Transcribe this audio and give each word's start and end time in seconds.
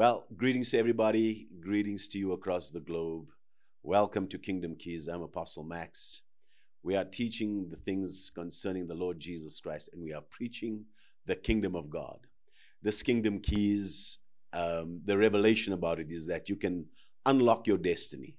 Well, 0.00 0.26
greetings 0.34 0.70
to 0.70 0.78
everybody. 0.78 1.46
Greetings 1.60 2.08
to 2.08 2.18
you 2.18 2.32
across 2.32 2.70
the 2.70 2.80
globe. 2.80 3.26
Welcome 3.82 4.28
to 4.28 4.38
Kingdom 4.38 4.74
Keys. 4.76 5.08
I'm 5.08 5.20
Apostle 5.20 5.62
Max. 5.62 6.22
We 6.82 6.96
are 6.96 7.04
teaching 7.04 7.68
the 7.68 7.76
things 7.76 8.32
concerning 8.34 8.86
the 8.86 8.94
Lord 8.94 9.20
Jesus 9.20 9.60
Christ, 9.60 9.90
and 9.92 10.02
we 10.02 10.14
are 10.14 10.22
preaching 10.22 10.86
the 11.26 11.36
kingdom 11.36 11.74
of 11.74 11.90
God. 11.90 12.16
This 12.80 13.02
Kingdom 13.02 13.40
Keys, 13.40 14.20
um, 14.54 15.02
the 15.04 15.18
revelation 15.18 15.74
about 15.74 16.00
it 16.00 16.10
is 16.10 16.26
that 16.28 16.48
you 16.48 16.56
can 16.56 16.86
unlock 17.26 17.66
your 17.66 17.76
destiny 17.76 18.38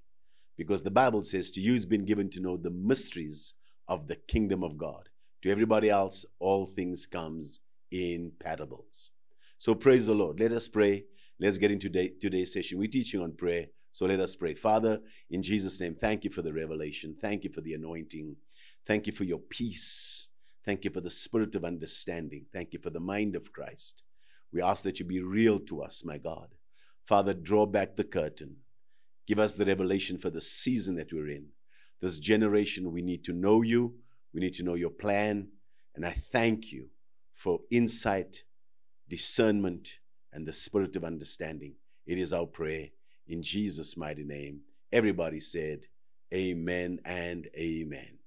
because 0.58 0.82
the 0.82 0.90
Bible 0.90 1.22
says 1.22 1.52
to 1.52 1.60
you 1.60 1.74
has 1.74 1.86
been 1.86 2.04
given 2.04 2.28
to 2.30 2.40
know 2.40 2.56
the 2.56 2.70
mysteries 2.70 3.54
of 3.86 4.08
the 4.08 4.16
kingdom 4.16 4.64
of 4.64 4.76
God. 4.76 5.10
To 5.42 5.50
everybody 5.52 5.90
else, 5.90 6.26
all 6.40 6.66
things 6.66 7.06
comes 7.06 7.60
in 7.92 8.32
parables. 8.40 9.10
So 9.58 9.76
praise 9.76 10.06
the 10.06 10.14
Lord. 10.16 10.40
Let 10.40 10.50
us 10.50 10.66
pray. 10.66 11.04
Let's 11.42 11.58
get 11.58 11.72
into 11.72 11.88
today, 11.88 12.12
today's 12.20 12.52
session. 12.52 12.78
We're 12.78 12.86
teaching 12.86 13.20
on 13.20 13.32
prayer. 13.32 13.66
So 13.90 14.06
let 14.06 14.20
us 14.20 14.36
pray. 14.36 14.54
Father, 14.54 15.00
in 15.28 15.42
Jesus' 15.42 15.80
name, 15.80 15.96
thank 15.96 16.22
you 16.22 16.30
for 16.30 16.40
the 16.40 16.52
revelation. 16.52 17.16
Thank 17.20 17.42
you 17.42 17.50
for 17.50 17.60
the 17.62 17.74
anointing. 17.74 18.36
Thank 18.86 19.08
you 19.08 19.12
for 19.12 19.24
your 19.24 19.40
peace. 19.40 20.28
Thank 20.64 20.84
you 20.84 20.92
for 20.92 21.00
the 21.00 21.10
spirit 21.10 21.56
of 21.56 21.64
understanding. 21.64 22.46
Thank 22.52 22.72
you 22.72 22.78
for 22.78 22.90
the 22.90 23.00
mind 23.00 23.34
of 23.34 23.52
Christ. 23.52 24.04
We 24.52 24.62
ask 24.62 24.84
that 24.84 25.00
you 25.00 25.04
be 25.04 25.20
real 25.20 25.58
to 25.58 25.82
us, 25.82 26.04
my 26.04 26.16
God. 26.16 26.46
Father, 27.04 27.34
draw 27.34 27.66
back 27.66 27.96
the 27.96 28.04
curtain. 28.04 28.58
Give 29.26 29.40
us 29.40 29.54
the 29.54 29.66
revelation 29.66 30.18
for 30.18 30.30
the 30.30 30.40
season 30.40 30.94
that 30.94 31.12
we're 31.12 31.30
in. 31.30 31.46
This 32.00 32.20
generation, 32.20 32.92
we 32.92 33.02
need 33.02 33.24
to 33.24 33.32
know 33.32 33.62
you. 33.62 33.96
We 34.32 34.38
need 34.38 34.54
to 34.54 34.62
know 34.62 34.74
your 34.74 34.90
plan. 34.90 35.48
And 35.96 36.06
I 36.06 36.12
thank 36.12 36.70
you 36.70 36.90
for 37.34 37.58
insight, 37.68 38.44
discernment, 39.08 39.98
and 40.32 40.46
the 40.46 40.52
spirit 40.52 40.96
of 40.96 41.04
understanding. 41.04 41.74
It 42.06 42.18
is 42.18 42.32
our 42.32 42.46
prayer 42.46 42.88
in 43.28 43.42
Jesus' 43.42 43.96
mighty 43.96 44.24
name. 44.24 44.60
Everybody 44.92 45.40
said, 45.40 45.86
Amen 46.34 46.98
and 47.04 47.48
Amen. 47.56 48.18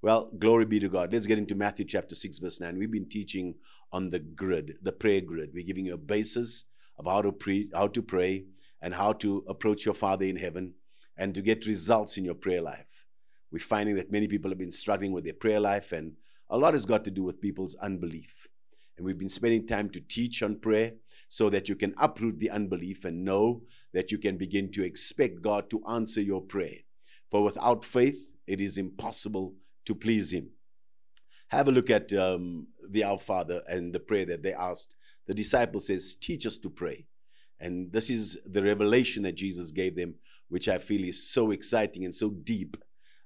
Well, 0.00 0.30
glory 0.38 0.64
be 0.64 0.78
to 0.80 0.88
God. 0.88 1.12
Let's 1.12 1.26
get 1.26 1.38
into 1.38 1.54
Matthew 1.54 1.84
chapter 1.84 2.14
6, 2.14 2.38
verse 2.38 2.60
9. 2.60 2.78
We've 2.78 2.90
been 2.90 3.08
teaching 3.08 3.54
on 3.92 4.10
the 4.10 4.20
grid, 4.20 4.76
the 4.82 4.92
prayer 4.92 5.20
grid. 5.20 5.50
We're 5.52 5.64
giving 5.64 5.86
you 5.86 5.94
a 5.94 5.98
basis 5.98 6.64
of 6.98 7.06
how 7.06 7.22
to 7.22 7.32
pray, 7.32 7.68
how 7.74 7.88
to 7.88 8.02
pray 8.02 8.44
and 8.80 8.94
how 8.94 9.12
to 9.14 9.44
approach 9.48 9.84
your 9.84 9.94
Father 9.94 10.24
in 10.24 10.36
heaven 10.36 10.74
and 11.16 11.34
to 11.34 11.42
get 11.42 11.66
results 11.66 12.16
in 12.16 12.24
your 12.24 12.34
prayer 12.34 12.62
life. 12.62 13.06
We're 13.50 13.58
finding 13.58 13.96
that 13.96 14.12
many 14.12 14.28
people 14.28 14.50
have 14.50 14.58
been 14.58 14.70
struggling 14.70 15.12
with 15.12 15.24
their 15.24 15.32
prayer 15.32 15.58
life, 15.58 15.92
and 15.92 16.12
a 16.50 16.58
lot 16.58 16.74
has 16.74 16.86
got 16.86 17.04
to 17.04 17.10
do 17.10 17.22
with 17.24 17.40
people's 17.40 17.74
unbelief. 17.76 18.46
And 18.98 19.06
we've 19.06 19.18
been 19.18 19.28
spending 19.28 19.66
time 19.66 19.88
to 19.90 20.00
teach 20.00 20.42
on 20.42 20.56
prayer 20.56 20.92
so 21.28 21.48
that 21.50 21.68
you 21.68 21.76
can 21.76 21.94
uproot 21.98 22.38
the 22.38 22.50
unbelief 22.50 23.04
and 23.04 23.24
know 23.24 23.62
that 23.94 24.10
you 24.10 24.18
can 24.18 24.36
begin 24.36 24.70
to 24.72 24.84
expect 24.84 25.40
God 25.40 25.70
to 25.70 25.82
answer 25.88 26.20
your 26.20 26.42
prayer. 26.42 26.78
For 27.30 27.44
without 27.44 27.84
faith, 27.84 28.28
it 28.46 28.60
is 28.60 28.76
impossible 28.76 29.54
to 29.86 29.94
please 29.94 30.32
Him. 30.32 30.50
Have 31.48 31.68
a 31.68 31.72
look 31.72 31.90
at 31.90 32.12
um, 32.12 32.66
the 32.90 33.04
Our 33.04 33.18
Father 33.18 33.62
and 33.68 33.92
the 33.92 34.00
prayer 34.00 34.26
that 34.26 34.42
they 34.42 34.52
asked. 34.52 34.96
The 35.26 35.34
disciple 35.34 35.80
says, 35.80 36.14
Teach 36.14 36.46
us 36.46 36.58
to 36.58 36.70
pray. 36.70 37.06
And 37.60 37.92
this 37.92 38.10
is 38.10 38.38
the 38.46 38.62
revelation 38.62 39.22
that 39.24 39.34
Jesus 39.34 39.70
gave 39.70 39.96
them, 39.96 40.14
which 40.48 40.68
I 40.68 40.78
feel 40.78 41.04
is 41.04 41.30
so 41.30 41.50
exciting 41.50 42.04
and 42.04 42.14
so 42.14 42.30
deep 42.30 42.76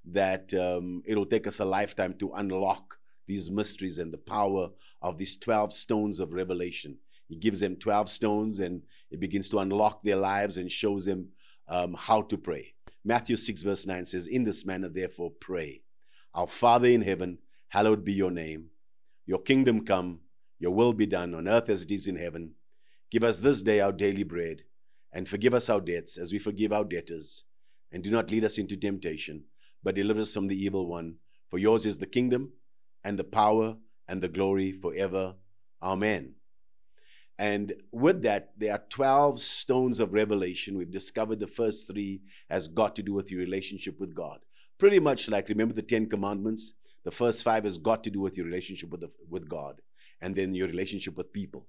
that 0.05 0.53
um, 0.55 1.03
it'll 1.07 1.27
take 1.27 1.47
us 1.47 1.61
a 1.61 1.65
lifetime 1.65 2.15
to 2.19 2.33
unlock 2.33 2.99
these 3.33 3.51
mysteries 3.51 3.99
and 3.99 4.13
the 4.13 4.19
power 4.19 4.69
of 5.01 5.17
these 5.17 5.37
12 5.37 5.73
stones 5.73 6.21
of 6.21 6.35
revelation. 6.35 6.99
He 7.29 7.37
gives 7.37 7.61
them 7.61 7.77
12 7.77 8.11
stones 8.11 8.61
and 8.61 8.83
it 9.11 9.21
begins 9.21 9.49
to 9.51 9.59
unlock 9.59 10.03
their 10.03 10.17
lives 10.17 10.59
and 10.59 10.71
shows 10.71 11.07
them 11.07 11.29
um, 11.67 11.95
how 11.99 12.23
to 12.23 12.37
pray. 12.37 12.75
Matthew 13.05 13.37
6, 13.37 13.63
verse 13.63 13.87
9 13.87 14.05
says, 14.05 14.27
In 14.27 14.45
this 14.45 14.67
manner, 14.67 14.89
therefore, 14.89 15.31
pray. 15.41 15.83
Our 16.35 16.47
Father 16.47 16.89
in 16.89 17.01
heaven, 17.01 17.39
hallowed 17.69 18.05
be 18.05 18.13
your 18.13 18.31
name. 18.31 18.67
Your 19.27 19.41
kingdom 19.41 19.85
come, 19.87 20.21
your 20.59 20.73
will 20.73 20.93
be 20.93 21.07
done 21.07 21.35
on 21.35 21.49
earth 21.49 21.71
as 21.71 21.85
it 21.85 21.91
is 21.91 22.07
in 22.07 22.17
heaven. 22.17 22.53
Give 23.11 23.25
us 23.25 23.41
this 23.41 23.63
day 23.63 23.81
our 23.81 23.93
daily 23.93 24.25
bread, 24.25 24.63
and 25.13 25.27
forgive 25.29 25.55
us 25.55 25.71
our 25.71 25.81
debts 25.81 26.19
as 26.19 26.33
we 26.33 26.39
forgive 26.39 26.73
our 26.73 26.85
debtors. 26.85 27.45
And 27.91 28.03
do 28.03 28.11
not 28.11 28.31
lead 28.31 28.45
us 28.45 28.59
into 28.59 28.77
temptation, 28.77 29.45
but 29.83 29.95
deliver 29.95 30.21
us 30.21 30.35
from 30.35 30.49
the 30.49 30.63
evil 30.65 30.87
one. 30.87 31.17
For 31.49 31.59
yours 31.59 31.85
is 31.87 31.99
the 31.99 32.07
kingdom, 32.07 32.53
and 33.05 33.19
the 33.19 33.25
power, 33.25 33.77
and 34.09 34.23
the 34.23 34.29
glory 34.29 34.73
forever. 34.73 35.35
Amen. 35.83 36.35
And 37.39 37.73
with 37.91 38.23
that, 38.23 38.53
there 38.57 38.73
are 38.73 38.83
12 38.89 39.41
stones 39.41 40.01
of 40.01 40.13
revelation. 40.13 40.77
We've 40.77 40.91
discovered 40.91 41.41
the 41.41 41.47
first 41.47 41.89
three 41.89 42.21
has 42.51 42.69
got 42.69 42.95
to 42.97 43.03
do 43.03 43.15
with 43.15 43.31
your 43.31 43.41
relationship 43.41 43.99
with 43.99 44.15
God. 44.15 44.41
Pretty 44.79 45.01
much 45.01 45.29
like, 45.29 45.49
remember 45.49 45.75
the 45.75 45.83
Ten 45.83 46.09
Commandments? 46.09 46.75
The 47.05 47.11
first 47.11 47.43
five 47.43 47.65
has 47.65 47.79
got 47.79 48.05
to 48.05 48.11
do 48.11 48.21
with 48.21 48.37
your 48.37 48.47
relationship 48.47 48.91
with, 48.91 49.01
the, 49.01 49.11
with 49.29 49.49
God 49.49 49.81
and 50.21 50.37
then 50.37 50.55
your 50.55 50.69
relationship 50.69 51.17
with 51.17 51.33
people. 51.33 51.67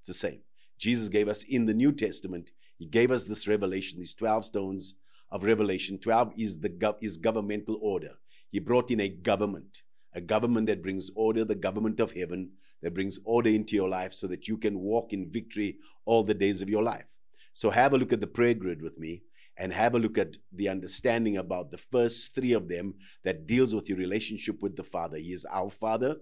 It's 0.00 0.08
the 0.08 0.14
same. 0.14 0.40
Jesus 0.78 1.08
gave 1.08 1.28
us 1.28 1.42
in 1.44 1.66
the 1.66 1.74
New 1.74 1.92
Testament, 1.92 2.52
He 2.78 2.86
gave 2.86 3.10
us 3.10 3.24
this 3.24 3.48
revelation, 3.48 3.98
these 3.98 4.14
12 4.14 4.44
stones 4.44 4.94
of 5.30 5.44
revelation. 5.44 5.98
12 5.98 6.32
is 6.36 6.58
the 6.60 6.68
gov- 6.68 6.98
is 7.00 7.16
governmental 7.16 7.78
order. 7.82 8.12
He 8.50 8.60
brought 8.60 8.90
in 8.90 9.00
a 9.00 9.08
government, 9.08 9.82
a 10.14 10.20
government 10.20 10.66
that 10.66 10.82
brings 10.82 11.10
order, 11.14 11.44
the 11.44 11.54
government 11.54 12.00
of 12.00 12.12
heaven, 12.12 12.50
that 12.82 12.94
brings 12.94 13.18
order 13.24 13.50
into 13.50 13.76
your 13.76 13.88
life 13.88 14.12
so 14.12 14.26
that 14.26 14.48
you 14.48 14.56
can 14.56 14.78
walk 14.78 15.12
in 15.12 15.30
victory 15.30 15.78
all 16.04 16.22
the 16.22 16.34
days 16.34 16.62
of 16.62 16.68
your 16.68 16.82
life. 16.82 17.06
So 17.52 17.70
have 17.70 17.92
a 17.92 17.98
look 17.98 18.12
at 18.12 18.20
the 18.20 18.26
prayer 18.26 18.54
grid 18.54 18.82
with 18.82 18.98
me 18.98 19.22
and 19.56 19.72
have 19.72 19.94
a 19.94 19.98
look 19.98 20.18
at 20.18 20.36
the 20.52 20.68
understanding 20.68 21.36
about 21.36 21.70
the 21.70 21.78
first 21.78 22.34
three 22.34 22.52
of 22.52 22.68
them 22.68 22.94
that 23.24 23.46
deals 23.46 23.74
with 23.74 23.88
your 23.88 23.98
relationship 23.98 24.62
with 24.62 24.76
the 24.76 24.84
Father. 24.84 25.18
He 25.18 25.32
is 25.32 25.44
our 25.44 25.70
Father 25.70 26.16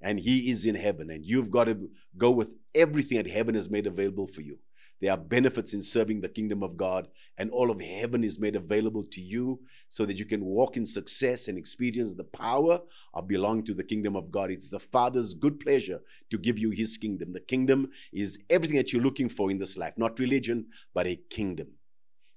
and 0.00 0.20
He 0.20 0.50
is 0.50 0.66
in 0.66 0.74
heaven, 0.74 1.10
and 1.10 1.24
you've 1.24 1.50
got 1.50 1.64
to 1.64 1.88
go 2.16 2.30
with 2.30 2.54
everything 2.74 3.16
that 3.16 3.26
heaven 3.26 3.54
has 3.54 3.70
made 3.70 3.86
available 3.86 4.26
for 4.26 4.42
you. 4.42 4.58
There 5.04 5.12
are 5.12 5.18
benefits 5.18 5.74
in 5.74 5.82
serving 5.82 6.22
the 6.22 6.30
kingdom 6.30 6.62
of 6.62 6.78
God, 6.78 7.08
and 7.36 7.50
all 7.50 7.70
of 7.70 7.78
heaven 7.78 8.24
is 8.24 8.38
made 8.40 8.56
available 8.56 9.04
to 9.04 9.20
you 9.20 9.60
so 9.88 10.06
that 10.06 10.18
you 10.18 10.24
can 10.24 10.42
walk 10.42 10.78
in 10.78 10.86
success 10.86 11.46
and 11.46 11.58
experience 11.58 12.14
the 12.14 12.24
power 12.24 12.80
of 13.12 13.28
belonging 13.28 13.66
to 13.66 13.74
the 13.74 13.84
kingdom 13.84 14.16
of 14.16 14.30
God. 14.30 14.50
It's 14.50 14.70
the 14.70 14.80
Father's 14.80 15.34
good 15.34 15.60
pleasure 15.60 16.00
to 16.30 16.38
give 16.38 16.58
you 16.58 16.70
His 16.70 16.96
kingdom. 16.96 17.34
The 17.34 17.40
kingdom 17.40 17.90
is 18.14 18.42
everything 18.48 18.78
that 18.78 18.94
you're 18.94 19.02
looking 19.02 19.28
for 19.28 19.50
in 19.50 19.58
this 19.58 19.76
life, 19.76 19.92
not 19.98 20.18
religion, 20.18 20.68
but 20.94 21.06
a 21.06 21.16
kingdom. 21.28 21.68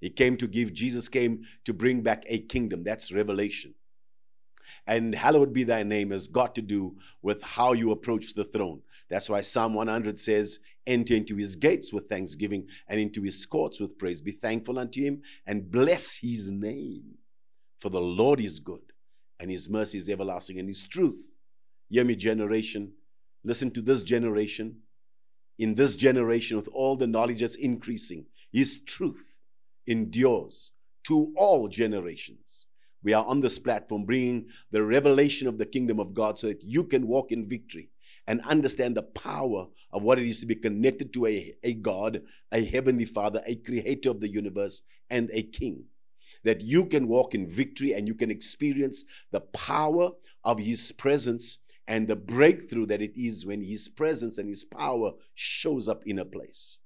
He 0.02 0.10
came 0.10 0.36
to 0.36 0.46
give, 0.46 0.74
Jesus 0.74 1.08
came 1.08 1.44
to 1.64 1.74
bring 1.74 2.02
back 2.02 2.26
a 2.28 2.40
kingdom. 2.40 2.84
That's 2.84 3.14
revelation. 3.14 3.76
And 4.86 5.16
hallowed 5.16 5.54
be 5.54 5.64
thy 5.64 5.84
name 5.84 6.12
has 6.12 6.28
got 6.28 6.54
to 6.56 6.62
do 6.62 6.98
with 7.22 7.42
how 7.42 7.72
you 7.72 7.92
approach 7.92 8.34
the 8.34 8.44
throne. 8.44 8.82
That's 9.10 9.30
why 9.30 9.40
Psalm 9.40 9.74
100 9.74 10.20
says, 10.20 10.60
Enter 10.88 11.16
into 11.16 11.36
his 11.36 11.56
gates 11.56 11.94
with 11.94 12.08
thanksgiving 12.08 12.68
and 12.88 13.00
into 13.00 13.22
his 13.22 13.46
courts 13.46 13.80
with 13.80 14.00
praise. 14.00 14.22
Be 14.22 14.32
thankful 14.32 14.80
unto 14.80 15.02
him 15.02 15.22
and 15.46 15.70
bless 15.70 16.18
his 16.18 16.50
name. 16.50 17.04
For 17.80 17.90
the 17.90 18.02
Lord 18.02 18.40
is 18.40 18.60
good 18.60 18.82
and 19.40 19.52
his 19.52 19.70
mercy 19.70 19.98
is 19.98 20.10
everlasting 20.10 20.60
and 20.60 20.68
his 20.68 20.88
truth. 20.88 21.36
Hear 21.90 22.06
me, 22.06 22.16
generation. 22.16 22.94
Listen 23.44 23.70
to 23.72 23.82
this 23.82 24.04
generation. 24.04 24.78
In 25.60 25.76
this 25.76 25.96
generation, 25.96 26.58
with 26.58 26.70
all 26.74 26.96
the 26.96 27.08
knowledge 27.08 27.42
that's 27.42 27.56
increasing, 27.56 28.26
his 28.52 28.82
truth 28.82 29.40
endures 29.86 30.72
to 31.06 31.34
all 31.36 31.68
generations. 31.68 32.68
We 33.04 33.14
are 33.14 33.26
on 33.26 33.40
this 33.40 33.60
platform 33.60 34.06
bringing 34.06 34.48
the 34.72 34.84
revelation 34.84 35.48
of 35.48 35.58
the 35.58 35.66
kingdom 35.66 36.00
of 36.00 36.14
God 36.14 36.38
so 36.40 36.48
that 36.48 36.64
you 36.64 36.84
can 36.84 37.08
walk 37.08 37.32
in 37.32 37.48
victory 37.48 37.90
and 38.28 38.42
understand 38.42 38.96
the 38.96 39.04
power 39.04 39.68
of 39.92 40.04
what 40.04 40.20
it 40.20 40.26
is 40.26 40.42
to 40.42 40.46
be 40.46 40.56
connected 40.56 41.14
to 41.14 41.26
a, 41.26 41.54
a 41.64 41.74
God, 41.74 42.22
a 42.52 42.64
heavenly 42.64 43.06
Father, 43.06 43.42
a 43.46 43.56
creator 43.56 44.10
of 44.10 44.20
the 44.20 44.30
universe, 44.30 44.84
and 45.10 45.30
a 45.34 45.44
king. 45.44 45.86
That 46.44 46.62
you 46.62 46.86
can 46.86 47.08
walk 47.08 47.34
in 47.34 47.50
victory 47.50 47.94
and 47.94 48.08
you 48.08 48.14
can 48.14 48.30
experience 48.30 49.06
the 49.32 49.40
power 49.40 50.12
of 50.44 50.60
His 50.60 50.92
presence 50.92 51.60
and 51.88 52.08
the 52.08 52.16
breakthrough 52.16 52.86
that 52.88 53.02
it 53.02 53.20
is 53.20 53.46
when 53.46 53.64
His 53.64 53.88
presence 53.88 54.38
and 54.38 54.50
His 54.50 54.66
power 54.66 55.14
shows 55.34 55.88
up 55.88 56.04
in 56.06 56.20
a 56.20 56.26
place. 56.26 56.78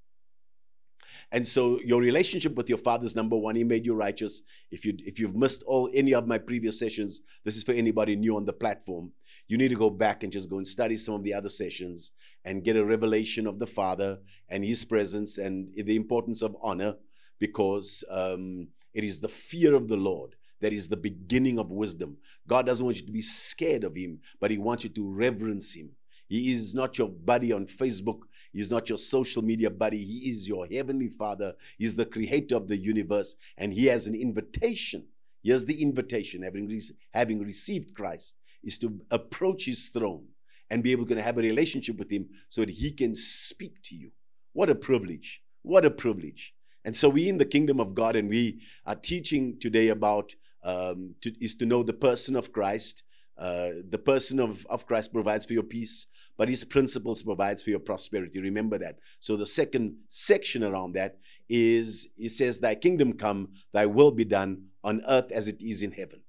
And 1.32 1.46
so 1.46 1.80
your 1.82 2.02
relationship 2.02 2.56
with 2.56 2.70
your 2.70 2.78
father 2.78 3.06
is 3.06 3.16
number 3.16 3.38
one. 3.38 3.56
He 3.56 3.64
made 3.64 3.86
you 3.86 3.94
righteous. 3.94 4.42
If 4.72 4.86
you 4.86 4.96
if 5.00 5.20
you've 5.20 5.36
missed 5.36 5.64
all 5.64 5.90
any 5.94 6.14
of 6.14 6.28
my 6.28 6.38
previous 6.38 6.80
sessions, 6.80 7.22
this 7.44 7.58
is 7.58 7.64
for 7.64 7.74
anybody 7.74 8.16
new 8.16 8.36
on 8.36 8.46
the 8.46 8.54
platform. 8.54 9.12
You 9.48 9.58
need 9.58 9.70
to 9.70 9.76
go 9.76 9.90
back 9.90 10.24
and 10.24 10.32
just 10.32 10.50
go 10.50 10.58
and 10.58 10.68
study 10.68 10.98
some 10.98 11.16
of 11.16 11.24
the 11.24 11.34
other 11.34 11.50
sessions 11.50 12.12
and 12.46 12.64
get 12.64 12.76
a 12.76 12.86
revelation 12.86 13.48
of 13.48 13.60
the 13.60 13.68
Father 13.68 14.20
and 14.50 14.64
His 14.64 14.86
presence 14.86 15.38
and 15.38 15.74
the 15.74 15.96
importance 15.96 16.42
of 16.42 16.56
honor, 16.62 16.96
because 17.40 18.04
um, 18.10 18.68
it 18.94 19.04
is 19.04 19.20
the 19.20 19.30
fear 19.30 19.76
of 19.76 19.88
the 19.88 19.98
Lord 19.98 20.36
that 20.62 20.74
is 20.74 20.88
the 20.88 20.98
beginning 20.98 21.60
of 21.60 21.72
wisdom. 21.72 22.18
God 22.48 22.66
doesn't 22.66 22.86
want 22.86 23.00
you 23.00 23.06
to 23.06 23.12
be 23.12 23.22
scared 23.22 23.84
of 23.84 23.96
Him, 23.96 24.20
but 24.40 24.52
He 24.52 24.58
wants 24.58 24.84
you 24.84 24.90
to 24.92 25.10
reverence 25.10 25.74
Him. 25.74 25.90
He 26.28 26.54
is 26.54 26.74
not 26.74 26.98
your 26.98 27.10
buddy 27.10 27.52
on 27.52 27.66
Facebook. 27.66 28.20
He's 28.54 28.72
not 28.72 28.90
your 28.90 28.98
social 28.98 29.42
media 29.42 29.70
buddy. 29.70 30.04
He 30.04 30.30
is 30.30 30.48
your 30.48 30.68
heavenly 30.68 31.10
Father. 31.10 31.56
He's 31.78 31.96
the 31.96 32.06
creator 32.06 32.56
of 32.56 32.68
the 32.68 32.78
universe, 32.78 33.36
and 33.58 33.74
He 33.74 33.86
has 33.86 34.08
an 34.08 34.16
invitation. 34.16 35.06
Here's 35.44 35.66
the 35.66 35.82
invitation 35.82 36.44
having, 36.44 36.68
re- 36.68 36.82
having 37.14 37.40
received 37.40 37.96
Christ, 37.96 38.36
is 38.64 38.78
to 38.80 39.00
approach 39.10 39.66
His 39.66 39.90
throne 39.90 40.26
and 40.70 40.84
be 40.84 40.92
able 40.92 41.06
to 41.08 41.22
have 41.22 41.38
a 41.38 41.42
relationship 41.42 41.98
with 41.98 42.12
Him 42.12 42.30
so 42.50 42.62
that 42.62 42.70
He 42.70 42.92
can 42.92 43.16
speak 43.16 43.82
to 43.84 43.96
you. 43.96 44.12
What 44.54 44.70
a 44.70 44.76
privilege! 44.76 45.42
What 45.64 45.86
a 45.86 45.92
privilege. 45.92 46.54
And 46.84 46.96
so 46.96 47.10
we 47.10 47.30
in 47.30 47.38
the 47.38 47.46
kingdom 47.46 47.80
of 47.80 47.94
God, 47.94 48.16
and 48.16 48.30
we 48.30 48.62
are 48.86 48.96
teaching 48.96 49.60
today 49.60 49.90
about 49.90 50.34
um, 50.64 51.16
to, 51.22 51.34
is 51.44 51.56
to 51.56 51.66
know 51.66 51.84
the 51.84 51.94
person 51.94 52.36
of 52.36 52.52
Christ. 52.52 53.04
Uh, 53.38 53.70
the 53.90 53.98
person 53.98 54.40
of, 54.40 54.66
of 54.70 54.86
Christ 54.86 55.14
provides 55.14 55.46
for 55.46 55.54
your 55.54 55.64
peace, 55.64 56.08
but 56.42 56.50
his 56.50 56.64
principles 56.64 57.22
provides 57.22 57.62
for 57.62 57.70
your 57.70 57.78
prosperity. 57.78 58.42
Remember 58.42 58.80
that. 58.80 58.98
So 59.20 59.38
the 59.38 59.46
second 59.46 59.98
section 60.08 60.64
around 60.64 60.94
that 60.94 61.20
is 61.48 62.08
it 62.18 62.30
says, 62.30 62.58
Thy 62.58 62.74
kingdom 62.74 63.14
come, 63.14 63.50
thy 63.74 63.86
will 63.86 64.10
be 64.10 64.26
done 64.26 64.64
on 64.84 65.04
earth 65.08 65.32
as 65.32 65.48
it 65.48 65.62
is 65.62 65.84
in 65.84 65.92
heaven. 65.92 66.22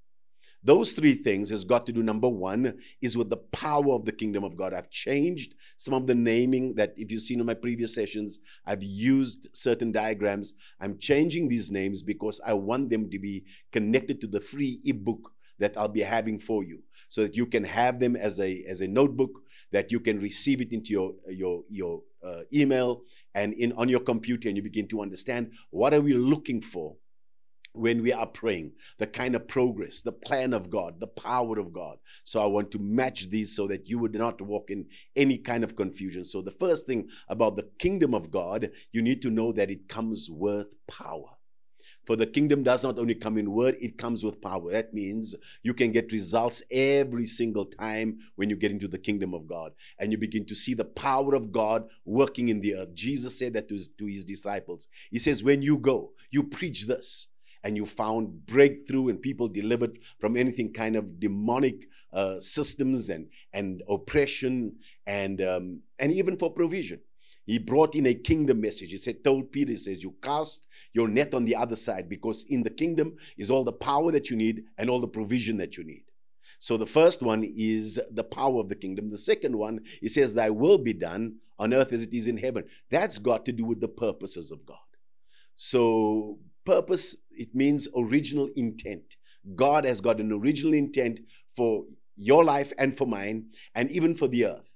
Those 0.63 0.91
three 0.91 1.15
things 1.15 1.49
has 1.49 1.65
got 1.65 1.87
to 1.87 1.91
do. 1.91 2.03
Number 2.03 2.29
one 2.29 2.77
is 3.01 3.17
with 3.17 3.31
the 3.31 3.37
power 3.37 3.95
of 3.95 4.05
the 4.05 4.11
kingdom 4.11 4.43
of 4.43 4.55
God. 4.55 4.71
I've 4.71 4.91
changed 4.91 5.55
some 5.77 5.95
of 5.95 6.05
the 6.05 6.13
naming 6.13 6.75
that, 6.75 6.93
if 6.95 7.11
you've 7.11 7.23
seen 7.23 7.39
in 7.39 7.47
my 7.47 7.55
previous 7.55 7.95
sessions, 7.95 8.37
I've 8.67 8.83
used 8.83 9.47
certain 9.51 9.91
diagrams. 9.91 10.53
I'm 10.79 10.99
changing 10.99 11.49
these 11.49 11.71
names 11.71 12.03
because 12.03 12.39
I 12.45 12.53
want 12.53 12.91
them 12.91 13.09
to 13.09 13.17
be 13.17 13.45
connected 13.71 14.21
to 14.21 14.27
the 14.27 14.41
free 14.41 14.79
ebook 14.85 15.31
that 15.57 15.75
I'll 15.75 15.87
be 15.87 16.01
having 16.01 16.39
for 16.39 16.63
you, 16.63 16.83
so 17.09 17.23
that 17.23 17.35
you 17.35 17.47
can 17.47 17.63
have 17.63 17.99
them 17.99 18.15
as 18.15 18.39
a 18.39 18.63
as 18.67 18.81
a 18.81 18.87
notebook 18.87 19.31
that 19.73 19.91
you 19.91 19.99
can 19.99 20.19
receive 20.19 20.61
it 20.61 20.71
into 20.71 20.93
your 20.93 21.13
your 21.27 21.63
your 21.67 22.01
uh, 22.25 22.41
email 22.53 23.01
and 23.35 23.53
in 23.53 23.73
on 23.73 23.89
your 23.89 23.99
computer, 23.99 24.47
and 24.47 24.55
you 24.55 24.63
begin 24.63 24.87
to 24.87 25.01
understand 25.01 25.51
what 25.71 25.93
are 25.93 26.01
we 26.01 26.13
looking 26.13 26.61
for 26.61 26.95
when 27.73 28.03
we 28.03 28.13
are 28.13 28.27
praying, 28.27 28.71
the 28.99 29.07
kind 29.07 29.35
of 29.35 29.47
progress, 29.47 30.03
the 30.03 30.11
plan 30.11 30.53
of 30.53 30.69
God, 30.69 30.99
the 30.99 31.07
power 31.07 31.57
of 31.57 31.73
God. 31.73 31.97
So 32.23 32.39
I 32.39 32.45
want 32.45 32.69
to 32.71 32.79
match 32.79 33.29
these 33.29 33.55
so 33.55 33.67
that 33.67 33.89
you 33.89 33.97
would 33.97 34.13
not 34.13 34.39
walk 34.41 34.69
in 34.69 34.85
any 35.15 35.39
kind 35.39 35.63
of 35.63 35.75
confusion. 35.75 36.23
So 36.23 36.43
the 36.43 36.51
first 36.51 36.85
thing 36.85 37.09
about 37.27 37.55
the 37.55 37.67
kingdom 37.79 38.13
of 38.13 38.29
God, 38.29 38.69
you 38.91 39.01
need 39.01 39.23
to 39.23 39.31
know 39.31 39.51
that 39.53 39.71
it 39.71 39.89
comes 39.89 40.29
with 40.31 40.67
power. 40.87 41.29
For 42.05 42.15
the 42.15 42.27
kingdom 42.27 42.63
does 42.63 42.83
not 42.83 42.99
only 42.99 43.15
come 43.15 43.37
in 43.37 43.51
word, 43.51 43.75
it 43.79 43.97
comes 43.97 44.23
with 44.23 44.41
power. 44.41 44.71
That 44.71 44.93
means 44.93 45.35
you 45.61 45.73
can 45.73 45.91
get 45.91 46.11
results 46.11 46.61
every 46.69 47.25
single 47.25 47.65
time 47.65 48.19
when 48.35 48.49
you 48.49 48.55
get 48.55 48.71
into 48.71 48.87
the 48.87 48.97
kingdom 48.97 49.33
of 49.33 49.47
God 49.47 49.71
and 49.99 50.11
you 50.11 50.17
begin 50.17 50.45
to 50.45 50.55
see 50.55 50.73
the 50.73 50.85
power 50.85 51.33
of 51.33 51.51
God 51.51 51.87
working 52.05 52.49
in 52.49 52.59
the 52.59 52.75
earth. 52.75 52.93
Jesus 52.93 53.37
said 53.37 53.53
that 53.53 53.67
to 53.69 53.75
his, 53.75 53.87
to 53.97 54.05
his 54.05 54.25
disciples. 54.25 54.87
He 55.11 55.19
says, 55.19 55.43
When 55.43 55.61
you 55.61 55.77
go, 55.77 56.11
you 56.31 56.43
preach 56.43 56.87
this 56.87 57.27
and 57.63 57.77
you 57.77 57.85
found 57.85 58.45
breakthrough 58.45 59.07
and 59.07 59.21
people 59.21 59.47
delivered 59.47 59.99
from 60.19 60.35
anything 60.35 60.73
kind 60.73 60.95
of 60.95 61.19
demonic 61.19 61.87
uh, 62.11 62.39
systems 62.39 63.09
and, 63.09 63.27
and 63.53 63.81
oppression 63.87 64.75
and, 65.07 65.41
um, 65.41 65.81
and 65.99 66.11
even 66.11 66.37
for 66.37 66.51
provision. 66.51 66.99
He 67.45 67.59
brought 67.59 67.95
in 67.95 68.05
a 68.05 68.13
kingdom 68.13 68.61
message. 68.61 68.91
He 68.91 68.97
said, 68.97 69.23
told 69.23 69.51
Peter, 69.51 69.71
he 69.71 69.77
says, 69.77 70.03
you 70.03 70.15
cast 70.21 70.65
your 70.93 71.07
net 71.07 71.33
on 71.33 71.45
the 71.45 71.55
other 71.55 71.75
side 71.75 72.07
because 72.07 72.45
in 72.49 72.63
the 72.63 72.69
kingdom 72.69 73.15
is 73.37 73.51
all 73.51 73.63
the 73.63 73.73
power 73.73 74.11
that 74.11 74.29
you 74.29 74.37
need 74.37 74.63
and 74.77 74.89
all 74.89 74.99
the 74.99 75.07
provision 75.07 75.57
that 75.57 75.77
you 75.77 75.83
need. 75.83 76.03
So 76.59 76.77
the 76.77 76.85
first 76.85 77.21
one 77.21 77.43
is 77.43 77.99
the 78.11 78.23
power 78.23 78.59
of 78.59 78.69
the 78.69 78.75
kingdom. 78.75 79.09
The 79.09 79.17
second 79.17 79.55
one, 79.55 79.81
he 79.99 80.07
says, 80.07 80.33
Thy 80.33 80.49
will 80.49 80.77
be 80.77 80.93
done 80.93 81.37
on 81.59 81.73
earth 81.73 81.91
as 81.91 82.03
it 82.03 82.13
is 82.13 82.27
in 82.27 82.37
heaven. 82.37 82.63
That's 82.89 83.17
got 83.17 83.45
to 83.45 83.51
do 83.51 83.65
with 83.65 83.81
the 83.81 83.89
purposes 83.89 84.51
of 84.51 84.65
God. 84.65 84.77
So 85.55 86.39
Purpose, 86.65 87.17
it 87.31 87.53
means 87.53 87.87
original 87.95 88.49
intent. 88.55 89.17
God 89.55 89.83
has 89.85 89.99
got 89.99 90.21
an 90.21 90.31
original 90.31 90.73
intent 90.73 91.19
for 91.55 91.83
your 92.15 92.43
life 92.43 92.71
and 92.77 92.95
for 92.97 93.05
mine, 93.05 93.47
and 93.75 93.91
even 93.91 94.15
for 94.15 94.27
the 94.27 94.45
earth. 94.45 94.72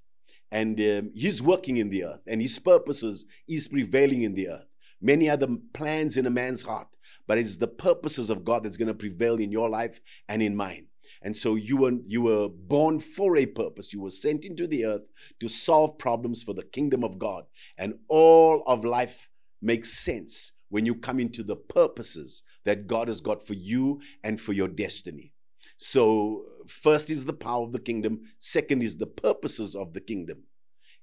And 0.51 0.79
um, 0.79 1.11
He's 1.15 1.41
working 1.41 1.77
in 1.77 1.89
the 1.89 2.05
earth, 2.05 2.23
and 2.27 2.41
His 2.41 2.57
purposes 2.59 3.25
is 3.47 3.67
prevailing 3.67 4.23
in 4.23 4.33
the 4.33 4.49
earth. 4.49 4.67
Many 5.01 5.29
other 5.29 5.47
plans 5.73 6.17
in 6.17 6.25
a 6.25 6.31
man's 6.31 6.63
heart, 6.63 6.88
but 7.27 7.38
it's 7.38 7.57
the 7.57 7.67
purposes 7.67 8.29
of 8.29 8.44
God 8.44 8.63
that's 8.63 8.77
going 8.77 8.88
to 8.88 8.94
prevail 8.94 9.35
in 9.35 9.51
your 9.51 9.69
life 9.69 10.01
and 10.27 10.41
in 10.41 10.55
mine. 10.55 10.88
And 11.21 11.35
so 11.35 11.55
you 11.55 11.77
were 11.77 11.94
you 12.05 12.21
were 12.23 12.49
born 12.49 12.99
for 12.99 13.38
a 13.38 13.45
purpose. 13.45 13.94
You 13.94 14.01
were 14.01 14.09
sent 14.09 14.45
into 14.45 14.67
the 14.67 14.85
earth 14.85 15.07
to 15.39 15.47
solve 15.47 15.97
problems 15.97 16.44
for 16.44 16.53
the 16.53 16.63
kingdom 16.63 17.03
of 17.03 17.19
God. 17.19 17.45
And 17.77 17.95
all 18.07 18.63
of 18.67 18.85
life 18.85 19.29
makes 19.61 19.91
sense 19.91 20.53
when 20.69 20.85
you 20.85 20.95
come 20.95 21.19
into 21.19 21.44
the 21.44 21.55
purposes 21.55 22.44
that 22.65 22.88
God 22.88 23.07
has 23.07 23.21
got 23.21 23.45
for 23.45 23.53
you 23.53 24.01
and 24.23 24.39
for 24.39 24.53
your 24.53 24.67
destiny. 24.67 25.33
So, 25.77 26.45
first 26.69 27.09
is 27.09 27.25
the 27.25 27.33
power 27.33 27.63
of 27.63 27.71
the 27.71 27.79
kingdom, 27.79 28.21
second 28.39 28.83
is 28.83 28.97
the 28.97 29.07
purposes 29.07 29.75
of 29.75 29.93
the 29.93 30.01
kingdom. 30.01 30.43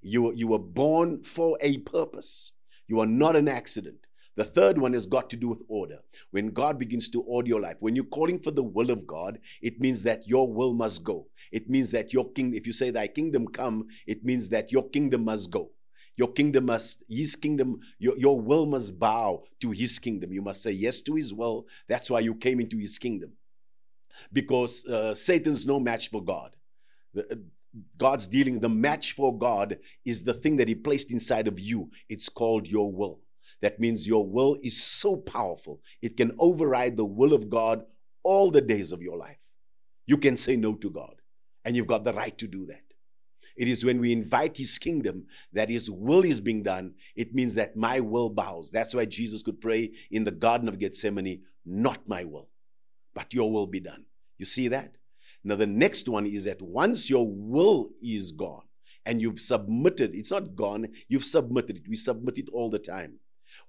You, 0.01 0.33
you 0.33 0.47
were 0.47 0.59
born 0.59 1.23
for 1.23 1.57
a 1.61 1.79
purpose, 1.79 2.51
you 2.87 2.99
are 2.99 3.07
not 3.07 3.35
an 3.35 3.47
accident. 3.47 4.05
The 4.35 4.43
third 4.43 4.77
one 4.77 4.91
has 4.93 5.07
got 5.07 5.29
to 5.29 5.37
do 5.37 5.47
with 5.47 5.63
order. 5.69 5.99
When 6.31 6.47
God 6.47 6.77
begins 6.77 7.07
to 7.09 7.21
order 7.21 7.47
your 7.47 7.61
life, 7.61 7.77
when 7.79 7.95
you're 7.95 8.03
calling 8.05 8.37
for 8.37 8.51
the 8.51 8.63
will 8.63 8.91
of 8.91 9.07
God, 9.07 9.39
it 9.61 9.79
means 9.79 10.03
that 10.03 10.27
your 10.27 10.51
will 10.51 10.73
must 10.73 11.05
go. 11.05 11.27
It 11.53 11.69
means 11.69 11.89
that 11.91 12.11
your 12.11 12.29
king, 12.33 12.53
if 12.53 12.67
you 12.67 12.73
say 12.73 12.89
thy 12.89 13.07
kingdom 13.07 13.47
come, 13.47 13.87
it 14.05 14.25
means 14.25 14.49
that 14.49 14.73
your 14.73 14.89
kingdom 14.89 15.23
must 15.23 15.51
go. 15.51 15.71
Your 16.17 16.31
kingdom 16.31 16.65
must, 16.65 17.03
his 17.09 17.35
kingdom, 17.35 17.79
your, 17.97 18.17
your 18.17 18.39
will 18.39 18.65
must 18.65 18.99
bow 18.99 19.43
to 19.61 19.71
his 19.71 19.99
kingdom. 19.99 20.31
You 20.33 20.41
must 20.41 20.63
say 20.63 20.71
yes 20.71 21.01
to 21.01 21.15
his 21.15 21.33
will. 21.33 21.65
That's 21.87 22.09
why 22.09 22.21
you 22.21 22.35
came 22.35 22.59
into 22.59 22.77
his 22.77 22.97
kingdom. 22.97 23.31
Because 24.33 24.85
uh, 24.85 25.13
Satan's 25.13 25.65
no 25.65 25.79
match 25.79 26.09
for 26.09 26.23
God. 26.23 26.55
Uh, 27.17 27.35
God's 27.97 28.27
dealing, 28.27 28.59
the 28.59 28.69
match 28.69 29.13
for 29.13 29.37
God 29.37 29.77
is 30.05 30.23
the 30.23 30.33
thing 30.33 30.55
that 30.57 30.67
he 30.67 30.75
placed 30.75 31.11
inside 31.11 31.47
of 31.47 31.59
you. 31.59 31.89
It's 32.07 32.29
called 32.29 32.67
your 32.67 32.91
will. 32.91 33.19
That 33.61 33.79
means 33.79 34.07
your 34.07 34.25
will 34.25 34.57
is 34.63 34.81
so 34.83 35.17
powerful, 35.17 35.81
it 36.01 36.17
can 36.17 36.31
override 36.39 36.97
the 36.97 37.05
will 37.05 37.33
of 37.33 37.49
God 37.49 37.83
all 38.23 38.51
the 38.51 38.61
days 38.61 38.91
of 38.91 39.01
your 39.01 39.17
life. 39.17 39.39
You 40.07 40.17
can 40.17 40.37
say 40.37 40.55
no 40.55 40.75
to 40.75 40.89
God, 40.89 41.15
and 41.63 41.75
you've 41.75 41.87
got 41.87 42.03
the 42.03 42.13
right 42.13 42.37
to 42.37 42.47
do 42.47 42.65
that. 42.67 42.81
It 43.57 43.67
is 43.67 43.85
when 43.85 44.01
we 44.01 44.11
invite 44.11 44.57
his 44.57 44.77
kingdom 44.77 45.25
that 45.53 45.69
his 45.69 45.89
will 45.89 46.25
is 46.25 46.41
being 46.41 46.61
done. 46.61 46.93
It 47.15 47.33
means 47.33 47.55
that 47.55 47.77
my 47.77 48.01
will 48.01 48.29
bows. 48.29 48.69
That's 48.69 48.93
why 48.93 49.05
Jesus 49.05 49.41
could 49.41 49.61
pray 49.61 49.91
in 50.11 50.25
the 50.25 50.31
Garden 50.31 50.67
of 50.67 50.77
Gethsemane, 50.77 51.41
not 51.65 52.07
my 52.07 52.25
will, 52.25 52.49
but 53.15 53.33
your 53.33 53.51
will 53.51 53.65
be 53.65 53.79
done. 53.79 54.05
You 54.37 54.45
see 54.45 54.67
that? 54.67 54.97
Now, 55.43 55.55
the 55.55 55.67
next 55.67 56.09
one 56.09 56.25
is 56.25 56.45
that 56.45 56.61
once 56.61 57.09
your 57.09 57.27
will 57.27 57.89
is 58.01 58.31
gone 58.31 58.63
and 59.05 59.21
you've 59.21 59.39
submitted, 59.39 60.15
it's 60.15 60.31
not 60.31 60.55
gone, 60.55 60.87
you've 61.07 61.25
submitted 61.25 61.77
it. 61.77 61.87
We 61.87 61.95
submit 61.95 62.37
it 62.37 62.49
all 62.51 62.69
the 62.69 62.79
time. 62.79 63.19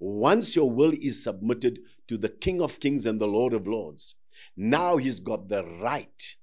Once 0.01 0.57
your 0.57 0.71
will 0.71 0.93
is 0.93 1.23
submitted 1.23 1.81
to 2.09 2.17
the 2.17 2.29
King 2.29 2.61
of 2.61 2.81
Kings 2.81 3.07
and 3.07 3.21
the 3.21 3.29
Lord 3.29 3.53
of 3.53 3.67
Lords, 3.67 4.17
now 4.57 4.97
he's 4.97 5.21
got 5.21 5.49
the 5.49 5.65
right 5.65 6.37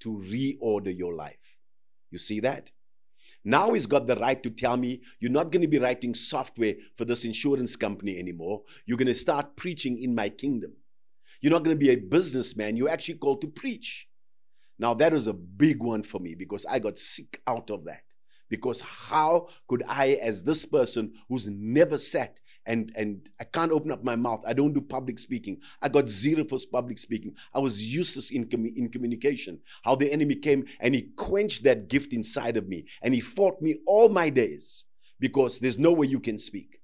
to 0.00 0.16
reorder 0.16 0.96
your 0.96 1.14
life. 1.14 1.58
You 2.10 2.18
see 2.18 2.40
that? 2.40 2.72
Now 3.44 3.72
he's 3.72 3.86
got 3.86 4.06
the 4.06 4.16
right 4.16 4.42
to 4.42 4.50
tell 4.50 4.76
me 4.76 5.02
you're 5.20 5.30
not 5.30 5.52
going 5.52 5.62
to 5.62 5.68
be 5.68 5.78
writing 5.78 6.14
software 6.14 6.74
for 6.96 7.04
this 7.04 7.24
insurance 7.24 7.76
company 7.76 8.18
anymore. 8.18 8.62
You're 8.86 8.98
going 8.98 9.06
to 9.06 9.14
start 9.14 9.56
preaching 9.56 10.02
in 10.02 10.14
my 10.14 10.28
kingdom. 10.28 10.72
You're 11.40 11.52
not 11.52 11.64
going 11.64 11.76
to 11.76 11.84
be 11.84 11.90
a 11.90 11.96
businessman. 11.96 12.76
You're 12.76 12.90
actually 12.90 13.14
called 13.18 13.40
to 13.42 13.48
preach. 13.48 14.08
Now, 14.78 14.94
that 14.94 15.12
was 15.12 15.26
a 15.26 15.32
big 15.32 15.82
one 15.82 16.02
for 16.02 16.20
me 16.20 16.34
because 16.34 16.64
I 16.66 16.78
got 16.78 16.98
sick 16.98 17.40
out 17.46 17.70
of 17.70 17.84
that. 17.84 18.02
Because 18.48 18.80
how 18.80 19.48
could 19.68 19.82
I, 19.86 20.18
as 20.22 20.42
this 20.42 20.64
person 20.64 21.12
who's 21.28 21.50
never 21.50 21.96
sat 21.96 22.40
and 22.68 22.92
and 22.94 23.28
I 23.40 23.44
can't 23.44 23.72
open 23.72 23.90
up 23.90 24.04
my 24.04 24.14
mouth. 24.14 24.44
I 24.46 24.52
don't 24.52 24.74
do 24.74 24.80
public 24.80 25.18
speaking. 25.18 25.58
I 25.82 25.88
got 25.88 26.08
zero 26.08 26.44
for 26.44 26.58
public 26.70 26.98
speaking. 26.98 27.34
I 27.52 27.60
was 27.60 27.82
useless 27.82 28.30
in, 28.30 28.48
com- 28.48 28.72
in 28.76 28.90
communication. 28.90 29.58
How 29.82 29.96
the 29.96 30.12
enemy 30.12 30.36
came 30.36 30.66
and 30.80 30.94
he 30.94 31.10
quenched 31.16 31.64
that 31.64 31.88
gift 31.88 32.12
inside 32.12 32.56
of 32.56 32.68
me 32.68 32.84
and 33.02 33.14
he 33.14 33.20
fought 33.20 33.60
me 33.62 33.76
all 33.86 34.10
my 34.10 34.28
days 34.28 34.84
because 35.18 35.58
there's 35.58 35.78
no 35.78 35.92
way 35.92 36.06
you 36.06 36.20
can 36.20 36.38
speak. 36.38 36.80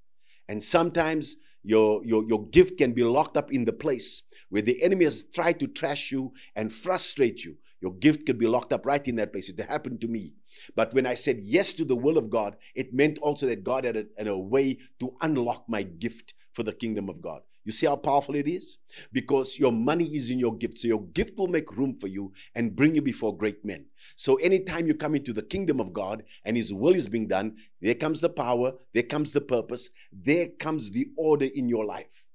And 0.49 0.62
sometimes 0.62 1.37
your, 1.64 2.04
your, 2.04 2.25
your 2.28 2.47
gift 2.49 2.78
can 2.78 2.92
be 2.92 3.02
locked 3.02 3.37
up 3.37 3.50
in 3.50 3.64
the 3.64 3.73
place 3.73 4.23
where 4.50 4.62
the 4.62 4.80
enemy 4.83 5.04
has 5.04 5.25
tried 5.25 5.59
to 5.61 5.66
trash 5.66 6.12
you 6.12 6.33
and 6.54 6.73
frustrate 6.73 7.44
you. 7.44 7.56
Your 7.80 7.94
gift 7.94 8.26
could 8.26 8.38
be 8.38 8.47
locked 8.47 8.73
up 8.73 8.87
right 8.87 9.06
in 9.06 9.16
that 9.16 9.33
place. 9.33 9.49
It 9.49 9.59
happened 9.61 10.00
to 10.02 10.09
me. 10.09 10.35
But 10.76 10.94
when 10.94 11.06
I 11.06 11.14
said 11.14 11.40
yes 11.42 11.73
to 11.75 11.85
the 11.85 11.97
will 11.97 12.16
of 12.16 12.30
God, 12.30 12.56
it 12.75 12.94
meant 12.94 13.18
also 13.18 13.47
that 13.47 13.64
God 13.64 13.85
had 13.85 13.97
a, 13.97 14.04
had 14.16 14.28
a 14.28 14.38
way 14.38 14.78
to 15.00 15.14
unlock 15.21 15.64
my 15.68 15.83
gift 15.83 16.35
for 16.52 16.62
the 16.62 16.73
kingdom 16.73 17.09
of 17.09 17.21
God. 17.21 17.42
You 17.64 17.73
see 17.73 17.87
how 17.87 17.97
powerful 17.97 18.35
it 18.35 18.47
is? 18.47 18.78
Because 19.12 19.59
your 19.59 19.73
money 19.73 20.04
is 20.04 20.30
in 20.30 20.38
your 20.38 20.54
gift. 20.56 20.78
So 20.78 20.88
your 20.88 21.02
gift 21.02 21.38
will 21.38 21.49
make 21.49 21.76
room 21.76 21.97
for 21.99 22.09
you 22.09 22.33
and 22.54 22.76
bring 22.76 22.94
you 22.94 23.02
before 23.02 23.37
great 23.37 23.64
men. 23.64 23.87
So 24.16 24.37
anytime 24.37 24.87
you 24.87 24.94
come 24.94 25.14
into 25.14 25.33
the 25.33 25.42
kingdom 25.42 25.80
of 25.80 25.92
God 25.92 26.25
and 26.44 26.56
His 26.56 26.73
will 26.73 26.94
is 26.94 27.09
being 27.09 27.26
done, 27.26 27.56
there 27.80 27.94
comes 27.94 28.21
the 28.21 28.28
power, 28.28 28.73
there 28.92 29.02
comes 29.02 29.33
the 29.33 29.40
purpose, 29.40 29.90
there 30.12 30.49
comes 30.49 30.90
the 30.90 31.09
order 31.16 31.47
in 31.47 31.68
your 31.68 31.85
life. 31.85 32.28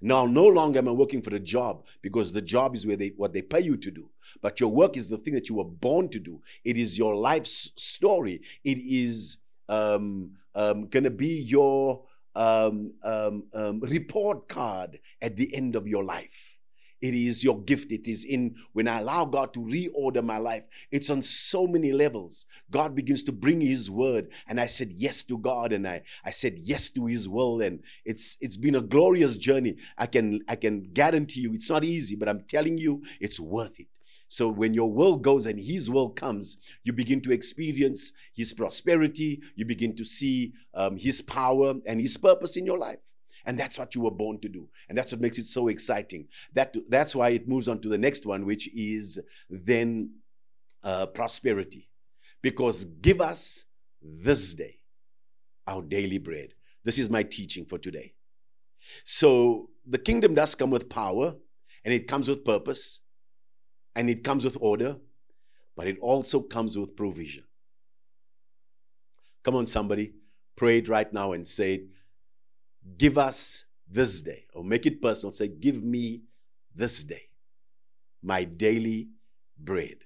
Now, 0.00 0.26
no 0.26 0.46
longer 0.46 0.78
am 0.78 0.88
I 0.88 0.92
working 0.92 1.22
for 1.22 1.30
the 1.30 1.40
job 1.40 1.86
because 2.02 2.30
the 2.30 2.40
job 2.40 2.76
is 2.76 2.86
where 2.86 2.96
they 2.96 3.12
what 3.16 3.32
they 3.32 3.42
pay 3.42 3.60
you 3.60 3.76
to 3.78 3.90
do. 3.90 4.08
But 4.40 4.60
your 4.60 4.70
work 4.70 4.96
is 4.96 5.08
the 5.08 5.18
thing 5.18 5.34
that 5.34 5.48
you 5.48 5.56
were 5.56 5.64
born 5.64 6.08
to 6.10 6.20
do. 6.20 6.40
It 6.64 6.76
is 6.76 6.96
your 6.96 7.16
life's 7.16 7.72
story. 7.74 8.42
It 8.62 8.78
is 8.78 9.38
um, 9.68 10.30
um, 10.54 10.86
going 10.86 11.04
to 11.04 11.10
be 11.10 11.40
your 11.40 12.04
um, 12.38 12.92
um, 13.02 13.42
um, 13.52 13.80
report 13.80 14.48
card 14.48 15.00
at 15.20 15.36
the 15.36 15.54
end 15.54 15.74
of 15.74 15.88
your 15.88 16.04
life. 16.04 16.54
It 17.00 17.14
is 17.14 17.44
your 17.44 17.62
gift. 17.62 17.92
It 17.92 18.08
is 18.08 18.24
in 18.24 18.56
when 18.72 18.88
I 18.88 18.98
allow 18.98 19.24
God 19.24 19.52
to 19.54 19.60
reorder 19.60 20.24
my 20.24 20.38
life. 20.38 20.64
It's 20.90 21.10
on 21.10 21.22
so 21.22 21.66
many 21.66 21.92
levels. 21.92 22.46
God 22.70 22.94
begins 22.94 23.22
to 23.24 23.32
bring 23.32 23.60
His 23.60 23.90
word, 23.90 24.32
and 24.48 24.60
I 24.60 24.66
said 24.66 24.90
yes 24.92 25.22
to 25.24 25.38
God, 25.38 25.72
and 25.72 25.86
I 25.86 26.02
I 26.24 26.30
said 26.30 26.58
yes 26.58 26.90
to 26.90 27.06
His 27.06 27.28
will, 27.28 27.60
and 27.60 27.80
it's 28.04 28.36
it's 28.40 28.56
been 28.56 28.74
a 28.74 28.80
glorious 28.80 29.36
journey. 29.36 29.76
I 29.96 30.06
can 30.06 30.40
I 30.48 30.56
can 30.56 30.90
guarantee 30.92 31.40
you, 31.40 31.52
it's 31.54 31.70
not 31.70 31.84
easy, 31.84 32.16
but 32.16 32.28
I'm 32.28 32.42
telling 32.48 32.78
you, 32.78 33.02
it's 33.20 33.38
worth 33.38 33.78
it. 33.78 33.97
So 34.28 34.50
when 34.50 34.74
your 34.74 34.92
will 34.92 35.16
goes 35.16 35.46
and 35.46 35.58
his 35.58 35.90
will 35.90 36.10
comes, 36.10 36.58
you 36.84 36.92
begin 36.92 37.20
to 37.22 37.32
experience 37.32 38.12
his 38.34 38.52
prosperity. 38.52 39.40
You 39.56 39.64
begin 39.64 39.96
to 39.96 40.04
see 40.04 40.52
um, 40.74 40.96
his 40.96 41.22
power 41.22 41.74
and 41.86 42.00
his 42.00 42.16
purpose 42.16 42.56
in 42.56 42.66
your 42.66 42.78
life. 42.78 42.98
And 43.46 43.58
that's 43.58 43.78
what 43.78 43.94
you 43.94 44.02
were 44.02 44.10
born 44.10 44.38
to 44.40 44.48
do. 44.48 44.68
And 44.88 44.98
that's 44.98 45.12
what 45.12 45.22
makes 45.22 45.38
it 45.38 45.44
so 45.44 45.68
exciting. 45.68 46.28
That, 46.52 46.76
that's 46.90 47.16
why 47.16 47.30
it 47.30 47.48
moves 47.48 47.68
on 47.68 47.80
to 47.80 47.88
the 47.88 47.96
next 47.96 48.26
one, 48.26 48.44
which 48.44 48.68
is 48.74 49.18
then 49.48 50.10
uh, 50.84 51.06
prosperity. 51.06 51.88
Because 52.42 52.84
give 52.84 53.22
us 53.22 53.64
this 54.02 54.52
day 54.54 54.76
our 55.66 55.82
daily 55.82 56.18
bread. 56.18 56.52
This 56.84 56.98
is 56.98 57.08
my 57.08 57.22
teaching 57.22 57.64
for 57.64 57.78
today. 57.78 58.12
So 59.04 59.70
the 59.86 59.98
kingdom 59.98 60.34
does 60.34 60.54
come 60.54 60.70
with 60.70 60.88
power 60.88 61.34
and 61.84 61.94
it 61.94 62.06
comes 62.06 62.28
with 62.28 62.44
purpose 62.44 63.00
and 63.98 64.08
it 64.08 64.22
comes 64.22 64.44
with 64.44 64.56
order, 64.60 64.96
but 65.76 65.88
it 65.88 65.98
also 65.98 66.40
comes 66.40 66.78
with 66.78 66.94
provision. 66.94 67.42
Come 69.42 69.56
on, 69.56 69.66
somebody, 69.66 70.14
pray 70.54 70.78
it 70.78 70.88
right 70.88 71.12
now 71.12 71.32
and 71.32 71.46
say, 71.46 71.84
Give 72.96 73.18
us 73.18 73.66
this 73.90 74.22
day, 74.22 74.46
or 74.54 74.62
make 74.62 74.86
it 74.86 75.02
personal. 75.02 75.32
Say, 75.32 75.48
Give 75.48 75.82
me 75.82 76.22
this 76.74 77.02
day 77.02 77.22
my 78.22 78.44
daily 78.44 79.08
bread. 79.58 79.96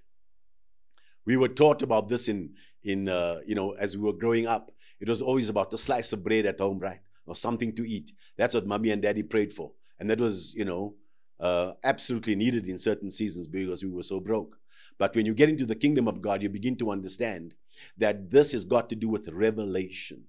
We 1.26 1.36
were 1.36 1.48
taught 1.48 1.82
about 1.82 2.08
this 2.08 2.28
in, 2.28 2.54
in 2.82 3.10
uh, 3.10 3.40
you 3.46 3.54
know, 3.54 3.72
as 3.72 3.94
we 3.94 4.04
were 4.04 4.14
growing 4.14 4.46
up. 4.46 4.70
It 5.00 5.08
was 5.08 5.20
always 5.20 5.50
about 5.50 5.72
a 5.74 5.78
slice 5.78 6.14
of 6.14 6.24
bread 6.24 6.46
at 6.46 6.60
home, 6.60 6.78
right? 6.78 7.00
Or 7.26 7.36
something 7.36 7.74
to 7.74 7.86
eat. 7.86 8.12
That's 8.38 8.54
what 8.54 8.66
mommy 8.66 8.90
and 8.90 9.02
daddy 9.02 9.22
prayed 9.22 9.52
for. 9.52 9.72
And 10.00 10.08
that 10.08 10.18
was, 10.18 10.54
you 10.54 10.64
know, 10.64 10.94
uh, 11.42 11.72
absolutely 11.82 12.36
needed 12.36 12.68
in 12.68 12.78
certain 12.78 13.10
seasons 13.10 13.48
because 13.48 13.84
we 13.84 13.90
were 13.90 14.04
so 14.04 14.20
broke. 14.20 14.56
But 14.98 15.16
when 15.16 15.26
you 15.26 15.34
get 15.34 15.48
into 15.48 15.66
the 15.66 15.74
kingdom 15.74 16.06
of 16.06 16.22
God, 16.22 16.40
you 16.40 16.48
begin 16.48 16.76
to 16.76 16.92
understand 16.92 17.54
that 17.98 18.30
this 18.30 18.52
has 18.52 18.64
got 18.64 18.88
to 18.90 18.96
do 18.96 19.08
with 19.08 19.28
revelation. 19.28 20.24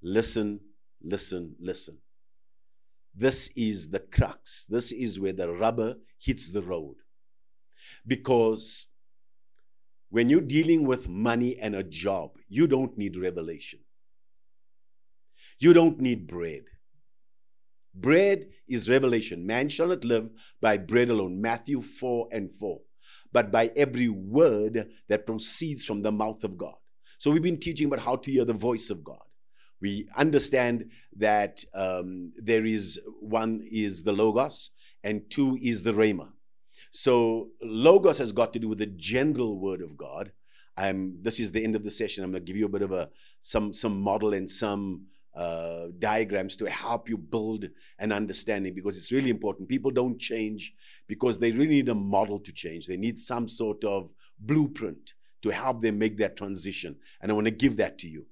Listen, 0.00 0.60
listen, 1.02 1.56
listen. 1.58 1.98
This 3.14 3.50
is 3.56 3.90
the 3.90 3.98
crux. 3.98 4.64
This 4.66 4.92
is 4.92 5.18
where 5.18 5.32
the 5.32 5.52
rubber 5.52 5.96
hits 6.20 6.50
the 6.50 6.62
road. 6.62 6.94
Because 8.06 8.86
when 10.10 10.28
you're 10.28 10.40
dealing 10.40 10.86
with 10.86 11.08
money 11.08 11.58
and 11.58 11.74
a 11.74 11.82
job, 11.82 12.36
you 12.48 12.68
don't 12.68 12.96
need 12.96 13.16
revelation. 13.16 13.80
You 15.58 15.72
don't 15.72 16.00
need 16.00 16.28
bread. 16.28 16.62
Bread 17.94 18.48
is 18.68 18.88
revelation. 18.88 19.46
Man 19.46 19.68
shall 19.68 19.88
not 19.88 20.04
live 20.04 20.30
by 20.60 20.78
bread 20.78 21.10
alone. 21.10 21.40
Matthew 21.40 21.80
4 21.80 22.28
and 22.32 22.54
4. 22.54 22.80
But 23.32 23.50
by 23.50 23.70
every 23.76 24.08
word 24.08 24.90
that 25.08 25.26
proceeds 25.26 25.84
from 25.84 26.02
the 26.02 26.12
mouth 26.12 26.44
of 26.44 26.56
God. 26.56 26.74
So 27.18 27.30
we've 27.30 27.42
been 27.42 27.60
teaching 27.60 27.86
about 27.88 28.00
how 28.00 28.16
to 28.16 28.30
hear 28.30 28.44
the 28.44 28.52
voice 28.52 28.90
of 28.90 29.02
God. 29.02 29.18
We 29.80 30.08
understand 30.16 30.90
that 31.16 31.64
um, 31.74 32.32
there 32.36 32.64
is 32.64 33.00
one 33.20 33.62
is 33.70 34.02
the 34.02 34.12
Logos 34.12 34.70
and 35.04 35.28
two 35.30 35.58
is 35.60 35.82
the 35.82 35.92
Rhema. 35.92 36.28
So 36.90 37.50
Logos 37.62 38.18
has 38.18 38.32
got 38.32 38.52
to 38.52 38.58
do 38.58 38.68
with 38.68 38.78
the 38.78 38.86
general 38.86 39.58
word 39.58 39.82
of 39.82 39.96
God. 39.96 40.32
I'm, 40.76 41.18
this 41.22 41.40
is 41.40 41.52
the 41.52 41.62
end 41.62 41.74
of 41.74 41.84
the 41.84 41.90
session. 41.90 42.24
I'm 42.24 42.30
going 42.30 42.44
to 42.44 42.46
give 42.46 42.56
you 42.56 42.66
a 42.66 42.70
bit 42.70 42.82
of 42.82 42.92
a 42.92 43.10
some 43.40 43.72
some 43.72 44.00
model 44.00 44.32
and 44.32 44.48
some 44.48 45.06
uh, 45.38 45.86
diagrams 46.00 46.56
to 46.56 46.68
help 46.68 47.08
you 47.08 47.16
build 47.16 47.70
an 48.00 48.10
understanding 48.10 48.74
because 48.74 48.96
it's 48.96 49.12
really 49.12 49.30
important. 49.30 49.68
People 49.68 49.92
don't 49.92 50.18
change 50.18 50.74
because 51.06 51.38
they 51.38 51.52
really 51.52 51.76
need 51.76 51.88
a 51.88 51.94
model 51.94 52.40
to 52.40 52.52
change. 52.52 52.88
They 52.88 52.96
need 52.96 53.16
some 53.16 53.46
sort 53.46 53.84
of 53.84 54.12
blueprint 54.40 55.14
to 55.42 55.50
help 55.50 55.80
them 55.80 55.96
make 55.96 56.16
that 56.16 56.36
transition. 56.36 56.96
And 57.20 57.30
I 57.30 57.36
want 57.36 57.46
to 57.46 57.52
give 57.52 57.76
that 57.76 57.98
to 57.98 58.08
you. 58.08 58.26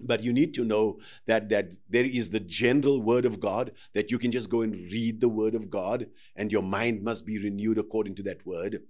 But 0.00 0.22
you 0.22 0.32
need 0.32 0.54
to 0.54 0.64
know 0.64 1.00
that, 1.26 1.50
that 1.50 1.72
there 1.90 2.06
is 2.06 2.30
the 2.30 2.40
general 2.40 3.02
word 3.02 3.26
of 3.26 3.38
God, 3.38 3.72
that 3.92 4.10
you 4.10 4.18
can 4.18 4.32
just 4.32 4.48
go 4.48 4.62
and 4.62 4.74
read 4.74 5.20
the 5.20 5.28
word 5.28 5.54
of 5.54 5.68
God, 5.68 6.06
and 6.34 6.50
your 6.50 6.62
mind 6.62 7.02
must 7.02 7.26
be 7.26 7.38
renewed 7.38 7.76
according 7.76 8.14
to 8.16 8.22
that 8.22 8.44
word. 8.46 8.82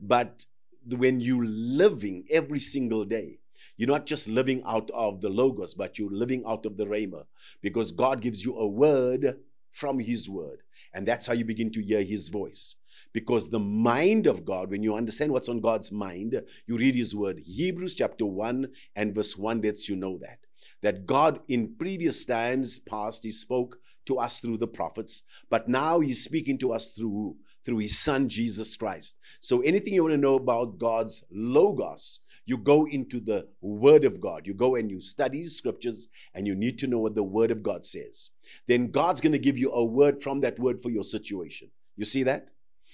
But 0.00 0.46
when 0.84 1.20
you're 1.20 1.46
living 1.46 2.26
every 2.28 2.60
single 2.60 3.04
day, 3.04 3.38
you're 3.78 3.88
not 3.88 4.06
just 4.06 4.28
living 4.28 4.62
out 4.66 4.90
of 4.90 5.20
the 5.20 5.30
Logos, 5.30 5.72
but 5.72 5.98
you're 5.98 6.12
living 6.12 6.42
out 6.46 6.66
of 6.66 6.76
the 6.76 6.84
Rhema 6.84 7.24
because 7.62 7.92
God 7.92 8.20
gives 8.20 8.44
you 8.44 8.54
a 8.56 8.66
word 8.66 9.38
from 9.70 10.00
His 10.00 10.28
word. 10.28 10.62
And 10.92 11.06
that's 11.06 11.26
how 11.26 11.32
you 11.32 11.44
begin 11.44 11.70
to 11.72 11.82
hear 11.82 12.02
His 12.02 12.28
voice. 12.28 12.76
Because 13.12 13.48
the 13.48 13.60
mind 13.60 14.26
of 14.26 14.44
God, 14.44 14.70
when 14.70 14.82
you 14.82 14.96
understand 14.96 15.30
what's 15.30 15.48
on 15.48 15.60
God's 15.60 15.92
mind, 15.92 16.42
you 16.66 16.76
read 16.76 16.96
His 16.96 17.14
word. 17.14 17.38
Hebrews 17.38 17.94
chapter 17.94 18.26
1 18.26 18.68
and 18.96 19.14
verse 19.14 19.36
1 19.38 19.62
lets 19.62 19.88
you 19.88 19.94
know 19.94 20.18
that. 20.18 20.40
That 20.82 21.06
God 21.06 21.40
in 21.48 21.74
previous 21.78 22.24
times 22.24 22.78
past, 22.78 23.22
He 23.22 23.30
spoke 23.30 23.78
to 24.06 24.18
us 24.18 24.40
through 24.40 24.58
the 24.58 24.66
prophets, 24.66 25.22
but 25.50 25.68
now 25.68 26.00
He's 26.00 26.24
speaking 26.24 26.58
to 26.58 26.72
us 26.72 26.88
through 26.88 27.36
through 27.68 27.78
his 27.78 27.98
son 27.98 28.30
Jesus 28.30 28.74
Christ. 28.76 29.18
So 29.40 29.60
anything 29.60 29.92
you 29.92 30.02
want 30.02 30.14
to 30.14 30.18
know 30.18 30.36
about 30.36 30.78
God's 30.78 31.22
logos, 31.30 32.20
you 32.48 32.56
go 32.56 32.86
into 32.86 33.20
the 33.20 33.46
Word 33.60 34.06
of 34.06 34.22
God. 34.22 34.46
You 34.46 34.54
go 34.54 34.76
and 34.76 34.90
you 34.90 35.02
study 35.02 35.42
scriptures 35.42 36.08
and 36.32 36.46
you 36.46 36.54
need 36.54 36.78
to 36.78 36.86
know 36.86 36.98
what 36.98 37.14
the 37.14 37.22
Word 37.22 37.50
of 37.50 37.62
God 37.62 37.84
says. 37.84 38.30
Then 38.66 38.90
God's 38.90 39.20
going 39.20 39.32
to 39.32 39.38
give 39.38 39.58
you 39.58 39.70
a 39.70 39.84
word 39.84 40.22
from 40.22 40.40
that 40.40 40.58
word 40.58 40.80
for 40.80 40.88
your 40.88 41.04
situation. 41.04 41.70
You 41.96 42.06
see 42.06 42.22
that? 42.22 42.48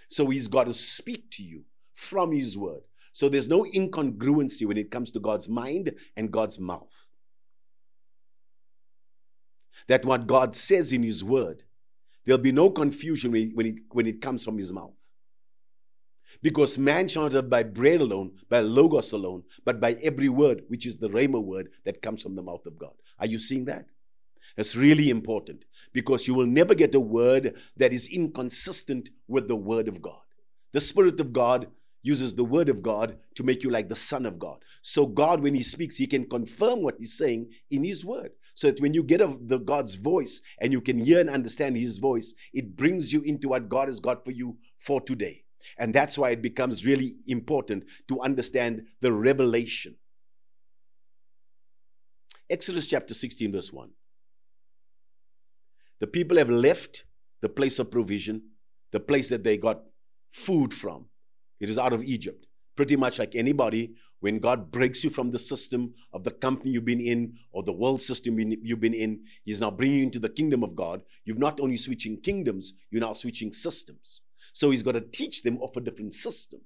So 0.08 0.26
He's 0.26 0.49
got 0.49 0.64
to 0.64 0.73
speak 0.73 1.30
to 1.32 1.44
you 1.44 1.62
from 1.94 2.32
His 2.32 2.58
Word. 2.58 2.80
So 3.12 3.28
there's 3.28 3.49
no 3.49 3.62
incongruency 3.62 4.66
when 4.66 4.76
it 4.76 4.90
comes 4.90 5.12
to 5.12 5.20
God's 5.20 5.49
mind 5.49 5.94
and 6.16 6.32
God's 6.32 6.58
mouth. 6.58 7.08
That 9.87 10.04
what 10.04 10.26
God 10.26 10.56
says 10.56 10.92
in 10.92 11.04
His 11.04 11.23
Word, 11.23 11.62
there'll 12.25 12.42
be 12.42 12.50
no 12.50 12.70
confusion 12.70 13.30
when 13.30 13.66
it, 13.66 13.78
when 13.90 14.08
it 14.08 14.20
comes 14.20 14.44
from 14.44 14.56
His 14.56 14.73
mouth. 14.73 15.03
Because 16.43 16.79
man 16.79 17.09
shall 17.09 17.23
not 17.23 17.33
live 17.33 17.50
by 17.50 17.62
bread 17.62 18.00
alone, 18.00 18.33
by 18.49 18.61
logos 18.61 19.12
alone, 19.12 19.43
but 19.64 19.81
by 19.81 19.97
every 20.03 20.29
word, 20.29 20.62
which 20.69 20.87
is 20.87 20.99
the 20.99 21.09
rhema 21.09 21.43
word 21.43 21.71
that 21.85 22.03
comes 22.03 22.23
from 22.23 22.35
the 22.35 22.43
mouth 22.43 22.67
of 22.67 22.79
God. 22.79 22.93
Are 23.19 23.26
you 23.26 23.38
seeing 23.38 23.64
that? 23.67 23.87
That's 24.57 24.76
really 24.76 25.11
important 25.11 25.64
because 25.93 26.29
you 26.29 26.35
will 26.35 26.47
never 26.47 26.75
get 26.75 26.95
a 26.95 27.00
word 27.00 27.57
that 27.76 27.93
is 27.93 28.09
inconsistent 28.09 29.11
with 29.26 29.49
the 29.49 29.57
word 29.57 29.88
of 29.88 30.00
God. 30.00 30.21
The 30.73 30.81
Spirit 30.81 31.19
of 31.21 31.33
God 31.33 31.69
uses 32.03 32.35
the 32.35 32.45
word 32.45 32.69
of 32.69 32.83
God 32.83 33.17
to 33.35 33.43
make 33.43 33.62
you 33.62 33.71
like 33.71 33.88
the 33.88 33.95
Son 33.95 34.26
of 34.26 34.38
God. 34.38 34.59
So, 34.83 35.07
God, 35.07 35.41
when 35.41 35.55
He 35.55 35.62
speaks, 35.62 35.97
He 35.97 36.07
can 36.07 36.29
confirm 36.29 36.83
what 36.83 36.97
He's 36.99 37.17
saying 37.17 37.50
in 37.71 37.83
His 37.83 38.05
word. 38.05 38.33
So 38.55 38.69
that 38.69 38.81
when 38.81 38.95
you 38.95 39.03
get 39.03 39.21
of 39.21 39.49
the 39.49 39.59
God's 39.59 39.95
voice 39.95 40.41
and 40.61 40.73
you 40.73 40.81
can 40.81 40.99
hear 40.99 41.19
and 41.21 41.31
understand 41.31 41.76
His 41.76 41.99
voice, 41.99 42.35
it 42.53 42.76
brings 42.76 43.12
you 43.12 43.23
into 43.23 43.49
what 43.49 43.69
God 43.69 43.88
has 43.88 43.99
got 43.99 44.25
for 44.25 44.31
you 44.31 44.57
for 44.79 45.00
today. 45.00 45.44
And 45.78 45.94
that's 45.94 46.18
why 46.18 46.30
it 46.30 46.42
becomes 46.42 46.85
really 46.85 47.16
important 47.26 47.85
to 48.09 48.21
understand 48.21 48.83
the 49.00 49.12
revelation. 49.12 49.97
Exodus 52.50 52.87
chapter 52.87 53.14
16, 53.14 53.52
verse 53.52 53.73
1. 53.73 53.90
The 56.00 56.06
people 56.06 56.37
have 56.38 56.50
left 56.50 57.04
the 57.40 57.49
place 57.49 57.78
of 57.78 57.90
provision, 57.90 58.42
the 58.92 59.00
place 59.00 59.28
that 59.28 59.44
they 59.44 59.56
got 59.56 59.83
food 60.33 60.75
from. 60.75 61.06
It 61.61 61.71
is 61.71 61.78
out 61.78 61.92
of 61.92 62.02
Egypt. 62.02 62.47
pretty 62.76 62.97
much 62.97 63.18
like 63.18 63.35
anybody, 63.35 63.94
when 64.21 64.38
God 64.38 64.71
breaks 64.71 65.04
you 65.04 65.11
from 65.11 65.30
the 65.30 65.38
system 65.38 65.92
of 66.12 66.25
the 66.25 66.30
company 66.30 66.71
you've 66.71 66.85
been 66.85 67.00
in 67.00 67.35
or 67.52 67.62
the 67.62 67.73
world 67.73 68.00
system 68.00 68.38
you've 68.38 68.80
been 68.80 68.94
in, 68.94 69.21
He's 69.44 69.61
now 69.61 69.71
bringing 69.71 69.99
you 69.99 70.04
into 70.04 70.18
the 70.18 70.28
kingdom 70.28 70.62
of 70.62 70.75
God. 70.75 71.02
You're 71.25 71.37
not 71.37 71.61
only 71.61 71.76
switching 71.76 72.21
kingdoms, 72.21 72.73
you're 72.90 73.02
now 73.02 73.12
switching 73.12 73.52
systems. 73.52 74.23
So 74.54 74.70
He's 74.70 74.82
got 74.82 74.92
to 74.92 75.02
teach 75.02 75.42
them 75.42 75.58
of 75.61 75.76
a 75.76 75.80
different 75.80 76.14
system. 76.14 76.61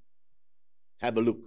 Have 0.98 1.16
a 1.16 1.20
look. 1.20 1.38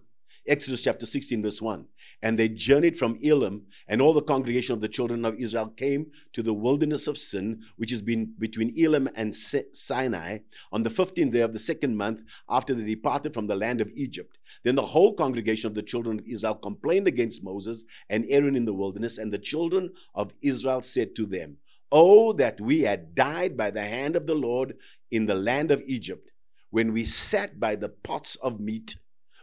Exodus 0.48 0.82
chapter 0.82 1.06
16, 1.06 1.44
verse 1.44 1.62
1. 1.62 1.86
And 2.24 2.38
they 2.38 2.50
journeyed 2.50 2.98
from 2.98 3.16
Elim, 3.24 3.68
and 3.88 4.02
all 4.02 4.12
the 4.12 4.24
congregation 4.24 4.74
of 4.74 4.82
the 4.82 4.88
children 4.88 5.24
of 5.24 5.36
Israel 5.36 5.68
came 5.68 6.08
to 6.34 6.42
the 6.42 6.54
wilderness 6.54 7.06
of 7.06 7.20
Sin, 7.20 7.62
which 7.78 7.92
has 7.92 8.02
been 8.02 8.34
between 8.40 8.74
Elim 8.76 9.08
and 9.16 9.36
Sinai, 9.36 10.40
on 10.72 10.82
the 10.82 10.90
15th 10.90 11.32
day 11.32 11.42
of 11.42 11.54
the 11.54 11.60
second 11.60 11.96
month 11.96 12.24
after 12.50 12.74
they 12.74 12.84
departed 12.84 13.36
from 13.36 13.46
the 13.46 13.56
land 13.56 13.82
of 13.82 13.92
Egypt. 13.94 14.40
Then 14.64 14.76
the 14.76 14.82
whole 14.82 15.14
congregation 15.14 15.68
of 15.68 15.76
the 15.76 15.84
children 15.84 16.18
of 16.18 16.26
Israel 16.26 16.56
complained 16.56 17.08
against 17.08 17.44
Moses 17.44 17.84
and 18.10 18.26
Aaron 18.28 18.56
in 18.56 18.66
the 18.66 18.74
wilderness, 18.74 19.20
and 19.20 19.32
the 19.32 19.38
children 19.38 19.92
of 20.16 20.34
Israel 20.42 20.82
said 20.82 21.16
to 21.18 21.28
them, 21.28 21.58
Oh, 21.92 22.34
that 22.34 22.60
we 22.60 22.82
had 22.82 23.14
died 23.14 23.58
by 23.58 23.70
the 23.70 23.84
hand 23.84 24.16
of 24.16 24.26
the 24.26 24.34
Lord 24.34 24.78
in 25.12 25.26
the 25.26 25.36
land 25.36 25.72
of 25.72 25.84
Egypt, 25.86 26.31
when 26.72 26.92
we 26.92 27.06
sat 27.06 27.60
by 27.60 27.76
the 27.76 27.90
pots 27.90 28.36
of 28.38 28.60
meat 28.60 28.96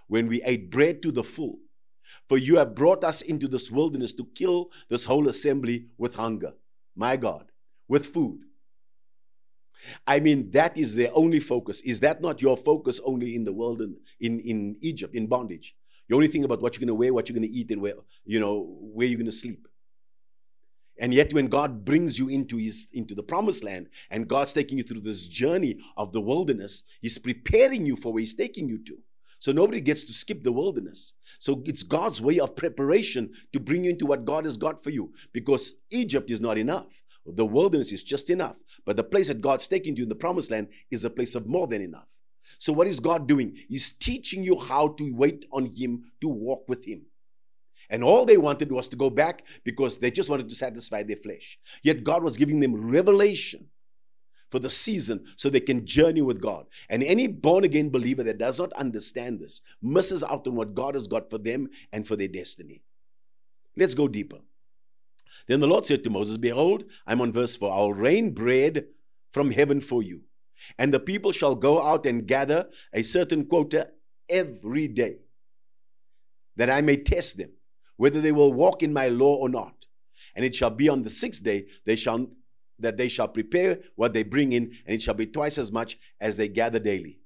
when 0.08 0.26
we 0.26 0.42
ate 0.42 0.70
bread 0.70 1.02
to 1.02 1.12
the 1.12 1.22
full. 1.22 1.58
For 2.28 2.36
you 2.36 2.56
have 2.56 2.74
brought 2.74 3.04
us 3.04 3.22
into 3.22 3.46
this 3.46 3.70
wilderness 3.70 4.12
to 4.14 4.26
kill 4.34 4.70
this 4.88 5.04
whole 5.04 5.28
assembly 5.28 5.86
with 5.96 6.16
hunger. 6.16 6.52
My 6.96 7.16
God, 7.16 7.50
with 7.86 8.06
food. 8.06 8.40
I 10.06 10.18
mean, 10.18 10.50
that 10.50 10.76
is 10.76 10.94
their 10.94 11.10
only 11.14 11.38
focus. 11.38 11.80
Is 11.82 12.00
that 12.00 12.20
not 12.20 12.42
your 12.42 12.56
focus 12.56 13.00
only 13.04 13.36
in 13.36 13.44
the 13.44 13.52
world 13.52 13.80
in, 13.80 13.96
in, 14.20 14.40
in 14.40 14.76
Egypt, 14.80 15.14
in 15.14 15.28
bondage? 15.28 15.76
You 16.08 16.16
only 16.16 16.26
think 16.26 16.44
about 16.44 16.60
what 16.60 16.74
you're 16.74 16.80
going 16.80 16.88
to 16.88 16.94
wear, 16.94 17.14
what 17.14 17.28
you're 17.28 17.38
going 17.38 17.48
to 17.48 17.54
eat, 17.54 17.70
and 17.70 17.80
where, 17.80 17.94
you 18.24 18.40
know, 18.40 18.76
where 18.80 19.06
you're 19.06 19.18
going 19.18 19.26
to 19.26 19.32
sleep. 19.32 19.67
And 21.00 21.14
yet, 21.14 21.32
when 21.32 21.46
God 21.46 21.84
brings 21.84 22.18
you 22.18 22.28
into 22.28 22.56
his 22.56 22.88
into 22.92 23.14
the 23.14 23.22
promised 23.22 23.62
land, 23.62 23.88
and 24.10 24.28
God's 24.28 24.52
taking 24.52 24.78
you 24.78 24.84
through 24.84 25.02
this 25.02 25.26
journey 25.26 25.78
of 25.96 26.12
the 26.12 26.20
wilderness, 26.20 26.82
He's 27.00 27.18
preparing 27.18 27.86
you 27.86 27.96
for 27.96 28.12
where 28.12 28.20
He's 28.20 28.34
taking 28.34 28.68
you 28.68 28.78
to. 28.84 28.98
So 29.38 29.52
nobody 29.52 29.80
gets 29.80 30.02
to 30.04 30.12
skip 30.12 30.42
the 30.42 30.52
wilderness. 30.52 31.14
So 31.38 31.62
it's 31.64 31.84
God's 31.84 32.20
way 32.20 32.40
of 32.40 32.56
preparation 32.56 33.30
to 33.52 33.60
bring 33.60 33.84
you 33.84 33.90
into 33.90 34.06
what 34.06 34.24
God 34.24 34.44
has 34.44 34.56
got 34.56 34.82
for 34.82 34.90
you. 34.90 35.12
Because 35.32 35.74
Egypt 35.90 36.30
is 36.30 36.40
not 36.40 36.58
enough. 36.58 37.02
The 37.24 37.46
wilderness 37.46 37.92
is 37.92 38.02
just 38.02 38.30
enough. 38.30 38.56
But 38.84 38.96
the 38.96 39.04
place 39.04 39.28
that 39.28 39.40
God's 39.40 39.68
taking 39.68 39.96
you 39.96 40.02
in 40.02 40.08
the 40.08 40.14
promised 40.14 40.50
land 40.50 40.68
is 40.90 41.04
a 41.04 41.10
place 41.10 41.34
of 41.34 41.46
more 41.46 41.68
than 41.68 41.82
enough. 41.82 42.08
So 42.58 42.72
what 42.72 42.88
is 42.88 42.98
God 42.98 43.28
doing? 43.28 43.56
He's 43.68 43.90
teaching 43.90 44.42
you 44.42 44.58
how 44.58 44.88
to 44.88 45.14
wait 45.14 45.44
on 45.52 45.66
Him, 45.66 46.10
to 46.20 46.28
walk 46.28 46.68
with 46.68 46.84
Him. 46.84 47.02
And 47.90 48.04
all 48.04 48.24
they 48.24 48.36
wanted 48.36 48.70
was 48.70 48.88
to 48.88 48.96
go 48.96 49.08
back 49.10 49.44
because 49.64 49.98
they 49.98 50.10
just 50.10 50.28
wanted 50.28 50.48
to 50.48 50.54
satisfy 50.54 51.02
their 51.02 51.16
flesh. 51.16 51.58
Yet 51.82 52.04
God 52.04 52.22
was 52.22 52.36
giving 52.36 52.60
them 52.60 52.90
revelation 52.90 53.68
for 54.50 54.58
the 54.58 54.70
season 54.70 55.24
so 55.36 55.48
they 55.48 55.60
can 55.60 55.86
journey 55.86 56.22
with 56.22 56.40
God. 56.40 56.66
And 56.88 57.02
any 57.02 57.26
born 57.26 57.64
again 57.64 57.90
believer 57.90 58.22
that 58.24 58.38
does 58.38 58.58
not 58.58 58.72
understand 58.74 59.40
this 59.40 59.60
misses 59.82 60.22
out 60.22 60.46
on 60.46 60.54
what 60.54 60.74
God 60.74 60.94
has 60.94 61.06
got 61.06 61.30
for 61.30 61.38
them 61.38 61.68
and 61.92 62.06
for 62.06 62.16
their 62.16 62.28
destiny. 62.28 62.82
Let's 63.76 63.94
go 63.94 64.08
deeper. 64.08 64.38
Then 65.46 65.60
the 65.60 65.66
Lord 65.66 65.86
said 65.86 66.04
to 66.04 66.10
Moses, 66.10 66.36
Behold, 66.36 66.84
I'm 67.06 67.20
on 67.20 67.32
verse 67.32 67.56
4 67.56 67.72
I'll 67.72 67.92
rain 67.92 68.32
bread 68.32 68.86
from 69.32 69.50
heaven 69.50 69.80
for 69.80 70.02
you, 70.02 70.22
and 70.78 70.92
the 70.92 71.00
people 71.00 71.32
shall 71.32 71.54
go 71.54 71.82
out 71.82 72.06
and 72.06 72.26
gather 72.26 72.68
a 72.92 73.02
certain 73.02 73.44
quota 73.44 73.90
every 74.28 74.88
day, 74.88 75.18
that 76.56 76.70
I 76.70 76.80
may 76.80 76.96
test 76.96 77.38
them, 77.38 77.50
whether 77.98 78.20
they 78.22 78.32
will 78.32 78.52
walk 78.52 78.82
in 78.82 78.92
my 78.92 79.08
law 79.08 79.34
or 79.34 79.50
not. 79.50 79.74
And 80.34 80.44
it 80.44 80.56
shall 80.56 80.70
be 80.70 80.88
on 80.88 81.02
the 81.02 81.10
sixth 81.10 81.44
day 81.44 81.66
they 81.84 81.96
shall 81.96 82.28
that 82.78 82.96
they 82.96 83.08
shall 83.08 83.28
prepare 83.28 83.80
what 83.96 84.12
they 84.12 84.22
bring 84.22 84.52
in, 84.52 84.72
and 84.86 84.94
it 84.94 85.02
shall 85.02 85.14
be 85.14 85.26
twice 85.26 85.58
as 85.58 85.72
much 85.72 85.98
as 86.20 86.36
they 86.36 86.48
gather 86.48 86.78
daily. 86.78 87.18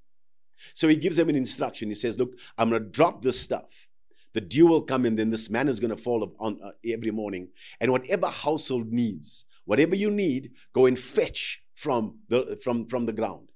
So 0.75 0.89
he 0.89 0.97
gives 0.97 1.17
them 1.17 1.29
an 1.29 1.37
instruction. 1.37 1.89
He 1.89 1.95
says, 1.95 2.19
Look, 2.19 2.35
I'm 2.57 2.71
going 2.71 2.83
to 2.83 2.89
drop 2.89 3.23
this 3.23 3.39
stuff. 3.39 3.89
The 4.33 4.41
dew 4.41 4.67
will 4.67 4.83
come, 4.83 5.05
and 5.05 5.19
then 5.19 5.31
this 5.31 5.51
man 5.51 5.69
is 5.69 5.79
going 5.79 5.95
to 5.95 6.03
fall 6.03 6.35
on 6.39 6.59
uh, 6.65 6.71
every 6.87 7.11
morning. 7.11 7.49
And 7.81 7.93
whatever 7.93 8.29
household 8.29 8.91
needs, 8.91 9.45
whatever 9.67 9.95
you 9.95 10.11
need, 10.11 10.53
go 10.73 10.87
and 10.87 10.99
fetch 10.99 11.63
from 11.75 12.19
the, 12.29 12.59
from, 12.63 12.87
from 12.87 13.05
the 13.07 13.13
ground. 13.13 13.49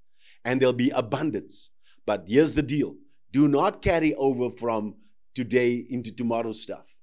And 0.45 0.61
there'll 0.61 0.75
be 0.75 0.91
abundance. 0.91 1.71
But 2.05 2.25
here's 2.29 2.53
the 2.55 2.63
deal 2.63 2.97
do 3.33 3.49
not 3.49 3.83
carry 3.83 4.15
over 4.15 4.51
from 4.51 4.97
today 5.35 5.87
into 5.89 6.15
tomorrow's 6.15 6.61
stuff. 6.61 6.96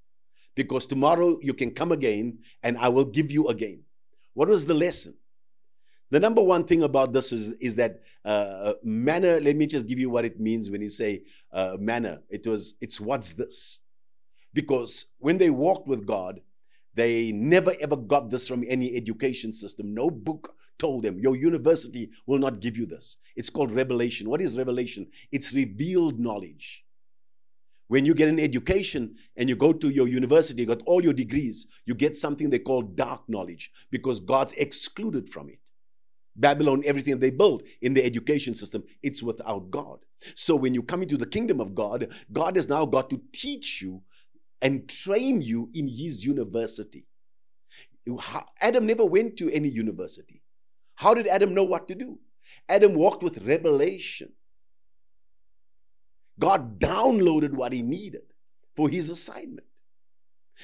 Because 0.56 0.86
tomorrow 0.86 1.39
you 1.42 1.54
can 1.54 1.72
come 1.72 1.92
again, 1.92 2.39
and 2.62 2.78
I 2.78 2.89
will 2.89 3.06
give 3.06 3.32
you 3.32 3.48
again. 3.48 3.82
What 4.34 4.50
was 4.50 4.66
the 4.66 4.74
lesson? 4.74 5.16
The 6.12 6.20
number 6.20 6.44
one 6.44 6.66
thing 6.66 6.84
about 6.84 7.12
this 7.12 7.32
is, 7.32 7.50
is 7.60 7.76
that 7.78 8.02
uh, 8.24 8.74
manna, 8.84 9.39
let 9.39 9.56
me 9.56 9.66
just 9.66 9.88
give 9.88 9.98
you 9.98 10.12
what 10.12 10.26
it 10.26 10.39
means 10.39 10.70
when 10.70 10.82
you 10.82 10.89
say 10.89 11.24
uh, 11.52 11.76
manna. 11.80 12.22
It 12.30 12.46
was, 12.46 12.76
it's 12.82 13.02
what's 13.02 13.34
this? 13.34 13.80
Because 14.54 15.06
when 15.18 15.39
they 15.39 15.50
walked 15.50 15.88
with 15.88 16.06
God, 16.06 16.39
they 16.94 17.32
never 17.32 17.74
ever 17.82 17.96
got 17.96 18.30
this 18.30 18.48
from 18.48 18.63
any 18.68 18.96
education 18.96 19.52
system. 19.52 19.94
No 19.94 20.12
book 20.12 20.54
told 20.78 21.04
them, 21.04 21.18
your 21.18 21.36
university 21.36 22.12
will 22.28 22.38
not 22.38 22.60
give 22.60 22.78
you 22.78 22.86
this. 22.86 23.18
It's 23.36 23.50
called 23.50 23.72
revelation. 23.72 24.30
What 24.30 24.42
is 24.42 24.58
revelation? 24.58 25.08
It's 25.32 25.54
revealed 25.54 26.20
knowledge. 26.20 26.83
When 27.88 28.06
you 28.06 28.13
get 28.13 28.30
an 28.30 28.39
education 28.39 29.15
and 29.36 29.50
you 29.50 29.56
go 29.56 29.74
to 29.74 29.89
your 29.89 30.08
university, 30.08 30.62
you 30.62 30.67
got 30.67 30.84
all 30.86 31.04
your 31.04 31.13
degrees, 31.13 31.67
you 31.86 31.93
get 31.93 32.15
something 32.15 32.50
they 32.50 32.60
call 32.60 32.82
dark 32.82 33.22
knowledge 33.28 33.72
because 33.91 34.19
God's 34.19 34.54
excluded 34.54 35.30
from 35.30 35.50
it. 35.50 35.60
Babylon, 36.36 36.82
everything 36.86 37.19
they 37.19 37.30
build 37.30 37.63
in 37.82 37.93
the 37.93 38.04
education 38.04 38.54
system, 38.54 38.84
it's 39.04 39.22
without 39.22 39.69
God. 39.69 40.00
So 40.36 40.56
when 40.56 40.74
you 40.74 40.82
come 40.82 41.04
into 41.04 41.17
the 41.17 41.28
kingdom 41.28 41.60
of 41.60 41.76
God, 41.76 42.12
God 42.32 42.56
has 42.56 42.69
now 42.69 42.86
got 42.86 43.10
to 43.12 43.22
teach 43.32 43.82
you 43.82 44.02
and 44.62 44.88
train 44.88 45.41
you 45.41 45.69
in 45.74 45.88
his 45.88 46.26
university. 46.26 47.06
Adam 48.62 48.86
never 48.88 49.06
went 49.06 49.38
to 49.38 49.52
any 49.52 49.69
university. 49.69 50.41
How 50.96 51.13
did 51.13 51.28
Adam 51.28 51.54
know 51.54 51.63
what 51.63 51.88
to 51.89 51.96
do? 51.96 52.19
Adam 52.67 52.96
walked 52.96 53.24
with 53.24 53.46
revelation. 53.46 54.32
God 56.39 56.80
downloaded 56.80 57.54
what 57.54 57.74
he 57.74 57.82
needed 57.82 58.24
for 58.76 58.89
his 58.89 59.10
assignment. 59.10 59.67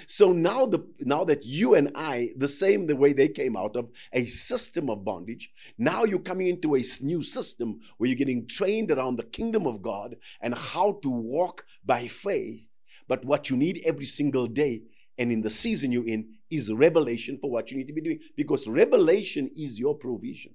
So 0.05 0.31
now 0.31 0.65
the 0.65 0.87
now 0.99 1.23
that 1.25 1.45
you 1.45 1.73
and 1.73 1.91
I, 1.95 2.29
the 2.37 2.47
same 2.47 2.87
the 2.87 2.95
way 2.95 3.13
they 3.13 3.27
came 3.27 3.57
out 3.57 3.75
of 3.75 3.89
a 4.13 4.25
system 4.25 4.89
of 4.89 5.03
bondage, 5.03 5.51
now 5.77 6.03
you're 6.03 6.19
coming 6.19 6.47
into 6.47 6.75
a 6.75 6.83
new 7.01 7.21
system 7.21 7.79
where 7.97 8.07
you're 8.07 8.15
getting 8.17 8.47
trained 8.47 8.91
around 8.91 9.17
the 9.17 9.23
kingdom 9.23 9.65
of 9.65 9.81
God 9.81 10.15
and 10.41 10.53
how 10.55 10.99
to 11.01 11.09
walk 11.09 11.65
by 11.83 12.07
faith. 12.07 12.67
But 13.07 13.25
what 13.25 13.49
you 13.49 13.57
need 13.57 13.81
every 13.83 14.05
single 14.05 14.47
day 14.47 14.83
and 15.17 15.31
in 15.31 15.41
the 15.41 15.49
season 15.49 15.91
you're 15.91 16.07
in 16.07 16.29
is 16.49 16.71
revelation 16.71 17.37
for 17.41 17.49
what 17.49 17.71
you 17.71 17.77
need 17.77 17.87
to 17.87 17.93
be 17.93 18.01
doing 18.01 18.19
because 18.37 18.67
revelation 18.67 19.49
is 19.55 19.79
your 19.79 19.95
provision. 19.95 20.53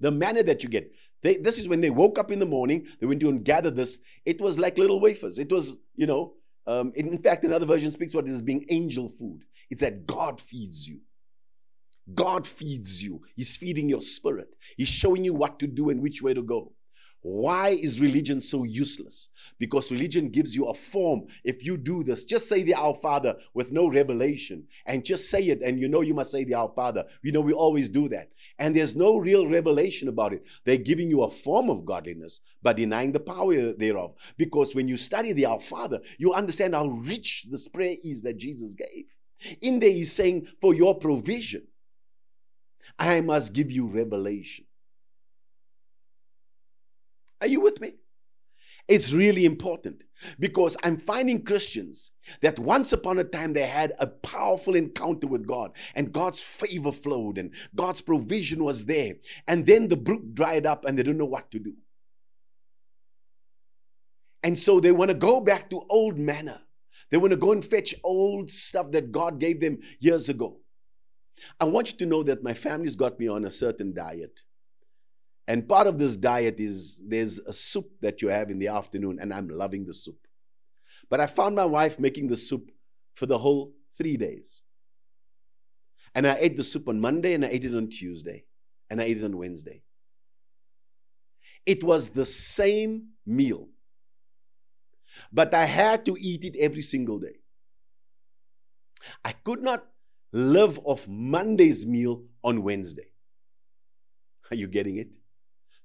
The 0.00 0.12
manna 0.12 0.44
that 0.44 0.62
you 0.62 0.68
get. 0.68 0.92
They, 1.22 1.36
this 1.36 1.58
is 1.58 1.68
when 1.68 1.80
they 1.80 1.90
woke 1.90 2.18
up 2.18 2.30
in 2.30 2.38
the 2.38 2.46
morning, 2.46 2.86
they 3.00 3.06
went 3.06 3.20
to 3.20 3.28
and 3.28 3.44
gathered 3.44 3.76
this. 3.76 3.98
It 4.24 4.40
was 4.40 4.58
like 4.58 4.78
little 4.78 5.00
wafers. 5.00 5.38
It 5.38 5.50
was, 5.50 5.78
you 5.96 6.06
know, 6.06 6.34
um, 6.66 6.92
in 6.94 7.18
fact, 7.18 7.44
another 7.44 7.66
version 7.66 7.90
speaks 7.90 8.14
about 8.14 8.26
it 8.26 8.30
as 8.30 8.42
being 8.42 8.66
angel 8.68 9.08
food. 9.08 9.42
It's 9.70 9.80
that 9.80 10.06
God 10.06 10.40
feeds 10.40 10.86
you. 10.86 11.00
God 12.14 12.46
feeds 12.46 13.02
you. 13.02 13.22
He's 13.34 13.56
feeding 13.56 13.88
your 13.88 14.00
spirit. 14.00 14.56
He's 14.76 14.88
showing 14.88 15.24
you 15.24 15.34
what 15.34 15.58
to 15.58 15.66
do 15.66 15.90
and 15.90 16.00
which 16.00 16.22
way 16.22 16.34
to 16.34 16.42
go. 16.42 16.72
Why 17.30 17.68
is 17.68 18.00
religion 18.00 18.40
so 18.40 18.64
useless? 18.64 19.28
Because 19.58 19.92
religion 19.92 20.30
gives 20.30 20.56
you 20.56 20.64
a 20.64 20.72
form. 20.72 21.26
If 21.44 21.62
you 21.62 21.76
do 21.76 22.02
this, 22.02 22.24
just 22.24 22.48
say 22.48 22.62
the 22.62 22.74
Our 22.74 22.94
Father 22.94 23.36
with 23.52 23.70
no 23.70 23.86
revelation 23.86 24.64
and 24.86 25.04
just 25.04 25.28
say 25.28 25.42
it, 25.42 25.60
and 25.60 25.78
you 25.78 25.90
know 25.90 26.00
you 26.00 26.14
must 26.14 26.30
say 26.30 26.44
the 26.44 26.54
Our 26.54 26.72
Father. 26.74 27.04
You 27.22 27.32
know, 27.32 27.42
we 27.42 27.52
always 27.52 27.90
do 27.90 28.08
that. 28.08 28.30
And 28.58 28.74
there's 28.74 28.96
no 28.96 29.18
real 29.18 29.46
revelation 29.46 30.08
about 30.08 30.32
it. 30.32 30.46
They're 30.64 30.78
giving 30.78 31.10
you 31.10 31.22
a 31.22 31.30
form 31.30 31.68
of 31.68 31.84
godliness, 31.84 32.40
but 32.62 32.78
denying 32.78 33.12
the 33.12 33.20
power 33.20 33.74
thereof. 33.74 34.14
Because 34.38 34.74
when 34.74 34.88
you 34.88 34.96
study 34.96 35.34
the 35.34 35.44
Our 35.44 35.60
Father, 35.60 36.00
you 36.16 36.32
understand 36.32 36.74
how 36.74 36.86
rich 36.86 37.46
this 37.50 37.68
prayer 37.68 37.96
is 38.02 38.22
that 38.22 38.38
Jesus 38.38 38.74
gave. 38.74 39.04
In 39.60 39.80
there, 39.80 39.90
he's 39.90 40.14
saying, 40.14 40.48
For 40.62 40.72
your 40.72 40.98
provision, 40.98 41.66
I 42.98 43.20
must 43.20 43.52
give 43.52 43.70
you 43.70 43.86
revelation. 43.86 44.64
Are 47.40 47.46
you 47.46 47.60
with 47.60 47.80
me? 47.80 47.94
It's 48.88 49.12
really 49.12 49.44
important 49.44 50.02
because 50.38 50.76
I'm 50.82 50.96
finding 50.96 51.44
Christians 51.44 52.10
that 52.40 52.58
once 52.58 52.92
upon 52.92 53.18
a 53.18 53.24
time 53.24 53.52
they 53.52 53.66
had 53.66 53.92
a 53.98 54.06
powerful 54.06 54.74
encounter 54.74 55.26
with 55.26 55.46
God 55.46 55.72
and 55.94 56.10
God's 56.12 56.40
favor 56.40 56.90
flowed 56.90 57.36
and 57.36 57.54
God's 57.74 58.00
provision 58.00 58.64
was 58.64 58.86
there. 58.86 59.16
And 59.46 59.66
then 59.66 59.88
the 59.88 59.96
brook 59.96 60.22
dried 60.32 60.64
up 60.64 60.86
and 60.86 60.96
they 60.96 61.02
don't 61.02 61.18
know 61.18 61.26
what 61.26 61.50
to 61.50 61.58
do. 61.58 61.74
And 64.42 64.58
so 64.58 64.80
they 64.80 64.92
want 64.92 65.10
to 65.10 65.16
go 65.16 65.40
back 65.40 65.68
to 65.70 65.84
old 65.90 66.16
manna. 66.16 66.62
They 67.10 67.18
want 67.18 67.32
to 67.32 67.36
go 67.36 67.52
and 67.52 67.64
fetch 67.64 67.94
old 68.02 68.50
stuff 68.50 68.90
that 68.92 69.12
God 69.12 69.38
gave 69.38 69.60
them 69.60 69.80
years 70.00 70.30
ago. 70.30 70.60
I 71.60 71.64
want 71.66 71.92
you 71.92 71.98
to 71.98 72.06
know 72.06 72.22
that 72.22 72.42
my 72.42 72.54
family's 72.54 72.96
got 72.96 73.18
me 73.18 73.28
on 73.28 73.44
a 73.44 73.50
certain 73.50 73.92
diet. 73.92 74.42
And 75.48 75.66
part 75.66 75.86
of 75.86 75.98
this 75.98 76.14
diet 76.14 76.60
is 76.60 77.00
there's 77.04 77.38
a 77.38 77.54
soup 77.54 77.90
that 78.02 78.20
you 78.20 78.28
have 78.28 78.50
in 78.50 78.58
the 78.58 78.68
afternoon, 78.68 79.18
and 79.18 79.32
I'm 79.32 79.48
loving 79.48 79.86
the 79.86 79.94
soup. 79.94 80.18
But 81.08 81.20
I 81.20 81.26
found 81.26 81.56
my 81.56 81.64
wife 81.64 81.98
making 81.98 82.28
the 82.28 82.36
soup 82.36 82.70
for 83.14 83.24
the 83.24 83.38
whole 83.38 83.72
three 83.96 84.18
days. 84.18 84.60
And 86.14 86.26
I 86.26 86.36
ate 86.38 86.58
the 86.58 86.62
soup 86.62 86.86
on 86.86 87.00
Monday, 87.00 87.32
and 87.32 87.46
I 87.46 87.48
ate 87.48 87.64
it 87.64 87.74
on 87.74 87.88
Tuesday, 87.88 88.44
and 88.90 89.00
I 89.00 89.04
ate 89.04 89.16
it 89.16 89.24
on 89.24 89.38
Wednesday. 89.38 89.82
It 91.64 91.82
was 91.82 92.10
the 92.10 92.26
same 92.26 93.08
meal, 93.26 93.68
but 95.32 95.54
I 95.54 95.64
had 95.64 96.04
to 96.06 96.16
eat 96.20 96.44
it 96.44 96.56
every 96.58 96.82
single 96.82 97.18
day. 97.18 97.40
I 99.24 99.32
could 99.32 99.62
not 99.62 99.86
live 100.32 100.78
off 100.84 101.08
Monday's 101.08 101.86
meal 101.86 102.24
on 102.44 102.62
Wednesday. 102.62 103.12
Are 104.50 104.56
you 104.56 104.66
getting 104.66 104.96
it? 104.96 105.17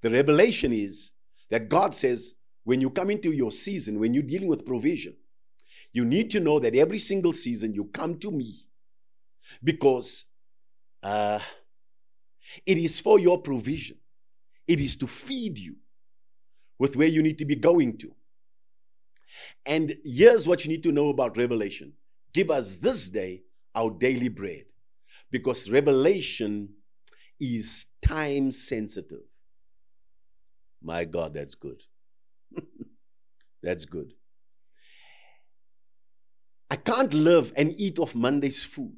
The 0.04 0.10
revelation 0.10 0.74
is 0.74 1.12
that 1.50 1.70
God 1.70 1.96
says, 1.96 2.36
when 2.66 2.82
you 2.82 2.90
come 2.90 3.10
into 3.10 3.32
your 3.32 3.52
season, 3.52 4.00
when 4.00 4.14
you're 4.14 4.24
dealing 4.24 4.50
with 4.50 4.66
provision, 4.66 5.16
you 5.94 6.04
need 6.04 6.30
to 6.32 6.40
know 6.40 6.60
that 6.60 6.76
every 6.76 6.98
single 6.98 7.32
season 7.34 7.74
you 7.74 7.86
come 7.86 8.20
to 8.20 8.30
me 8.30 8.54
because 9.64 10.26
uh, 11.02 11.40
it 12.66 12.78
is 12.78 13.00
for 13.00 13.18
your 13.18 13.42
provision, 13.42 13.98
it 14.68 14.80
is 14.80 14.98
to 14.98 15.08
feed 15.08 15.58
you 15.58 15.76
with 16.78 16.98
where 16.98 17.08
you 17.08 17.22
need 17.22 17.38
to 17.38 17.46
be 17.46 17.56
going 17.56 17.98
to. 17.98 18.14
And 19.66 19.96
here's 20.04 20.48
what 20.48 20.66
you 20.66 20.70
need 20.70 20.84
to 20.84 20.92
know 20.92 21.10
about 21.10 21.38
revelation 21.38 21.94
give 22.34 22.52
us 22.52 22.76
this 22.76 23.08
day 23.10 23.44
our 23.74 23.90
daily 23.90 24.30
bread 24.30 24.66
because 25.32 25.70
revelation 25.70 26.70
is 27.40 27.86
time 28.02 28.52
sensitive. 28.52 29.22
My 30.84 31.06
God, 31.06 31.34
that's 31.34 31.56
good. 31.56 31.82
that's 33.64 33.86
good. 33.86 34.14
I 36.70 36.76
can't 36.76 37.14
live 37.14 37.54
and 37.56 37.74
eat 37.78 38.00
off 38.00 38.16
Monday's 38.16 38.64
food. 38.64 38.98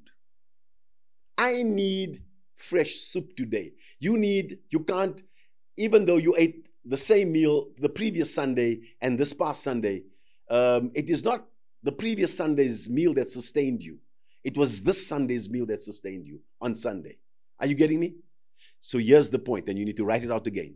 I 1.38 1.62
need 1.62 2.24
fresh 2.56 2.96
soup 2.96 3.36
today. 3.36 3.74
You 4.00 4.18
need, 4.18 4.60
you 4.70 4.80
can't, 4.80 5.22
even 5.78 6.06
though 6.06 6.18
you 6.18 6.36
ate 6.38 6.70
the 6.86 6.98
same 6.98 7.32
meal 7.32 7.68
the 7.78 7.90
previous 7.90 8.34
Sunday 8.34 8.80
and 9.02 9.18
this 9.18 9.34
past 9.34 9.62
Sunday, 9.62 10.04
um, 10.50 10.92
it 10.96 11.10
is 11.10 11.24
not 11.24 11.46
the 11.84 11.92
previous 11.92 12.36
Sunday's 12.36 12.90
meal 12.90 13.14
that 13.16 13.30
sustained 13.30 13.84
you. 13.84 14.00
It 14.44 14.58
was 14.58 14.82
this 14.82 15.06
Sunday's 15.06 15.50
meal 15.50 15.66
that 15.68 15.82
sustained 15.82 16.26
you 16.28 16.40
on 16.62 16.76
Sunday. 16.76 17.18
Are 17.60 17.68
you 17.68 17.76
getting 17.76 18.00
me? 18.00 18.16
So 18.80 18.98
here's 19.00 19.30
the 19.30 19.40
point, 19.40 19.68
and 19.70 19.78
you 19.78 19.86
need 19.86 19.98
to 19.98 20.06
write 20.06 20.24
it 20.24 20.32
out 20.32 20.48
again. 20.48 20.76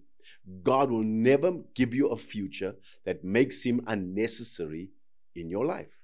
God 0.63 0.91
will 0.91 1.03
never 1.03 1.53
give 1.75 1.93
you 1.93 2.07
a 2.07 2.17
future 2.17 2.75
that 3.05 3.23
makes 3.23 3.63
him 3.63 3.81
unnecessary 3.87 4.91
in 5.35 5.49
your 5.49 5.65
life. 5.65 6.01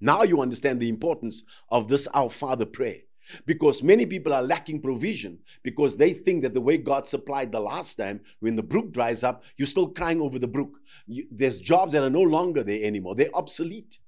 Now 0.00 0.22
you 0.22 0.40
understand 0.40 0.80
the 0.80 0.88
importance 0.88 1.44
of 1.70 1.88
this 1.88 2.06
Our 2.08 2.30
Father 2.30 2.66
prayer. 2.66 3.00
Because 3.46 3.82
many 3.82 4.04
people 4.04 4.34
are 4.34 4.42
lacking 4.42 4.82
provision 4.82 5.38
because 5.62 5.96
they 5.96 6.12
think 6.12 6.42
that 6.42 6.52
the 6.52 6.60
way 6.60 6.76
God 6.76 7.08
supplied 7.08 7.52
the 7.52 7.60
last 7.60 7.94
time, 7.94 8.20
when 8.40 8.54
the 8.54 8.62
brook 8.62 8.92
dries 8.92 9.24
up, 9.24 9.44
you're 9.56 9.66
still 9.66 9.88
crying 9.88 10.20
over 10.20 10.38
the 10.38 10.46
brook. 10.46 10.78
You, 11.06 11.26
there's 11.30 11.58
jobs 11.58 11.94
that 11.94 12.02
are 12.02 12.10
no 12.10 12.20
longer 12.20 12.62
there 12.62 12.84
anymore, 12.84 13.14
they're 13.14 13.34
obsolete. 13.34 13.98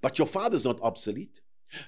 But 0.00 0.18
your 0.18 0.26
father's 0.26 0.64
not 0.64 0.80
obsolete. 0.82 1.40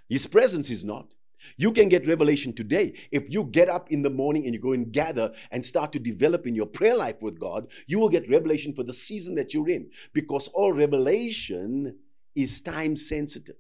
His 0.09 0.27
presence 0.27 0.71
is 0.71 0.85
not. 0.85 1.15
You 1.57 1.73
can 1.73 1.89
get 1.89 2.09
revelation 2.09 2.53
today. 2.53 2.95
If 3.11 3.33
you 3.33 3.45
get 3.45 3.69
up 3.69 3.91
in 3.91 4.03
the 4.03 4.11
morning 4.11 4.45
and 4.45 4.55
you 4.55 4.61
go 4.61 4.73
and 4.73 4.93
gather 4.93 5.33
and 5.51 5.65
start 5.65 5.93
to 5.93 5.99
develop 5.99 6.47
in 6.47 6.55
your 6.55 6.67
prayer 6.67 6.97
life 6.97 7.21
with 7.21 7.39
God, 7.39 7.71
you 7.87 7.99
will 7.99 8.09
get 8.09 8.29
revelation 8.29 8.75
for 8.75 8.83
the 8.83 8.93
season 8.93 9.35
that 9.37 9.55
you're 9.55 9.69
in 9.69 9.91
because 10.13 10.49
all 10.49 10.73
revelation 10.73 11.97
is 12.35 12.61
time 12.61 12.97
sensitive. 12.97 13.57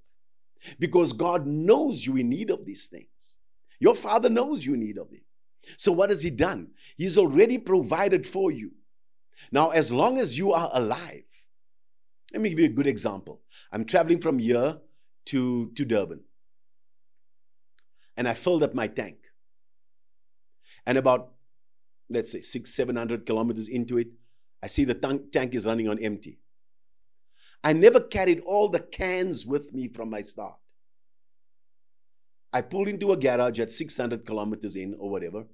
Because 0.78 1.12
God 1.12 1.46
knows 1.46 2.06
you 2.06 2.16
in 2.16 2.30
need 2.30 2.50
of 2.50 2.64
these 2.64 2.86
things. 2.86 3.38
Your 3.80 3.94
father 3.94 4.30
knows 4.30 4.64
you 4.64 4.74
in 4.74 4.80
need 4.80 4.98
of 4.98 5.12
it. 5.12 5.22
So, 5.76 5.92
what 5.92 6.10
has 6.10 6.22
He 6.22 6.30
done? 6.30 6.68
He's 6.96 7.18
already 7.18 7.58
provided 7.58 8.26
for 8.26 8.50
you. 8.50 8.72
Now, 9.52 9.70
as 9.70 9.92
long 9.92 10.18
as 10.18 10.38
you 10.38 10.52
are 10.52 10.70
alive, 10.72 11.24
let 12.32 12.40
me 12.40 12.50
give 12.50 12.58
you 12.58 12.66
a 12.66 12.68
good 12.68 12.86
example. 12.86 13.42
I'm 13.72 13.84
traveling 13.84 14.20
from 14.20 14.38
here 14.38 14.78
to, 15.26 15.70
to 15.74 15.84
Durban. 15.84 16.20
And 18.16 18.28
I 18.28 18.34
filled 18.34 18.62
up 18.62 18.74
my 18.74 18.86
tank. 18.86 19.16
And 20.86 20.98
about, 20.98 21.32
let's 22.08 22.30
say, 22.32 22.40
six, 22.40 22.74
700 22.74 23.26
kilometers 23.26 23.68
into 23.68 23.98
it, 23.98 24.08
I 24.62 24.66
see 24.66 24.84
the 24.84 24.94
tank, 24.94 25.32
tank 25.32 25.54
is 25.54 25.66
running 25.66 25.88
on 25.88 25.98
empty. 25.98 26.38
I 27.62 27.72
never 27.72 28.00
carried 28.00 28.40
all 28.40 28.68
the 28.68 28.80
cans 28.80 29.46
with 29.46 29.72
me 29.72 29.88
from 29.88 30.10
my 30.10 30.20
start. 30.20 30.56
I 32.52 32.60
pulled 32.60 32.88
into 32.88 33.12
a 33.12 33.16
garage 33.16 33.58
at 33.58 33.72
600 33.72 34.24
kilometers 34.24 34.76
in 34.76 34.94
or 34.98 35.10
whatever, 35.10 35.44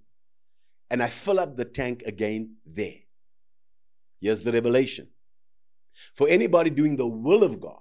and 0.91 1.03
I 1.03 1.09
fill 1.09 1.41
up 1.41 1.57
the 1.57 1.65
tank 1.65 2.03
again 2.05 2.57
there. 2.67 2.99
Here's 4.21 4.41
the 4.43 4.53
revelation 4.53 5.09
for 6.15 6.29
anybody 6.29 6.71
doing 6.71 6.97
the 6.97 7.07
will 7.07 7.43
of 7.43 7.61
God, 7.61 7.81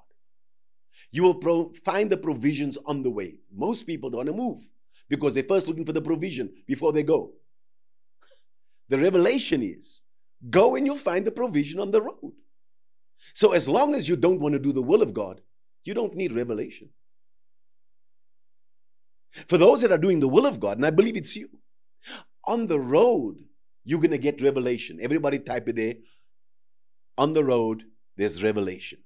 you 1.11 1.23
will 1.23 1.35
pro- 1.35 1.71
find 1.85 2.09
the 2.09 2.17
provisions 2.17 2.77
on 2.85 3.03
the 3.03 3.09
way. 3.09 3.37
Most 3.53 3.83
people 3.83 4.09
don't 4.09 4.25
want 4.25 4.27
to 4.27 4.33
move 4.33 4.59
because 5.07 5.33
they're 5.33 5.43
first 5.43 5.67
looking 5.67 5.85
for 5.85 5.93
the 5.93 6.01
provision 6.01 6.51
before 6.67 6.93
they 6.93 7.03
go. 7.03 7.31
The 8.89 8.97
revelation 8.97 9.61
is 9.63 10.01
go 10.49 10.75
and 10.75 10.85
you'll 10.85 10.97
find 10.97 11.25
the 11.25 11.31
provision 11.31 11.79
on 11.79 11.91
the 11.91 12.01
road. 12.01 12.33
So, 13.33 13.51
as 13.51 13.67
long 13.67 13.95
as 13.95 14.07
you 14.07 14.15
don't 14.15 14.39
want 14.39 14.53
to 14.53 14.59
do 14.59 14.71
the 14.71 14.81
will 14.81 15.01
of 15.01 15.13
God, 15.13 15.41
you 15.83 15.93
don't 15.93 16.15
need 16.15 16.31
revelation. 16.31 16.89
For 19.47 19.57
those 19.57 19.81
that 19.81 19.91
are 19.91 19.97
doing 19.97 20.19
the 20.19 20.27
will 20.27 20.45
of 20.45 20.59
God, 20.59 20.77
and 20.77 20.85
I 20.85 20.89
believe 20.89 21.17
it's 21.17 21.35
you, 21.35 21.49
on 22.45 22.65
the 22.65 22.79
road, 22.79 23.37
you're 23.83 23.99
going 23.99 24.11
to 24.11 24.17
get 24.17 24.41
revelation. 24.41 24.99
Everybody 25.01 25.39
type 25.39 25.67
it 25.69 25.75
there. 25.75 25.95
On 27.17 27.33
the 27.33 27.43
road, 27.43 27.83
there's 28.17 28.43
revelation. 28.43 28.99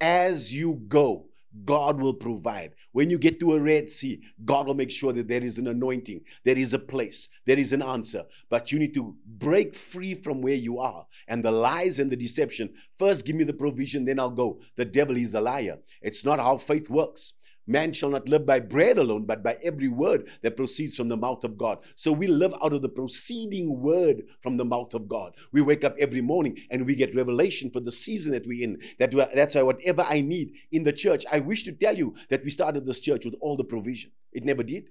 As 0.00 0.52
you 0.52 0.82
go, 0.88 1.26
God 1.64 2.00
will 2.00 2.14
provide. 2.14 2.74
When 2.92 3.10
you 3.10 3.18
get 3.18 3.40
to 3.40 3.54
a 3.54 3.60
Red 3.60 3.90
Sea, 3.90 4.22
God 4.44 4.66
will 4.66 4.74
make 4.74 4.90
sure 4.90 5.12
that 5.12 5.28
there 5.28 5.42
is 5.42 5.58
an 5.58 5.66
anointing, 5.66 6.22
there 6.44 6.56
is 6.56 6.74
a 6.74 6.78
place, 6.78 7.28
there 7.44 7.58
is 7.58 7.72
an 7.72 7.82
answer. 7.82 8.24
But 8.48 8.70
you 8.70 8.78
need 8.78 8.94
to 8.94 9.16
break 9.26 9.74
free 9.74 10.14
from 10.14 10.42
where 10.42 10.54
you 10.54 10.78
are 10.78 11.06
and 11.28 11.44
the 11.44 11.50
lies 11.50 11.98
and 11.98 12.10
the 12.10 12.16
deception. 12.16 12.70
First, 12.98 13.26
give 13.26 13.36
me 13.36 13.44
the 13.44 13.52
provision, 13.52 14.04
then 14.04 14.20
I'll 14.20 14.30
go. 14.30 14.60
The 14.76 14.84
devil 14.84 15.16
is 15.16 15.34
a 15.34 15.40
liar. 15.40 15.78
It's 16.00 16.24
not 16.24 16.38
how 16.38 16.56
faith 16.56 16.88
works. 16.88 17.32
Man 17.70 17.92
shall 17.92 18.10
not 18.10 18.28
live 18.28 18.44
by 18.44 18.58
bread 18.58 18.98
alone, 18.98 19.26
but 19.26 19.44
by 19.44 19.56
every 19.62 19.86
word 19.86 20.28
that 20.42 20.56
proceeds 20.56 20.96
from 20.96 21.06
the 21.06 21.16
mouth 21.16 21.44
of 21.44 21.56
God. 21.56 21.78
So 21.94 22.10
we 22.10 22.26
live 22.26 22.52
out 22.60 22.72
of 22.72 22.82
the 22.82 22.88
proceeding 22.88 23.80
word 23.80 24.24
from 24.42 24.56
the 24.56 24.64
mouth 24.64 24.92
of 24.92 25.08
God. 25.08 25.36
We 25.52 25.62
wake 25.62 25.84
up 25.84 25.94
every 25.96 26.20
morning 26.20 26.58
and 26.72 26.84
we 26.84 26.96
get 26.96 27.14
revelation 27.14 27.70
for 27.70 27.78
the 27.78 27.92
season 27.92 28.32
that 28.32 28.44
we're 28.44 28.64
in. 28.64 28.80
That 28.98 29.12
that's 29.32 29.54
why 29.54 29.62
whatever 29.62 30.04
I 30.08 30.20
need 30.20 30.56
in 30.72 30.82
the 30.82 30.92
church, 30.92 31.24
I 31.30 31.38
wish 31.38 31.62
to 31.62 31.70
tell 31.70 31.96
you 31.96 32.16
that 32.28 32.42
we 32.42 32.50
started 32.50 32.86
this 32.86 32.98
church 32.98 33.24
with 33.24 33.36
all 33.40 33.56
the 33.56 33.62
provision. 33.62 34.10
It 34.32 34.44
never 34.44 34.64
did. 34.64 34.88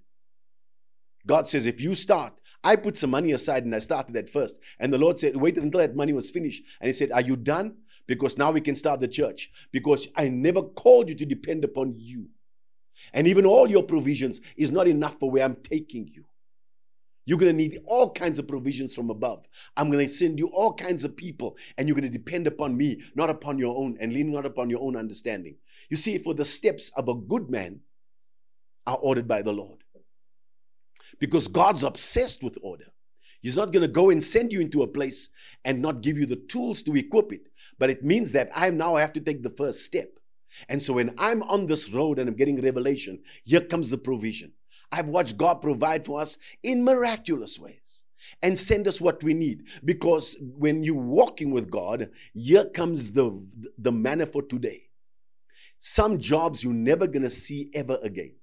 God 1.28 1.50
says, 1.50 1.66
if 1.66 1.82
you 1.82 1.96
start, 1.96 2.40
I 2.64 2.78
put 2.78 2.96
some 2.96 3.10
money 3.10 3.34
aside 3.34 3.66
and 3.66 3.76
I 3.76 3.80
started 3.80 4.16
at 4.16 4.30
first. 4.30 4.62
And 4.80 4.94
the 4.94 4.98
Lord 4.98 5.20
said, 5.20 5.36
wait 5.36 5.58
until 5.58 5.82
that 5.82 5.98
money 5.98 6.14
was 6.14 6.30
finished. 6.30 6.64
And 6.80 6.88
He 6.88 6.94
said, 6.94 7.12
Are 7.12 7.20
you 7.22 7.36
done? 7.36 7.76
Because 8.08 8.38
now 8.38 8.52
we 8.52 8.62
can 8.62 8.76
start 8.76 9.02
the 9.02 9.08
church. 9.10 9.52
Because 9.74 10.08
I 10.16 10.30
never 10.30 10.64
called 10.64 11.10
you 11.10 11.16
to 11.16 11.26
depend 11.26 11.66
upon 11.66 11.94
you. 11.98 12.30
And 13.14 13.28
even 13.28 13.46
all 13.46 13.70
your 13.70 13.84
provisions 13.84 14.42
is 14.58 14.72
not 14.72 14.88
enough 14.88 15.20
for 15.20 15.30
where 15.32 15.44
I'm 15.44 15.56
taking 15.56 16.08
you. 16.08 16.26
You're 17.26 17.38
going 17.38 17.56
to 17.56 17.58
need 17.58 17.80
all 17.86 18.12
kinds 18.12 18.40
of 18.40 18.48
provisions 18.48 18.96
from 18.96 19.12
above. 19.12 19.48
I'm 19.78 19.92
going 19.92 20.06
to 20.06 20.12
send 20.12 20.40
you 20.40 20.48
all 20.48 20.74
kinds 20.74 21.04
of 21.04 21.16
people, 21.16 21.58
and 21.78 21.88
you're 21.88 21.96
going 21.96 22.12
to 22.12 22.18
depend 22.18 22.48
upon 22.48 22.76
me, 22.76 23.04
not 23.14 23.30
upon 23.30 23.60
your 23.60 23.78
own, 23.78 23.98
and 24.00 24.12
lean 24.12 24.32
not 24.32 24.48
upon 24.48 24.70
your 24.70 24.82
own 24.82 24.96
understanding. 24.96 25.56
You 25.90 25.98
see, 25.98 26.18
for 26.18 26.34
the 26.34 26.46
steps 26.46 26.90
of 26.96 27.08
a 27.08 27.14
good 27.14 27.50
man 27.50 27.82
are 28.88 28.98
ordered 28.98 29.28
by 29.28 29.44
the 29.44 29.54
Lord. 29.54 29.84
Because 31.20 31.48
God's 31.48 31.84
obsessed 31.84 32.42
with 32.42 32.58
order. 32.64 32.88
He's 33.42 33.58
not 33.58 33.72
going 33.72 33.82
to 33.82 33.94
go 33.94 34.10
and 34.10 34.24
send 34.24 34.52
you 34.52 34.60
into 34.60 34.82
a 34.84 34.88
place 34.88 35.30
and 35.64 35.82
not 35.82 36.02
give 36.02 36.18
you 36.18 36.26
the 36.26 36.36
tools 36.36 36.82
to 36.84 36.96
equip 36.96 37.32
it. 37.32 37.50
But 37.78 37.90
it 37.90 38.04
means 38.04 38.32
that 38.34 38.50
I 38.56 38.70
now 38.72 38.96
have 38.96 39.14
to 39.14 39.22
take 39.22 39.44
the 39.44 39.50
first 39.52 39.86
step. 39.86 40.19
And 40.68 40.82
so 40.82 40.94
when 40.94 41.14
I'm 41.18 41.44
on 41.44 41.66
this 41.66 41.90
road 41.92 42.20
and 42.20 42.30
I'm 42.30 42.36
getting 42.36 42.62
revelation, 42.62 43.20
here 43.44 43.62
comes 43.62 43.90
the 43.90 43.98
provision. 43.98 44.54
I've 44.92 45.08
watched 45.08 45.38
God 45.38 45.62
provide 45.62 46.06
for 46.06 46.20
us 46.20 46.38
in 46.64 46.84
miraculous 46.84 47.60
ways. 47.60 48.04
and 48.42 48.58
send 48.58 48.88
us 48.88 49.02
what 49.02 49.24
we 49.24 49.34
need. 49.34 49.68
Because 49.84 50.38
when 50.40 50.84
you're 50.84 50.96
walking 50.96 51.52
with 51.52 51.70
God, 51.70 52.10
here 52.34 52.66
comes 52.66 53.12
the, 53.12 53.42
the 53.78 53.92
manna 53.92 54.26
for 54.26 54.42
today. 54.42 54.84
Some 55.78 56.20
jobs 56.20 56.64
you're 56.64 56.74
never 56.74 57.08
going 57.08 57.24
to 57.24 57.30
see 57.30 57.72
ever 57.74 57.98
again. 58.04 58.36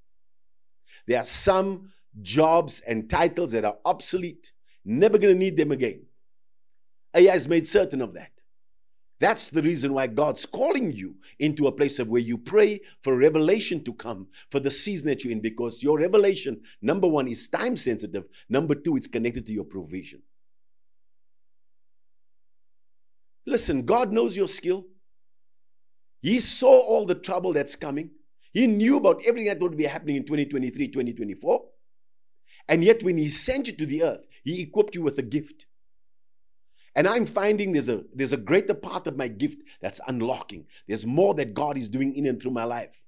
There 1.06 1.20
are 1.20 1.24
some 1.24 1.92
jobs 2.22 2.80
and 2.80 3.08
titles 3.08 3.52
that 3.52 3.64
are 3.64 3.76
obsolete, 3.84 4.52
never 4.84 5.18
going 5.18 5.34
to 5.34 5.38
need 5.38 5.56
them 5.56 5.70
again. 5.70 6.06
AI 7.14 7.32
has 7.32 7.48
made 7.48 7.66
certain 7.66 8.00
of 8.00 8.14
that. 8.14 8.30
That's 9.18 9.48
the 9.48 9.62
reason 9.62 9.94
why 9.94 10.08
God's 10.08 10.44
calling 10.44 10.92
you 10.92 11.14
into 11.38 11.66
a 11.66 11.72
place 11.72 11.98
of 11.98 12.08
where 12.08 12.20
you 12.20 12.36
pray 12.36 12.80
for 13.00 13.16
revelation 13.16 13.82
to 13.84 13.94
come 13.94 14.28
for 14.50 14.60
the 14.60 14.70
season 14.70 15.06
that 15.06 15.24
you're 15.24 15.32
in, 15.32 15.40
because 15.40 15.82
your 15.82 15.98
revelation, 15.98 16.60
number 16.82 17.08
one, 17.08 17.26
is 17.26 17.48
time 17.48 17.76
sensitive. 17.76 18.24
Number 18.48 18.74
two, 18.74 18.96
it's 18.96 19.06
connected 19.06 19.46
to 19.46 19.52
your 19.52 19.64
provision. 19.64 20.22
Listen, 23.46 23.86
God 23.86 24.12
knows 24.12 24.36
your 24.36 24.48
skill. 24.48 24.86
He 26.20 26.40
saw 26.40 26.80
all 26.80 27.06
the 27.06 27.14
trouble 27.14 27.52
that's 27.52 27.76
coming. 27.76 28.10
He 28.52 28.66
knew 28.66 28.96
about 28.96 29.22
everything 29.26 29.48
that 29.48 29.60
would 29.60 29.76
be 29.76 29.84
happening 29.84 30.16
in 30.16 30.24
2023, 30.24 30.88
2024. 30.88 31.64
And 32.68 32.82
yet, 32.82 33.02
when 33.02 33.16
He 33.16 33.28
sent 33.28 33.68
you 33.68 33.76
to 33.76 33.86
the 33.86 34.02
earth, 34.02 34.26
He 34.42 34.60
equipped 34.60 34.94
you 34.94 35.02
with 35.02 35.18
a 35.18 35.22
gift. 35.22 35.66
And 36.96 37.06
I'm 37.06 37.26
finding 37.26 37.72
there's 37.72 37.90
a 37.90 38.02
there's 38.14 38.32
a 38.32 38.38
greater 38.38 38.74
part 38.74 39.06
of 39.06 39.16
my 39.16 39.28
gift 39.28 39.62
that's 39.82 40.00
unlocking. 40.08 40.66
There's 40.88 41.06
more 41.06 41.34
that 41.34 41.52
God 41.54 41.76
is 41.76 41.90
doing 41.90 42.16
in 42.16 42.26
and 42.26 42.40
through 42.40 42.52
my 42.52 42.64
life. 42.64 43.04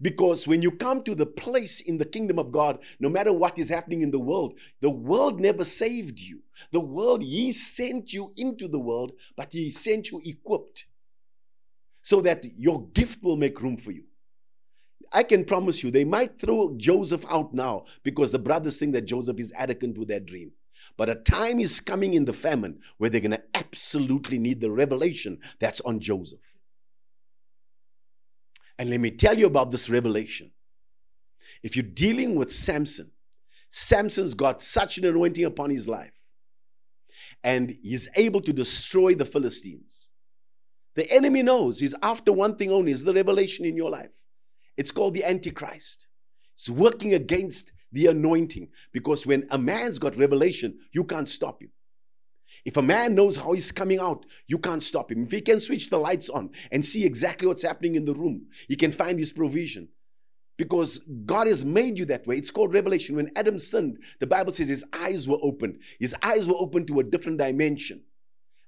Because 0.00 0.46
when 0.46 0.62
you 0.62 0.70
come 0.70 1.02
to 1.02 1.14
the 1.16 1.26
place 1.26 1.80
in 1.80 1.98
the 1.98 2.04
kingdom 2.04 2.38
of 2.38 2.52
God, 2.52 2.78
no 3.00 3.08
matter 3.08 3.32
what 3.32 3.58
is 3.58 3.68
happening 3.68 4.02
in 4.02 4.12
the 4.12 4.20
world, 4.20 4.54
the 4.80 4.88
world 4.88 5.40
never 5.40 5.64
saved 5.64 6.20
you. 6.20 6.42
The 6.70 6.78
world, 6.78 7.22
He 7.22 7.50
sent 7.50 8.12
you 8.12 8.30
into 8.36 8.68
the 8.68 8.78
world, 8.78 9.12
but 9.36 9.52
He 9.52 9.72
sent 9.72 10.12
you 10.12 10.22
equipped 10.24 10.86
so 12.00 12.20
that 12.20 12.44
your 12.56 12.86
gift 12.88 13.24
will 13.24 13.36
make 13.36 13.60
room 13.60 13.76
for 13.76 13.90
you. 13.90 14.04
I 15.12 15.24
can 15.24 15.44
promise 15.44 15.82
you, 15.82 15.90
they 15.90 16.04
might 16.04 16.38
throw 16.38 16.74
Joseph 16.76 17.24
out 17.28 17.52
now 17.52 17.84
because 18.04 18.30
the 18.30 18.38
brothers 18.38 18.78
think 18.78 18.92
that 18.92 19.02
Joseph 19.02 19.40
is 19.40 19.52
adequate 19.56 19.98
with 19.98 20.08
their 20.08 20.20
dream. 20.20 20.52
But 20.96 21.08
a 21.08 21.14
time 21.14 21.58
is 21.58 21.80
coming 21.80 22.14
in 22.14 22.24
the 22.24 22.32
famine 22.32 22.80
where 22.98 23.10
they're 23.10 23.20
going 23.20 23.32
to 23.32 23.42
absolutely 23.54 24.38
need 24.38 24.60
the 24.60 24.70
revelation 24.70 25.38
that's 25.58 25.80
on 25.82 26.00
Joseph. 26.00 26.40
And 28.78 28.90
let 28.90 29.00
me 29.00 29.10
tell 29.10 29.38
you 29.38 29.46
about 29.46 29.70
this 29.70 29.88
revelation. 29.88 30.50
If 31.62 31.76
you're 31.76 31.84
dealing 31.84 32.34
with 32.34 32.52
Samson, 32.52 33.10
Samson's 33.68 34.34
got 34.34 34.60
such 34.60 34.98
an 34.98 35.06
anointing 35.06 35.44
upon 35.44 35.70
his 35.70 35.88
life, 35.88 36.12
and 37.42 37.70
he's 37.82 38.08
able 38.16 38.40
to 38.42 38.52
destroy 38.52 39.14
the 39.14 39.24
Philistines. 39.24 40.10
The 40.94 41.10
enemy 41.10 41.42
knows 41.42 41.80
he's 41.80 41.94
after 42.02 42.32
one 42.32 42.56
thing 42.56 42.70
only 42.70 42.92
is 42.92 43.04
the 43.04 43.14
revelation 43.14 43.64
in 43.64 43.76
your 43.76 43.90
life. 43.90 44.10
It's 44.76 44.90
called 44.90 45.14
the 45.14 45.24
Antichrist. 45.24 46.06
It's 46.54 46.68
working 46.68 47.14
against 47.14 47.71
the 47.92 48.06
anointing. 48.06 48.68
Because 48.92 49.26
when 49.26 49.46
a 49.50 49.58
man's 49.58 49.98
got 49.98 50.16
revelation, 50.16 50.78
you 50.92 51.04
can't 51.04 51.28
stop 51.28 51.62
him. 51.62 51.70
If 52.64 52.76
a 52.76 52.82
man 52.82 53.14
knows 53.14 53.36
how 53.36 53.52
he's 53.52 53.72
coming 53.72 53.98
out, 53.98 54.24
you 54.46 54.58
can't 54.58 54.82
stop 54.82 55.10
him. 55.10 55.24
If 55.24 55.32
he 55.32 55.40
can 55.40 55.60
switch 55.60 55.90
the 55.90 55.98
lights 55.98 56.30
on 56.30 56.50
and 56.70 56.84
see 56.84 57.04
exactly 57.04 57.48
what's 57.48 57.62
happening 57.62 57.96
in 57.96 58.04
the 58.04 58.14
room, 58.14 58.46
he 58.68 58.76
can 58.76 58.92
find 58.92 59.18
his 59.18 59.32
provision. 59.32 59.88
Because 60.58 61.00
God 61.24 61.48
has 61.48 61.64
made 61.64 61.98
you 61.98 62.04
that 62.04 62.26
way. 62.26 62.36
It's 62.36 62.50
called 62.50 62.74
revelation. 62.74 63.16
When 63.16 63.30
Adam 63.36 63.58
sinned, 63.58 63.98
the 64.20 64.26
Bible 64.26 64.52
says 64.52 64.68
his 64.68 64.84
eyes 64.92 65.26
were 65.26 65.38
opened. 65.42 65.80
His 65.98 66.14
eyes 66.22 66.48
were 66.48 66.54
opened 66.58 66.86
to 66.88 67.00
a 67.00 67.04
different 67.04 67.38
dimension. 67.38 68.02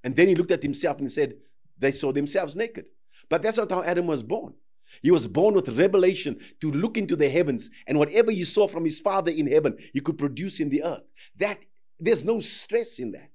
And 0.03 0.17
then 0.17 0.27
he 0.27 0.35
looked 0.35 0.51
at 0.51 0.63
himself 0.63 0.99
and 0.99 1.11
said, 1.11 1.35
They 1.79 1.93
saw 1.93 2.11
themselves 2.11 2.57
naked. 2.57 2.87
But 3.29 3.43
that's 3.43 3.59
not 3.59 3.71
how 3.71 3.83
Adam 3.83 4.07
was 4.07 4.23
born. 4.23 4.55
He 5.03 5.11
was 5.11 5.27
born 5.27 5.55
with 5.55 5.69
revelation 5.69 6.41
to 6.61 6.71
look 6.71 6.97
into 6.97 7.17
the 7.17 7.29
heavens, 7.29 7.71
and 7.87 7.99
whatever 7.99 8.31
he 8.31 8.45
saw 8.45 8.69
from 8.69 8.85
his 8.85 9.01
father 9.01 9.33
in 9.33 9.47
heaven, 9.47 9.77
he 9.93 10.01
could 10.01 10.19
produce 10.19 10.61
in 10.61 10.69
the 10.69 10.83
earth. 10.83 11.05
That 11.37 11.65
there's 11.99 12.25
no 12.25 12.41
stress 12.41 12.99
in 12.99 13.13
that. 13.13 13.31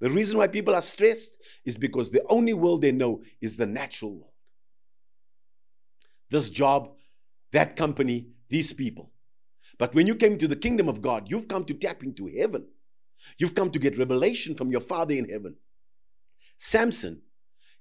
The 0.00 0.10
reason 0.10 0.36
why 0.38 0.48
people 0.48 0.74
are 0.74 0.82
stressed 0.82 1.40
is 1.64 1.78
because 1.78 2.10
the 2.10 2.24
only 2.28 2.54
world 2.54 2.82
they 2.82 2.92
know 2.92 3.22
is 3.40 3.56
the 3.56 3.66
natural 3.66 4.12
world. 4.12 4.32
This 6.28 6.50
job, 6.50 6.90
that 7.52 7.76
company, 7.76 8.26
these 8.48 8.72
people. 8.72 9.12
But 9.78 9.94
when 9.94 10.06
you 10.06 10.14
came 10.14 10.38
to 10.38 10.48
the 10.48 10.56
kingdom 10.56 10.88
of 10.88 11.02
God, 11.02 11.30
you've 11.30 11.48
come 11.48 11.64
to 11.66 11.74
tap 11.74 12.02
into 12.02 12.26
heaven. 12.26 12.66
You've 13.38 13.54
come 13.54 13.70
to 13.70 13.78
get 13.78 13.98
revelation 13.98 14.54
from 14.54 14.70
your 14.70 14.80
Father 14.80 15.14
in 15.14 15.28
heaven. 15.28 15.56
Samson 16.56 17.22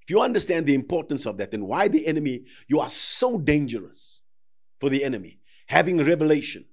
if 0.04 0.10
you 0.10 0.22
understand 0.22 0.66
the 0.66 0.74
importance 0.74 1.26
of 1.26 1.38
that 1.38 1.54
and 1.54 1.68
why 1.68 1.88
the 1.88 2.08
enemy, 2.08 2.46
you 2.68 2.80
are 2.80 2.90
so 2.90 3.38
dangerous 3.38 4.22
for 4.80 4.90
the 4.90 5.04
enemy, 5.04 5.40
having 5.68 6.04
revelation. 6.04 6.66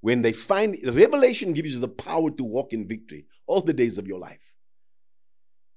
When 0.00 0.22
they 0.22 0.32
find 0.32 0.76
revelation 0.84 1.52
gives 1.52 1.74
you 1.74 1.80
the 1.80 1.88
power 1.88 2.30
to 2.30 2.44
walk 2.44 2.72
in 2.72 2.88
victory 2.88 3.26
all 3.46 3.60
the 3.60 3.72
days 3.72 3.98
of 3.98 4.08
your 4.08 4.18
life. 4.18 4.52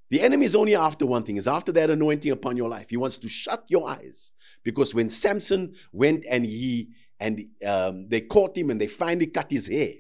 The 0.09 0.21
enemy 0.21 0.45
is 0.45 0.55
only 0.55 0.75
after 0.75 1.05
one 1.05 1.23
thing, 1.23 1.37
is 1.37 1.47
after 1.47 1.71
that 1.73 1.89
anointing 1.89 2.31
upon 2.31 2.57
your 2.57 2.69
life. 2.69 2.89
He 2.89 2.97
wants 2.97 3.17
to 3.19 3.29
shut 3.29 3.65
your 3.67 3.87
eyes. 3.87 4.31
Because 4.63 4.95
when 4.95 5.09
Samson 5.09 5.75
went 5.91 6.25
and 6.29 6.45
he 6.45 6.89
and 7.19 7.45
um, 7.65 8.07
they 8.09 8.21
caught 8.21 8.57
him 8.57 8.69
and 8.69 8.81
they 8.81 8.87
finally 8.87 9.27
cut 9.27 9.51
his 9.51 9.67
hair, 9.67 9.93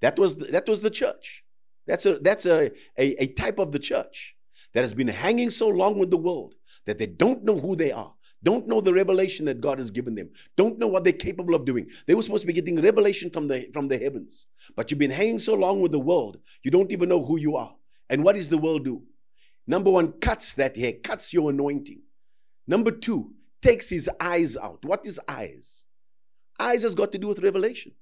that 0.00 0.18
was 0.18 0.36
the, 0.36 0.46
that 0.46 0.68
was 0.68 0.80
the 0.80 0.90
church. 0.90 1.44
That's 1.86 2.06
a 2.06 2.18
that's 2.18 2.46
a, 2.46 2.70
a, 2.98 3.22
a 3.22 3.26
type 3.28 3.58
of 3.58 3.72
the 3.72 3.78
church 3.78 4.36
that 4.74 4.84
has 4.84 4.94
been 4.94 5.08
hanging 5.08 5.50
so 5.50 5.68
long 5.68 5.98
with 5.98 6.10
the 6.10 6.16
world 6.16 6.54
that 6.86 6.98
they 6.98 7.06
don't 7.06 7.44
know 7.44 7.58
who 7.58 7.76
they 7.76 7.92
are, 7.92 8.12
don't 8.42 8.66
know 8.66 8.80
the 8.80 8.92
revelation 8.92 9.44
that 9.46 9.60
God 9.60 9.78
has 9.78 9.90
given 9.90 10.14
them, 10.14 10.30
don't 10.56 10.78
know 10.78 10.86
what 10.86 11.04
they're 11.04 11.12
capable 11.12 11.54
of 11.54 11.64
doing. 11.64 11.88
They 12.06 12.14
were 12.14 12.22
supposed 12.22 12.42
to 12.42 12.46
be 12.46 12.52
getting 12.52 12.80
revelation 12.80 13.30
from 13.30 13.48
the 13.48 13.68
from 13.72 13.88
the 13.88 13.98
heavens, 13.98 14.46
but 14.76 14.90
you've 14.90 14.98
been 14.98 15.10
hanging 15.10 15.38
so 15.38 15.54
long 15.54 15.80
with 15.80 15.92
the 15.92 16.00
world, 16.00 16.38
you 16.62 16.70
don't 16.70 16.90
even 16.90 17.08
know 17.08 17.22
who 17.22 17.38
you 17.38 17.56
are. 17.56 17.74
And 18.08 18.24
what 18.24 18.36
does 18.36 18.48
the 18.48 18.58
world 18.58 18.84
do? 18.84 19.02
Number 19.66 19.90
one, 19.90 20.12
cuts 20.12 20.54
that 20.54 20.76
hair, 20.76 20.94
cuts 20.94 21.32
your 21.32 21.50
anointing. 21.50 22.02
Number 22.66 22.90
two, 22.90 23.32
takes 23.62 23.88
his 23.90 24.10
eyes 24.20 24.56
out. 24.56 24.84
What 24.84 25.06
is 25.06 25.20
eyes? 25.28 25.84
Eyes 26.58 26.82
has 26.82 26.94
got 26.94 27.12
to 27.12 27.18
do 27.18 27.28
with 27.28 27.40
revelation. 27.40 27.92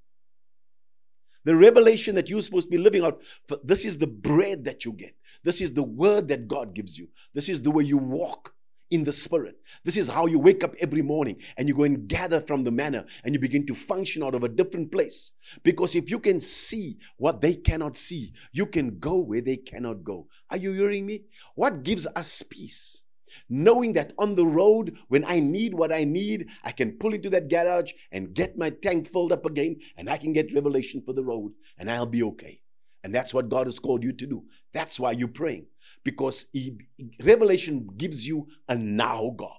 The 1.45 1.55
revelation 1.55 2.15
that 2.15 2.29
you're 2.29 2.41
supposed 2.41 2.67
to 2.67 2.71
be 2.71 2.77
living 2.77 3.03
out, 3.03 3.21
this 3.63 3.85
is 3.85 3.97
the 3.97 4.07
bread 4.07 4.65
that 4.65 4.85
you 4.85 4.93
get. 4.93 5.15
This 5.43 5.61
is 5.61 5.73
the 5.73 5.83
word 5.83 6.27
that 6.27 6.47
God 6.47 6.73
gives 6.73 6.97
you. 6.97 7.07
This 7.33 7.49
is 7.49 7.61
the 7.61 7.71
way 7.71 7.83
you 7.83 7.97
walk 7.97 8.53
in 8.91 9.03
the 9.03 9.13
spirit. 9.13 9.55
This 9.83 9.97
is 9.97 10.07
how 10.07 10.25
you 10.25 10.39
wake 10.39 10.63
up 10.63 10.75
every 10.79 11.01
morning 11.01 11.41
and 11.57 11.67
you 11.67 11.75
go 11.75 11.83
and 11.83 12.07
gather 12.07 12.41
from 12.41 12.63
the 12.63 12.71
manna 12.71 13.05
and 13.23 13.33
you 13.33 13.39
begin 13.39 13.65
to 13.67 13.75
function 13.75 14.23
out 14.23 14.35
of 14.35 14.43
a 14.43 14.49
different 14.49 14.91
place. 14.91 15.31
Because 15.63 15.95
if 15.95 16.09
you 16.09 16.19
can 16.19 16.39
see 16.39 16.97
what 17.17 17.41
they 17.41 17.53
cannot 17.53 17.95
see, 17.95 18.33
you 18.51 18.65
can 18.65 18.99
go 18.99 19.19
where 19.19 19.41
they 19.41 19.57
cannot 19.57 20.03
go. 20.03 20.27
Are 20.49 20.57
you 20.57 20.73
hearing 20.73 21.05
me? 21.05 21.25
What 21.55 21.83
gives 21.83 22.07
us 22.15 22.43
peace? 22.43 23.03
Knowing 23.47 23.93
that 23.93 24.13
on 24.17 24.35
the 24.35 24.45
road, 24.45 24.97
when 25.07 25.23
I 25.25 25.39
need 25.39 25.73
what 25.73 25.93
I 25.93 26.03
need, 26.03 26.49
I 26.63 26.71
can 26.71 26.97
pull 26.97 27.13
into 27.13 27.29
that 27.31 27.49
garage 27.49 27.93
and 28.11 28.33
get 28.33 28.57
my 28.57 28.69
tank 28.69 29.07
filled 29.07 29.31
up 29.31 29.45
again, 29.45 29.77
and 29.97 30.09
I 30.09 30.17
can 30.17 30.33
get 30.33 30.53
revelation 30.53 31.01
for 31.01 31.13
the 31.13 31.23
road, 31.23 31.53
and 31.77 31.89
I'll 31.89 32.05
be 32.05 32.23
okay. 32.23 32.61
And 33.03 33.15
that's 33.15 33.33
what 33.33 33.49
God 33.49 33.67
has 33.67 33.79
called 33.79 34.03
you 34.03 34.11
to 34.13 34.27
do. 34.27 34.43
That's 34.73 34.99
why 34.99 35.11
you're 35.11 35.27
praying, 35.29 35.67
because 36.03 36.47
he, 36.51 36.77
revelation 37.23 37.87
gives 37.97 38.27
you 38.27 38.47
a 38.67 38.75
now 38.75 39.33
God. 39.37 39.55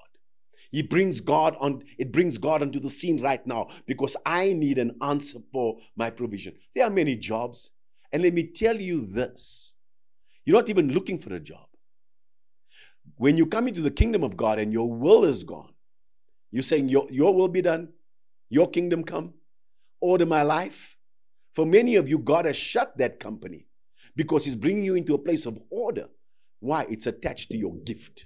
He 0.70 0.82
brings 0.82 1.20
God 1.20 1.56
on, 1.58 1.82
it 1.98 2.12
brings 2.12 2.38
God 2.38 2.62
onto 2.62 2.78
the 2.78 2.90
scene 2.90 3.20
right 3.20 3.44
now 3.44 3.68
because 3.86 4.16
I 4.24 4.52
need 4.52 4.78
an 4.78 4.96
answer 5.02 5.40
for 5.52 5.78
my 5.96 6.10
provision. 6.10 6.54
There 6.74 6.84
are 6.84 6.90
many 6.90 7.16
jobs. 7.16 7.72
And 8.12 8.22
let 8.22 8.34
me 8.34 8.44
tell 8.44 8.80
you 8.80 9.06
this 9.06 9.74
you're 10.44 10.56
not 10.56 10.68
even 10.68 10.92
looking 10.92 11.18
for 11.18 11.34
a 11.34 11.40
job. 11.40 11.66
When 13.20 13.36
you 13.36 13.44
come 13.44 13.68
into 13.68 13.82
the 13.82 13.90
kingdom 13.90 14.24
of 14.24 14.34
God 14.34 14.58
and 14.58 14.72
your 14.72 14.90
will 14.90 15.24
is 15.24 15.44
gone, 15.44 15.74
you're 16.50 16.62
saying, 16.62 16.88
Your, 16.88 17.06
your 17.10 17.34
will 17.34 17.48
be 17.48 17.60
done, 17.60 17.90
your 18.48 18.70
kingdom 18.70 19.04
come, 19.04 19.34
order 20.00 20.24
my 20.24 20.40
life. 20.40 20.96
For 21.54 21.66
many 21.66 21.96
of 21.96 22.08
you, 22.08 22.18
God 22.18 22.46
has 22.46 22.56
shut 22.56 22.96
that 22.96 23.20
company 23.20 23.66
because 24.16 24.46
He's 24.46 24.56
bringing 24.56 24.84
you 24.84 24.94
into 24.94 25.12
a 25.12 25.18
place 25.18 25.44
of 25.44 25.58
order. 25.68 26.08
Why? 26.60 26.86
It's 26.88 27.06
attached 27.06 27.50
to 27.50 27.58
your 27.58 27.74
gift. 27.84 28.24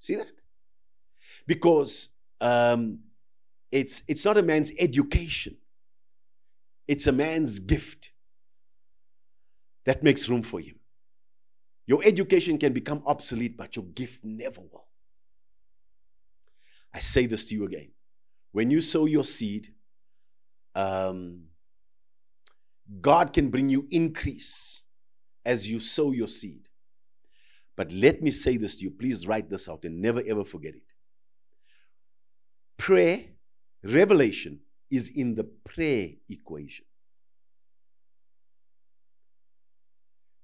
See 0.00 0.16
that? 0.16 0.32
Because 1.46 2.08
um, 2.40 2.98
it's, 3.70 4.02
it's 4.08 4.24
not 4.24 4.36
a 4.36 4.42
man's 4.42 4.72
education, 4.76 5.56
it's 6.88 7.06
a 7.06 7.12
man's 7.12 7.60
gift 7.60 8.10
that 9.84 10.02
makes 10.02 10.28
room 10.28 10.42
for 10.42 10.58
him. 10.58 10.80
Your 11.86 12.02
education 12.04 12.58
can 12.58 12.72
become 12.72 13.02
obsolete, 13.06 13.56
but 13.56 13.76
your 13.76 13.84
gift 13.84 14.24
never 14.24 14.60
will. 14.60 14.86
I 16.94 17.00
say 17.00 17.26
this 17.26 17.44
to 17.46 17.54
you 17.54 17.64
again. 17.64 17.90
When 18.52 18.70
you 18.70 18.80
sow 18.80 19.06
your 19.06 19.24
seed, 19.24 19.68
um, 20.74 21.44
God 23.00 23.32
can 23.32 23.50
bring 23.50 23.68
you 23.68 23.86
increase 23.90 24.82
as 25.44 25.68
you 25.68 25.80
sow 25.80 26.12
your 26.12 26.28
seed. 26.28 26.68
But 27.76 27.90
let 27.92 28.22
me 28.22 28.30
say 28.30 28.56
this 28.56 28.76
to 28.76 28.84
you. 28.84 28.90
Please 28.90 29.26
write 29.26 29.50
this 29.50 29.68
out 29.68 29.84
and 29.84 30.00
never 30.00 30.22
ever 30.26 30.44
forget 30.44 30.74
it. 30.74 30.92
Prayer, 32.78 33.24
revelation 33.82 34.60
is 34.90 35.08
in 35.08 35.34
the 35.34 35.44
prayer 35.44 36.10
equation. 36.28 36.84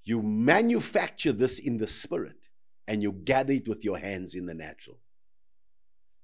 You 0.05 0.23
manufacture 0.23 1.33
this 1.33 1.59
in 1.59 1.77
the 1.77 1.87
spirit 1.87 2.49
and 2.89 3.03
you 3.03 3.13
gather 3.13 3.53
it 3.53 3.69
with 3.69 3.85
your 3.85 3.99
hands 3.99 4.35
in 4.35 4.47
the 4.47 4.55
natural. 4.55 4.99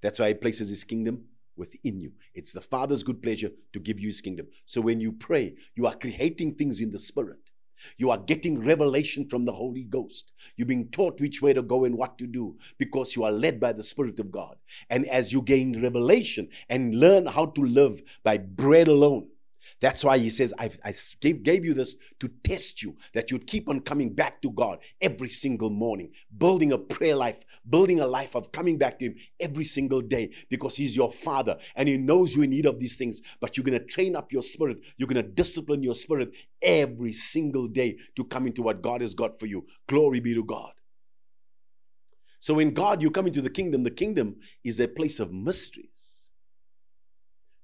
That's 0.03 0.19
why 0.19 0.29
He 0.29 0.35
places 0.35 0.69
His 0.69 0.85
kingdom 0.85 1.25
within 1.57 2.01
you. 2.01 2.13
It's 2.35 2.53
the 2.53 2.61
Father's 2.61 3.03
good 3.03 3.23
pleasure 3.23 3.51
to 3.73 3.79
give 3.79 4.01
you 4.01 4.09
His 4.09 4.21
kingdom. 4.21 4.47
So 4.65 4.81
when 4.81 5.01
you 5.01 5.13
pray, 5.13 5.55
you 5.75 5.87
are 5.87 5.95
creating 5.95 6.55
things 6.55 6.81
in 6.81 6.91
the 6.91 6.99
spirit. 6.99 7.39
You 7.99 8.11
are 8.11 8.19
getting 8.19 8.65
revelation 8.65 9.29
from 9.29 9.45
the 9.45 9.53
Holy 9.53 9.85
Ghost. 9.85 10.33
You're 10.57 10.67
being 10.67 10.89
taught 10.89 11.21
which 11.21 11.43
way 11.43 11.53
to 11.53 11.63
go 11.63 11.85
and 11.85 11.97
what 11.97 12.19
to 12.19 12.27
do 12.27 12.57
because 12.79 13.15
you 13.15 13.25
are 13.25 13.33
led 13.33 13.61
by 13.61 13.73
the 13.73 13.83
Spirit 13.83 14.19
of 14.19 14.31
God. 14.31 14.57
And 14.89 15.07
as 15.09 15.33
you 15.33 15.43
gain 15.43 15.83
revelation 15.83 16.49
and 16.69 16.95
learn 16.99 17.27
how 17.27 17.47
to 17.47 17.61
live 17.61 18.01
by 18.25 18.39
bread 18.39 18.89
alone, 18.89 19.29
that's 19.81 20.05
why 20.05 20.19
he 20.19 20.31
says, 20.31 20.53
I 20.59 20.71
gave, 21.21 21.43
gave 21.43 21.65
you 21.65 21.75
this 21.75 21.97
to 22.21 22.29
test 22.43 22.83
you, 22.83 22.97
that 23.13 23.31
you'd 23.31 23.47
keep 23.47 23.69
on 23.69 23.81
coming 23.81 24.13
back 24.15 24.41
to 24.43 24.51
God 24.51 24.79
every 25.01 25.29
single 25.29 25.71
morning, 25.71 26.11
building 26.37 26.73
a 26.73 26.79
prayer 26.79 27.17
life, 27.17 27.45
building 27.69 28.01
a 28.01 28.07
life 28.07 28.35
of 28.35 28.53
coming 28.53 28.79
back 28.79 28.99
to 28.99 29.07
Him 29.07 29.17
every 29.41 29.65
single 29.65 30.01
day 30.01 30.31
because 30.49 30.77
He's 30.77 30.97
your 30.97 31.13
Father 31.13 31.57
and 31.75 31.89
He 31.89 31.97
knows 31.97 32.35
you're 32.35 32.45
in 32.45 32.51
need 32.51 32.67
of 32.67 32.81
these 32.81 32.97
things. 32.97 33.23
But 33.41 33.57
you're 33.57 33.65
going 33.65 33.79
to 33.79 33.85
train 33.85 34.17
up 34.17 34.33
your 34.33 34.43
spirit, 34.43 34.79
you're 34.97 35.09
going 35.09 35.23
to 35.23 35.31
discipline 35.31 35.83
your 35.83 35.95
spirit 35.95 36.35
every 36.63 37.13
single 37.13 37.69
day 37.69 37.99
to 38.17 38.25
come 38.25 38.47
into 38.47 38.63
what 38.63 38.83
God 38.83 39.01
has 39.01 39.15
got 39.15 39.39
for 39.39 39.47
you. 39.47 39.67
Glory 39.89 40.21
be 40.21 40.35
to 40.35 40.45
God. 40.45 40.73
So, 42.39 42.59
in 42.59 42.73
God, 42.75 43.03
you 43.03 43.11
come 43.11 43.27
into 43.27 43.43
the 43.43 43.51
kingdom. 43.51 43.83
The 43.83 43.91
kingdom 43.91 44.37
is 44.63 44.79
a 44.79 44.87
place 44.87 45.19
of 45.19 45.33
mysteries. 45.33 46.16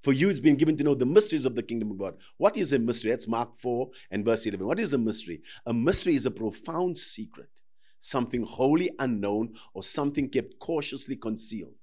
For 0.02 0.12
you, 0.12 0.30
it's 0.30 0.40
been 0.40 0.56
given 0.56 0.76
to 0.78 0.84
know 0.84 0.94
the 0.94 1.06
mysteries 1.06 1.46
of 1.46 1.54
the 1.54 1.62
kingdom 1.62 1.92
of 1.92 1.98
God. 1.98 2.14
What 2.36 2.56
is 2.56 2.72
a 2.72 2.78
mystery? 2.78 3.10
That's 3.10 3.28
Mark 3.28 3.54
4 3.54 3.88
and 4.10 4.24
verse 4.24 4.44
11. 4.46 4.66
What 4.66 4.80
is 4.80 4.94
a 4.94 4.98
mystery? 4.98 5.42
A 5.66 5.72
mystery 5.72 6.14
is 6.14 6.26
a 6.26 6.30
profound 6.30 6.98
secret, 6.98 7.60
something 8.00 8.42
wholly 8.42 8.90
unknown 8.98 9.54
or 9.74 9.82
something 9.82 10.28
kept 10.28 10.58
cautiously 10.58 11.14
concealed. 11.14 11.74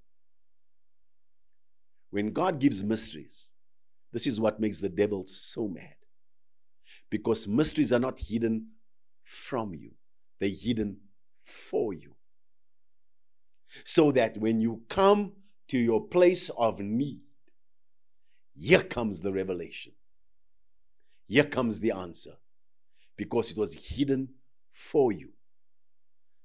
When 2.12 2.34
God 2.34 2.60
gives 2.60 2.84
mysteries, 2.84 3.52
this 4.12 4.28
is 4.28 4.42
what 4.42 4.60
makes 4.60 4.80
the 4.80 4.90
devil 4.90 5.24
so 5.26 5.68
mad. 5.68 5.96
Because 7.10 7.48
mysteries 7.48 7.94
are 7.94 8.00
not 8.00 8.20
hidden 8.20 8.68
from 9.24 9.74
you, 9.74 9.92
they're 10.40 10.50
hidden 10.50 10.98
for 11.42 11.94
you. 11.94 12.16
So 13.86 14.12
that 14.12 14.38
when 14.38 14.60
you 14.60 14.82
come 14.90 15.34
to 15.70 15.78
your 15.78 16.06
place 16.08 16.50
of 16.50 16.80
need, 16.80 17.22
here 18.60 18.84
comes 18.84 19.22
the 19.22 19.32
revelation. 19.32 19.94
Here 21.28 21.46
comes 21.46 21.80
the 21.80 21.92
answer. 21.92 22.34
Because 23.16 23.52
it 23.52 23.58
was 23.58 23.74
hidden 23.74 24.30
for 24.72 25.12
you. 25.12 25.30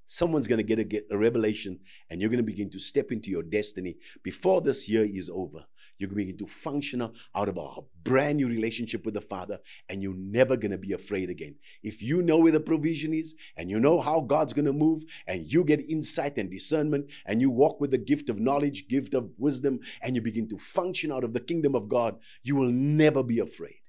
Someone's 0.05 0.47
going 0.47 0.65
to 0.65 0.83
get 0.85 1.07
a, 1.09 1.17
revelation 1.17 1.79
and 2.09 2.21
you're 2.21 2.29
going 2.29 2.37
to 2.37 2.43
begin 2.43 2.69
to 2.69 2.79
step 2.79 3.11
into 3.11 3.31
your 3.31 3.43
destiny 3.43 3.97
before 4.23 4.61
this 4.61 4.87
year 4.87 5.03
is 5.03 5.29
over. 5.33 5.65
You're 5.97 6.09
going 6.09 6.19
to 6.19 6.25
begin 6.25 6.45
to 6.45 6.51
function 6.51 7.01
out 7.01 7.49
of 7.49 7.57
a 7.57 7.81
brand 8.03 8.37
new 8.37 8.47
relationship 8.47 9.05
with 9.05 9.13
the 9.13 9.21
Father, 9.21 9.59
and 9.89 10.03
you're 10.03 10.15
never 10.15 10.57
going 10.57 10.71
to 10.71 10.77
be 10.77 10.93
afraid 10.93 11.29
again. 11.29 11.55
If 11.83 12.01
you 12.01 12.21
know 12.21 12.37
where 12.37 12.51
the 12.51 12.59
provision 12.59 13.13
is, 13.13 13.35
and 13.57 13.69
you 13.69 13.79
know 13.79 14.01
how 14.01 14.21
God's 14.21 14.53
going 14.53 14.65
to 14.65 14.73
move, 14.73 15.03
and 15.27 15.45
you 15.45 15.63
get 15.63 15.89
insight 15.89 16.37
and 16.37 16.49
discernment, 16.49 17.11
and 17.25 17.41
you 17.41 17.49
walk 17.49 17.79
with 17.79 17.91
the 17.91 17.97
gift 17.97 18.29
of 18.29 18.39
knowledge, 18.39 18.87
gift 18.87 19.13
of 19.13 19.29
wisdom, 19.37 19.79
and 20.01 20.15
you 20.15 20.21
begin 20.21 20.47
to 20.49 20.57
function 20.57 21.11
out 21.11 21.23
of 21.23 21.33
the 21.33 21.39
kingdom 21.39 21.75
of 21.75 21.87
God, 21.87 22.17
you 22.43 22.55
will 22.55 22.71
never 22.71 23.23
be 23.23 23.39
afraid. 23.39 23.81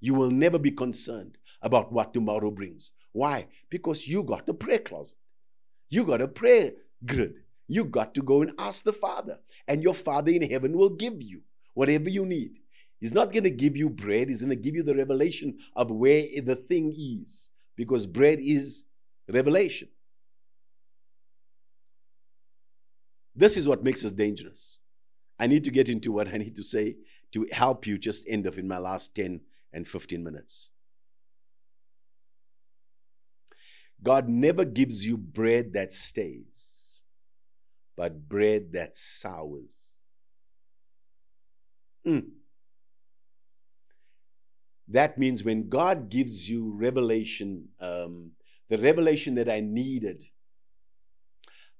You 0.00 0.14
will 0.14 0.30
never 0.30 0.58
be 0.58 0.70
concerned 0.70 1.38
about 1.62 1.90
what 1.90 2.12
tomorrow 2.12 2.50
brings. 2.50 2.92
Why? 3.12 3.46
Because 3.70 4.06
you 4.06 4.22
got 4.22 4.48
a 4.48 4.54
prayer 4.54 4.80
closet. 4.80 5.16
You 5.88 6.04
got 6.04 6.20
a 6.20 6.28
prayer 6.28 6.72
grid. 7.06 7.36
You 7.66 7.84
got 7.84 8.14
to 8.14 8.22
go 8.22 8.42
and 8.42 8.52
ask 8.58 8.84
the 8.84 8.92
Father, 8.92 9.38
and 9.66 9.82
your 9.82 9.94
Father 9.94 10.30
in 10.30 10.42
heaven 10.42 10.76
will 10.76 10.90
give 10.90 11.22
you 11.22 11.42
whatever 11.72 12.10
you 12.10 12.26
need. 12.26 12.58
He's 13.00 13.14
not 13.14 13.32
going 13.32 13.44
to 13.44 13.50
give 13.50 13.76
you 13.76 13.90
bread, 13.90 14.28
He's 14.28 14.40
going 14.40 14.50
to 14.50 14.56
give 14.56 14.74
you 14.74 14.82
the 14.82 14.94
revelation 14.94 15.58
of 15.74 15.90
where 15.90 16.24
the 16.42 16.56
thing 16.56 16.94
is, 16.96 17.50
because 17.76 18.06
bread 18.06 18.38
is 18.40 18.84
revelation. 19.28 19.88
This 23.34 23.56
is 23.56 23.66
what 23.66 23.82
makes 23.82 24.04
us 24.04 24.12
dangerous. 24.12 24.78
I 25.40 25.46
need 25.46 25.64
to 25.64 25.70
get 25.70 25.88
into 25.88 26.12
what 26.12 26.28
I 26.28 26.38
need 26.38 26.54
to 26.56 26.62
say 26.62 26.96
to 27.32 27.48
help 27.50 27.86
you 27.86 27.98
just 27.98 28.28
end 28.28 28.46
up 28.46 28.58
in 28.58 28.68
my 28.68 28.78
last 28.78 29.14
10 29.16 29.40
and 29.72 29.88
15 29.88 30.22
minutes. 30.22 30.68
God 34.02 34.28
never 34.28 34.64
gives 34.64 35.04
you 35.04 35.16
bread 35.16 35.72
that 35.72 35.92
stays 35.92 36.83
but 37.96 38.28
bread 38.28 38.72
that 38.72 38.96
sours. 38.96 39.92
Mm. 42.06 42.26
That 44.88 45.16
means 45.16 45.44
when 45.44 45.68
God 45.68 46.10
gives 46.10 46.48
you 46.48 46.72
revelation, 46.76 47.68
um, 47.80 48.32
the 48.68 48.78
revelation 48.78 49.34
that 49.36 49.48
I 49.48 49.60
needed 49.60 50.24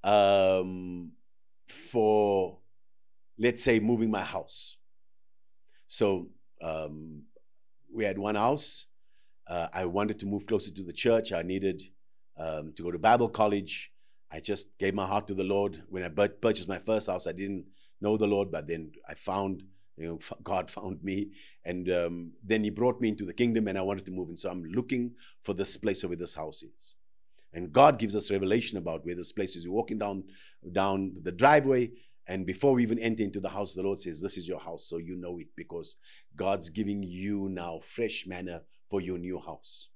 um, 0.03 1.13
for, 1.69 2.59
let's 3.39 3.63
say, 3.63 3.81
moving 3.81 4.11
my 4.11 4.23
house. 4.23 4.77
So 5.87 6.29
um, 6.63 7.25
we 7.93 8.05
had 8.05 8.19
one 8.19 8.35
house. 8.37 8.87
Uh, 9.47 9.69
I 9.73 9.85
wanted 9.85 10.19
to 10.21 10.27
move 10.27 10.47
closer 10.47 10.73
to 10.73 10.83
the 10.83 10.93
church. 10.93 11.33
I 11.33 11.43
needed 11.43 11.83
um, 12.39 12.73
to 12.77 12.83
go 12.83 12.91
to 12.91 12.99
Bible 12.99 13.29
college. 13.29 13.93
I 14.35 14.41
just 14.41 14.77
gave 14.79 14.95
my 14.95 15.07
heart 15.07 15.29
to 15.29 15.35
the 15.35 15.45
Lord. 15.45 15.81
When 15.89 16.03
I 16.03 16.09
purchased 16.09 16.69
my 16.69 16.79
first 16.79 17.07
house, 17.07 17.29
I 17.29 17.33
didn't 17.33 17.67
know 18.01 18.17
the 18.17 18.27
Lord, 18.27 18.51
but 18.51 18.67
then 18.67 18.91
I 19.09 19.15
found, 19.15 19.63
you 19.97 20.09
know, 20.09 20.19
God 20.43 20.69
found 20.69 21.05
me. 21.05 21.31
And 21.65 21.89
um, 21.91 22.33
then 22.43 22.65
He 22.65 22.71
brought 22.71 23.01
me 23.01 23.09
into 23.11 23.25
the 23.25 23.33
kingdom 23.33 23.69
and 23.69 23.79
I 23.79 23.83
wanted 23.83 24.07
to 24.07 24.11
move. 24.13 24.29
And 24.29 24.39
so 24.39 24.51
I'm 24.51 24.65
looking 24.65 25.13
for 25.45 25.55
this 25.55 25.77
place 25.77 26.05
where 26.05 26.17
this 26.17 26.35
house 26.35 26.65
is. 26.65 26.95
And 27.53 27.73
God 27.73 28.01
gives 28.01 28.17
us 28.17 28.33
revelation 28.33 28.77
about 28.77 29.07
where 29.07 29.15
this 29.15 29.31
place 29.31 29.55
is. 29.55 29.69
We're 29.69 29.75
walking 29.75 29.99
down, 29.99 30.25
down 30.73 31.15
the 31.23 31.31
driveway, 31.31 31.93
and 32.27 32.45
before 32.45 32.73
we 32.73 32.83
even 32.83 32.99
enter 32.99 33.23
into 33.23 33.39
the 33.39 33.51
house, 33.51 33.75
the 33.75 33.83
Lord 33.83 34.01
says, 34.01 34.21
This 34.21 34.37
is 34.37 34.49
your 34.49 34.59
house, 34.59 34.89
so 34.89 34.97
you 34.97 35.15
know 35.15 35.39
it, 35.39 35.49
because 35.57 35.97
God's 36.35 36.71
giving 36.71 37.03
you 37.03 37.49
now 37.51 37.81
fresh 37.85 38.25
manna 38.27 38.63
for 38.89 39.01
your 39.01 39.19
new 39.19 39.39
house. 39.39 39.91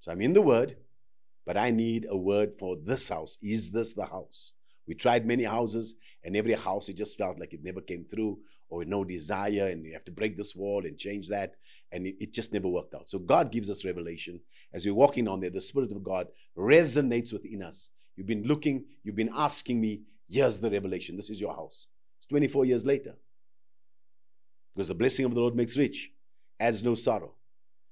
So 0.00 0.10
I'm 0.10 0.22
in 0.22 0.32
the 0.32 0.42
Word, 0.42 0.76
but 1.46 1.56
I 1.56 1.70
need 1.70 2.06
a 2.10 2.18
word 2.18 2.56
for 2.58 2.76
this 2.76 3.08
house. 3.08 3.38
Is 3.40 3.70
this 3.70 3.92
the 3.92 4.04
house? 4.04 4.52
We 4.86 4.94
tried 4.94 5.24
many 5.24 5.44
houses, 5.44 5.94
and 6.24 6.36
every 6.36 6.54
house, 6.54 6.88
it 6.88 6.96
just 6.96 7.16
felt 7.16 7.38
like 7.38 7.54
it 7.54 7.62
never 7.62 7.80
came 7.80 8.04
through, 8.04 8.38
or 8.68 8.84
no 8.84 9.04
desire, 9.04 9.68
and 9.68 9.84
you 9.84 9.92
have 9.92 10.04
to 10.04 10.12
break 10.12 10.36
this 10.36 10.56
wall 10.56 10.84
and 10.84 10.98
change 10.98 11.28
that, 11.28 11.54
and 11.92 12.06
it, 12.06 12.16
it 12.18 12.32
just 12.32 12.52
never 12.52 12.68
worked 12.68 12.94
out. 12.94 13.08
So 13.08 13.20
God 13.20 13.52
gives 13.52 13.70
us 13.70 13.84
revelation. 13.84 14.40
As 14.72 14.84
we're 14.84 14.94
walking 14.94 15.28
on 15.28 15.40
there, 15.40 15.50
the 15.50 15.60
Spirit 15.60 15.92
of 15.92 16.02
God 16.02 16.26
resonates 16.58 17.32
within 17.32 17.62
us. 17.62 17.90
You've 18.16 18.26
been 18.26 18.44
looking, 18.44 18.84
you've 19.04 19.16
been 19.16 19.32
asking 19.34 19.80
me, 19.80 20.02
here's 20.28 20.58
the 20.58 20.70
revelation. 20.70 21.16
This 21.16 21.30
is 21.30 21.40
your 21.40 21.54
house. 21.54 21.86
It's 22.18 22.26
24 22.26 22.64
years 22.64 22.84
later. 22.84 23.14
Because 24.74 24.88
the 24.88 24.94
blessing 24.94 25.24
of 25.24 25.34
the 25.34 25.40
Lord 25.40 25.54
makes 25.54 25.78
rich, 25.78 26.10
adds 26.58 26.82
no 26.82 26.94
sorrow. 26.94 27.34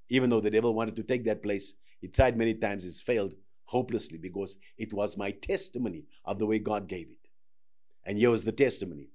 Even 0.08 0.28
though 0.28 0.40
the 0.40 0.50
devil 0.50 0.74
wanted 0.74 0.96
to 0.96 1.02
take 1.02 1.24
that 1.24 1.42
place, 1.42 1.74
he 2.00 2.08
tried 2.08 2.36
many 2.36 2.54
times, 2.54 2.84
he's 2.84 3.00
failed 3.00 3.34
hopelessly 3.66 4.18
because 4.18 4.56
it 4.78 4.92
was 4.92 5.16
my 5.16 5.30
testimony 5.30 6.04
of 6.24 6.38
the 6.38 6.46
way 6.46 6.58
God 6.58 6.88
gave 6.88 7.08
it. 7.10 7.28
And 8.04 8.18
here 8.18 8.30
was 8.30 8.44
the 8.44 8.52
testimony. 8.52 9.08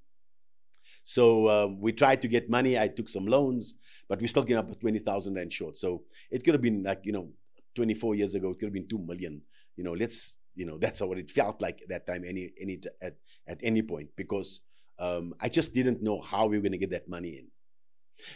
So 1.04 1.48
uh, 1.48 1.68
we 1.68 1.92
tried 1.92 2.22
to 2.22 2.28
get 2.28 2.50
money. 2.50 2.78
I 2.78 2.88
took 2.88 3.08
some 3.10 3.26
loans, 3.26 3.76
but 4.08 4.20
we 4.22 4.28
still 4.28 4.44
came 4.44 4.58
up 4.58 4.68
with 4.68 4.80
20,000 4.80 5.34
rand 5.34 5.54
short. 5.54 5.78
So 5.78 6.04
it 6.30 6.44
could 6.44 6.54
have 6.54 6.62
been 6.62 6.84
like, 6.84 7.06
you 7.06 7.12
know, 7.12 7.30
24 7.76 8.16
years 8.16 8.36
ago, 8.36 8.50
it 8.50 8.60
could 8.60 8.66
have 8.66 8.74
been 8.74 8.88
2 8.88 8.98
million. 9.00 9.42
You 9.76 9.84
know, 9.84 9.94
let's, 9.94 10.40
you 10.56 10.66
know, 10.66 10.78
that's 10.78 11.02
what 11.02 11.18
it 11.18 11.30
felt 11.30 11.62
like 11.62 11.82
at 11.82 11.90
that 11.90 12.08
time, 12.08 12.24
any, 12.26 12.52
any, 12.60 12.80
at, 13.02 13.16
at 13.48 13.60
any 13.64 13.82
point, 13.82 14.10
because 14.16 14.62
um, 14.98 15.34
I 15.40 15.50
just 15.50 15.74
didn't 15.74 16.04
know 16.04 16.20
how 16.22 16.48
we 16.48 16.58
were 16.58 16.62
going 16.62 16.74
to 16.74 16.78
get 16.78 16.92
that 16.92 17.08
money 17.08 17.30
in. 17.30 17.48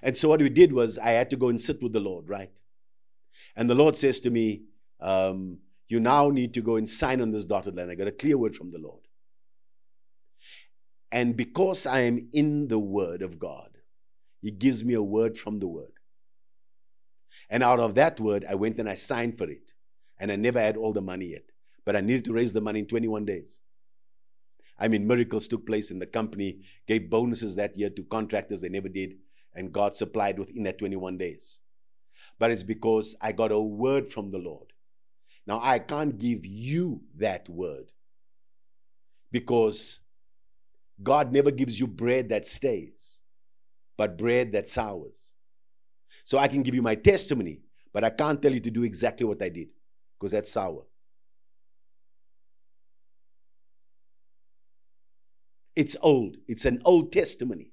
And 0.01 0.15
so 0.15 0.29
what 0.29 0.41
we 0.41 0.49
did 0.49 0.71
was 0.71 0.97
I 0.97 1.09
had 1.09 1.29
to 1.31 1.35
go 1.35 1.49
and 1.49 1.59
sit 1.59 1.81
with 1.81 1.91
the 1.91 1.99
Lord, 1.99 2.29
right? 2.29 2.57
And 3.55 3.69
the 3.69 3.75
Lord 3.75 3.97
says 3.97 4.19
to 4.21 4.29
me, 4.29 4.63
um, 5.01 5.57
you 5.87 5.99
now 5.99 6.29
need 6.29 6.53
to 6.53 6.61
go 6.61 6.75
and 6.75 6.87
sign 6.87 7.21
on 7.21 7.31
this 7.31 7.45
dotted 7.45 7.75
line. 7.75 7.89
I 7.89 7.95
got 7.95 8.07
a 8.07 8.11
clear 8.11 8.37
word 8.37 8.55
from 8.55 8.71
the 8.71 8.79
Lord. 8.79 9.01
And 11.11 11.37
because 11.37 11.85
I 11.85 11.99
am 12.01 12.29
in 12.33 12.67
the 12.67 12.79
Word 12.79 13.21
of 13.21 13.37
God, 13.37 13.69
He 14.41 14.49
gives 14.49 14.83
me 14.83 14.95
a 14.95 15.03
word 15.03 15.37
from 15.37 15.59
the 15.59 15.67
Word. 15.67 15.91
And 17.49 17.61
out 17.61 17.79
of 17.79 17.95
that 17.95 18.19
word, 18.19 18.45
I 18.49 18.55
went 18.55 18.79
and 18.79 18.89
I 18.89 18.95
signed 18.95 19.37
for 19.37 19.49
it. 19.49 19.71
And 20.19 20.31
I 20.31 20.35
never 20.35 20.59
had 20.59 20.75
all 20.75 20.91
the 20.91 21.01
money 21.01 21.27
yet. 21.27 21.43
But 21.85 21.95
I 21.95 22.01
needed 22.01 22.25
to 22.25 22.33
raise 22.33 22.53
the 22.53 22.61
money 22.61 22.79
in 22.79 22.87
21 22.87 23.25
days. 23.25 23.59
I 24.79 24.87
mean, 24.87 25.05
miracles 25.05 25.47
took 25.47 25.67
place 25.67 25.91
in 25.91 25.99
the 25.99 26.07
company, 26.07 26.61
gave 26.87 27.09
bonuses 27.09 27.55
that 27.55 27.77
year 27.77 27.91
to 27.91 28.03
contractors 28.03 28.61
they 28.61 28.69
never 28.69 28.89
did, 28.89 29.17
and 29.53 29.71
God 29.71 29.95
supplied 29.95 30.39
within 30.39 30.63
that 30.63 30.79
21 30.79 31.17
days. 31.17 31.59
But 32.39 32.49
it's 32.49 32.63
because 32.63 33.15
I 33.21 33.33
got 33.33 33.51
a 33.51 33.59
word 33.59 34.11
from 34.11 34.31
the 34.31 34.39
Lord. 34.39 34.72
Now, 35.45 35.59
I 35.61 35.79
can't 35.79 36.17
give 36.17 36.45
you 36.45 37.01
that 37.17 37.49
word 37.49 37.91
because 39.31 39.99
God 41.01 41.31
never 41.33 41.51
gives 41.51 41.79
you 41.79 41.87
bread 41.87 42.29
that 42.29 42.45
stays, 42.45 43.21
but 43.97 44.17
bread 44.17 44.53
that 44.53 44.67
sours. 44.67 45.33
So 46.23 46.37
I 46.37 46.47
can 46.47 46.63
give 46.63 46.75
you 46.75 46.81
my 46.81 46.95
testimony, 46.95 47.59
but 47.91 48.03
I 48.03 48.09
can't 48.09 48.41
tell 48.41 48.53
you 48.53 48.61
to 48.61 48.71
do 48.71 48.83
exactly 48.83 49.25
what 49.25 49.41
I 49.41 49.49
did 49.49 49.69
because 50.17 50.31
that's 50.31 50.51
sour. 50.51 50.83
It's 55.75 55.97
old. 56.01 56.37
It's 56.47 56.65
an 56.65 56.81
old 56.85 57.11
testimony, 57.11 57.71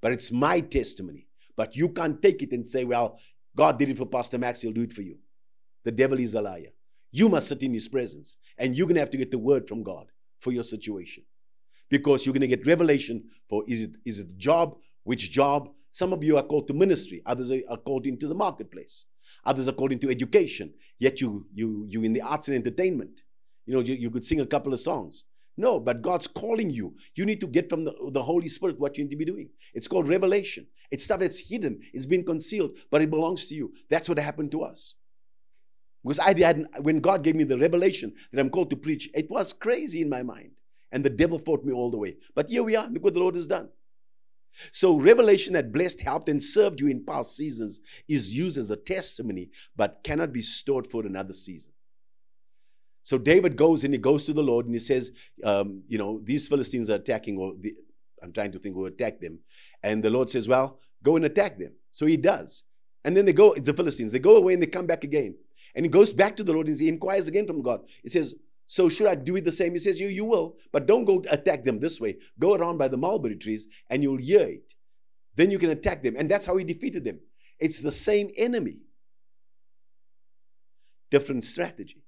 but 0.00 0.12
it's 0.12 0.30
my 0.30 0.60
testimony. 0.60 1.26
But 1.56 1.74
you 1.76 1.88
can't 1.88 2.20
take 2.20 2.42
it 2.42 2.52
and 2.52 2.66
say, 2.66 2.84
well, 2.84 3.18
God 3.56 3.78
did 3.78 3.88
it 3.88 3.98
for 3.98 4.06
Pastor 4.06 4.38
Max, 4.38 4.60
he'll 4.60 4.72
do 4.72 4.82
it 4.82 4.92
for 4.92 5.02
you. 5.02 5.18
The 5.84 5.92
devil 5.92 6.18
is 6.20 6.34
a 6.34 6.40
liar. 6.40 6.72
You 7.12 7.28
must 7.28 7.48
sit 7.48 7.62
in 7.62 7.74
his 7.74 7.88
presence, 7.88 8.38
and 8.58 8.76
you're 8.76 8.86
going 8.86 8.96
to 8.96 9.00
have 9.00 9.10
to 9.10 9.18
get 9.18 9.30
the 9.30 9.38
word 9.38 9.68
from 9.68 9.82
God 9.82 10.06
for 10.40 10.50
your 10.50 10.64
situation. 10.64 11.24
Because 11.90 12.24
you're 12.24 12.32
going 12.32 12.40
to 12.40 12.48
get 12.48 12.66
revelation 12.66 13.24
for 13.48 13.62
is 13.68 13.82
it 13.82 13.96
is 14.06 14.18
it 14.18 14.36
job, 14.38 14.76
which 15.04 15.30
job? 15.30 15.68
Some 15.90 16.14
of 16.14 16.24
you 16.24 16.38
are 16.38 16.42
called 16.42 16.68
to 16.68 16.74
ministry, 16.74 17.22
others 17.26 17.52
are 17.52 17.76
called 17.76 18.06
into 18.06 18.26
the 18.26 18.34
marketplace, 18.34 19.04
others 19.44 19.68
are 19.68 19.72
called 19.72 19.92
into 19.92 20.08
education. 20.08 20.72
Yet 20.98 21.20
you 21.20 21.46
you 21.54 21.84
you 21.86 22.02
in 22.02 22.14
the 22.14 22.22
arts 22.22 22.48
and 22.48 22.56
entertainment. 22.56 23.20
You 23.66 23.74
know, 23.74 23.80
you, 23.80 23.94
you 23.94 24.10
could 24.10 24.24
sing 24.24 24.40
a 24.40 24.46
couple 24.46 24.72
of 24.72 24.80
songs. 24.80 25.24
No, 25.58 25.78
but 25.78 26.00
God's 26.00 26.26
calling 26.26 26.70
you. 26.70 26.94
You 27.14 27.26
need 27.26 27.40
to 27.40 27.46
get 27.46 27.68
from 27.68 27.84
the, 27.84 27.94
the 28.10 28.22
Holy 28.22 28.48
Spirit 28.48 28.80
what 28.80 28.96
you 28.96 29.04
need 29.04 29.10
to 29.10 29.16
be 29.16 29.26
doing. 29.26 29.50
It's 29.74 29.86
called 29.86 30.08
revelation. 30.08 30.66
It's 30.90 31.04
stuff 31.04 31.20
that's 31.20 31.38
hidden, 31.38 31.80
it's 31.92 32.06
been 32.06 32.24
concealed, 32.24 32.78
but 32.90 33.02
it 33.02 33.10
belongs 33.10 33.46
to 33.46 33.54
you. 33.54 33.72
That's 33.90 34.08
what 34.08 34.18
happened 34.18 34.50
to 34.52 34.62
us. 34.62 34.94
Because 36.02 36.18
I 36.18 36.38
had 36.38 36.66
when 36.80 37.00
God 37.00 37.22
gave 37.22 37.36
me 37.36 37.44
the 37.44 37.58
revelation 37.58 38.12
that 38.32 38.40
I'm 38.40 38.50
called 38.50 38.70
to 38.70 38.76
preach, 38.76 39.08
it 39.14 39.30
was 39.30 39.52
crazy 39.52 40.02
in 40.02 40.08
my 40.08 40.22
mind. 40.22 40.50
And 40.90 41.04
the 41.04 41.10
devil 41.10 41.38
fought 41.38 41.64
me 41.64 41.72
all 41.72 41.90
the 41.90 41.96
way. 41.96 42.16
But 42.34 42.50
here 42.50 42.62
we 42.62 42.76
are. 42.76 42.88
Look 42.88 43.04
what 43.04 43.14
the 43.14 43.20
Lord 43.20 43.34
has 43.34 43.46
done. 43.46 43.68
So, 44.70 44.98
revelation 44.98 45.54
that 45.54 45.72
blessed, 45.72 46.02
helped, 46.02 46.28
and 46.28 46.42
served 46.42 46.80
you 46.80 46.88
in 46.88 47.06
past 47.06 47.34
seasons 47.34 47.80
is 48.06 48.36
used 48.36 48.58
as 48.58 48.70
a 48.70 48.76
testimony, 48.76 49.48
but 49.74 50.00
cannot 50.04 50.32
be 50.32 50.42
stored 50.42 50.86
for 50.86 51.06
another 51.06 51.32
season. 51.32 51.72
So 53.02 53.18
David 53.18 53.56
goes 53.56 53.84
and 53.84 53.92
he 53.92 53.98
goes 53.98 54.24
to 54.26 54.32
the 54.32 54.42
Lord 54.42 54.66
and 54.66 54.74
he 54.74 54.78
says, 54.78 55.10
um, 55.44 55.82
you 55.88 55.98
know, 55.98 56.20
these 56.22 56.48
Philistines 56.48 56.88
are 56.88 56.94
attacking, 56.96 57.36
or 57.36 57.54
the, 57.58 57.74
I'm 58.22 58.32
trying 58.32 58.52
to 58.52 58.58
think 58.58 58.76
who 58.76 58.86
attacked 58.86 59.20
them. 59.20 59.40
And 59.82 60.02
the 60.02 60.10
Lord 60.10 60.30
says, 60.30 60.46
well, 60.46 60.78
go 61.02 61.16
and 61.16 61.24
attack 61.24 61.58
them. 61.58 61.72
So 61.90 62.06
he 62.06 62.16
does. 62.16 62.62
And 63.04 63.16
then 63.16 63.24
they 63.24 63.32
go, 63.32 63.52
it's 63.52 63.66
the 63.66 63.72
Philistines, 63.72 64.12
they 64.12 64.20
go 64.20 64.36
away 64.36 64.52
and 64.52 64.62
they 64.62 64.66
come 64.66 64.86
back 64.86 65.02
again. 65.02 65.34
And 65.74 65.84
he 65.84 65.88
goes 65.88 66.12
back 66.12 66.36
to 66.36 66.44
the 66.44 66.52
Lord 66.52 66.68
and 66.68 66.78
he 66.78 66.88
inquires 66.88 67.28
again 67.28 67.46
from 67.46 67.62
God. 67.62 67.82
He 68.02 68.08
says, 68.08 68.34
so 68.66 68.88
should 68.88 69.06
I 69.06 69.14
do 69.14 69.36
it 69.36 69.44
the 69.44 69.52
same? 69.52 69.72
He 69.72 69.78
says, 69.78 70.00
you, 70.00 70.08
you 70.08 70.24
will, 70.24 70.56
but 70.72 70.86
don't 70.86 71.04
go 71.04 71.22
attack 71.30 71.64
them 71.64 71.78
this 71.78 72.00
way. 72.00 72.16
Go 72.38 72.54
around 72.54 72.78
by 72.78 72.88
the 72.88 72.96
mulberry 72.96 73.36
trees 73.36 73.66
and 73.90 74.02
you'll 74.02 74.18
hear 74.18 74.46
it. 74.46 74.74
Then 75.34 75.50
you 75.50 75.58
can 75.58 75.70
attack 75.70 76.02
them. 76.02 76.14
And 76.16 76.30
that's 76.30 76.46
how 76.46 76.56
he 76.56 76.64
defeated 76.64 77.04
them. 77.04 77.20
It's 77.58 77.80
the 77.80 77.92
same 77.92 78.28
enemy. 78.36 78.82
Different 81.10 81.44
strategy. 81.44 82.02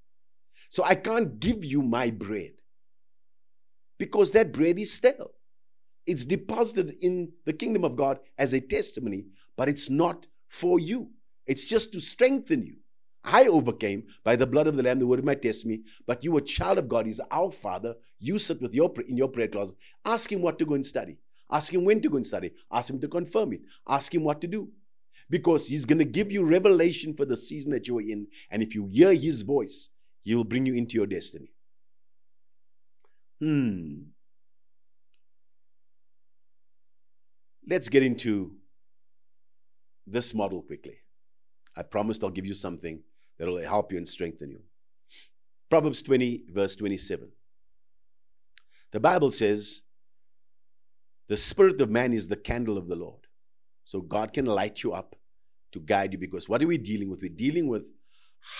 So 0.68 0.84
I 0.84 0.94
can't 0.94 1.38
give 1.38 1.64
you 1.64 1.82
my 1.82 2.10
bread 2.10 2.52
because 3.98 4.32
that 4.32 4.52
bread 4.52 4.78
is 4.78 4.92
stale. 4.92 5.32
It's 6.06 6.24
deposited 6.24 6.96
in 7.00 7.32
the 7.44 7.52
kingdom 7.52 7.84
of 7.84 7.96
God 7.96 8.18
as 8.36 8.52
a 8.52 8.60
testimony, 8.60 9.26
but 9.56 9.68
it's 9.68 9.88
not 9.88 10.26
for 10.48 10.78
you. 10.78 11.10
It's 11.46 11.64
just 11.64 11.92
to 11.92 12.00
strengthen 12.00 12.64
you. 12.64 12.76
I 13.24 13.46
overcame 13.46 14.04
by 14.22 14.36
the 14.36 14.46
blood 14.46 14.66
of 14.66 14.76
the 14.76 14.82
Lamb, 14.82 14.98
the 14.98 15.06
word 15.06 15.18
of 15.18 15.24
my 15.24 15.34
testimony. 15.34 15.82
But 16.06 16.22
you, 16.22 16.36
a 16.36 16.42
child 16.42 16.78
of 16.78 16.88
God, 16.88 17.06
He's 17.06 17.20
our 17.30 17.50
Father. 17.50 17.94
You 18.20 18.38
sit 18.38 18.60
with 18.60 18.74
your 18.74 18.92
in 19.08 19.16
your 19.16 19.28
prayer 19.28 19.48
closet. 19.48 19.76
Ask 20.04 20.30
Him 20.30 20.42
what 20.42 20.58
to 20.58 20.66
go 20.66 20.74
and 20.74 20.84
study. 20.84 21.18
Ask 21.50 21.72
Him 21.72 21.84
when 21.84 22.02
to 22.02 22.10
go 22.10 22.16
and 22.16 22.26
study. 22.26 22.52
Ask 22.70 22.90
Him 22.90 23.00
to 23.00 23.08
confirm 23.08 23.54
it. 23.54 23.62
Ask 23.88 24.14
Him 24.14 24.24
what 24.24 24.40
to 24.42 24.46
do. 24.46 24.68
Because 25.30 25.68
He's 25.68 25.86
going 25.86 25.98
to 25.98 26.04
give 26.04 26.30
you 26.30 26.44
revelation 26.44 27.14
for 27.14 27.24
the 27.24 27.36
season 27.36 27.72
that 27.72 27.88
you're 27.88 28.02
in. 28.02 28.26
And 28.50 28.62
if 28.62 28.74
you 28.74 28.86
hear 28.86 29.14
His 29.14 29.42
voice, 29.42 29.88
he 30.24 30.34
will 30.34 30.44
bring 30.44 30.64
you 30.66 30.74
into 30.74 30.96
your 30.96 31.06
destiny. 31.06 31.52
Hmm. 33.40 33.94
Let's 37.68 37.88
get 37.88 38.02
into 38.02 38.52
this 40.06 40.34
model 40.34 40.62
quickly. 40.62 40.98
I 41.76 41.82
promised 41.82 42.24
I'll 42.24 42.30
give 42.30 42.46
you 42.46 42.54
something 42.54 43.02
that 43.38 43.48
will 43.48 43.58
help 43.58 43.92
you 43.92 43.98
and 43.98 44.06
strengthen 44.06 44.50
you. 44.50 44.60
Proverbs 45.70 46.02
20, 46.02 46.44
verse 46.52 46.76
27. 46.76 47.28
The 48.92 49.00
Bible 49.00 49.30
says, 49.30 49.82
The 51.26 51.36
spirit 51.36 51.80
of 51.80 51.90
man 51.90 52.12
is 52.12 52.28
the 52.28 52.36
candle 52.36 52.78
of 52.78 52.86
the 52.86 52.96
Lord. 52.96 53.26
So 53.82 54.00
God 54.00 54.32
can 54.32 54.46
light 54.46 54.82
you 54.82 54.92
up 54.92 55.16
to 55.72 55.80
guide 55.80 56.12
you 56.12 56.18
because 56.18 56.48
what 56.48 56.62
are 56.62 56.66
we 56.66 56.78
dealing 56.78 57.10
with? 57.10 57.20
We're 57.20 57.28
dealing 57.28 57.66
with 57.66 57.82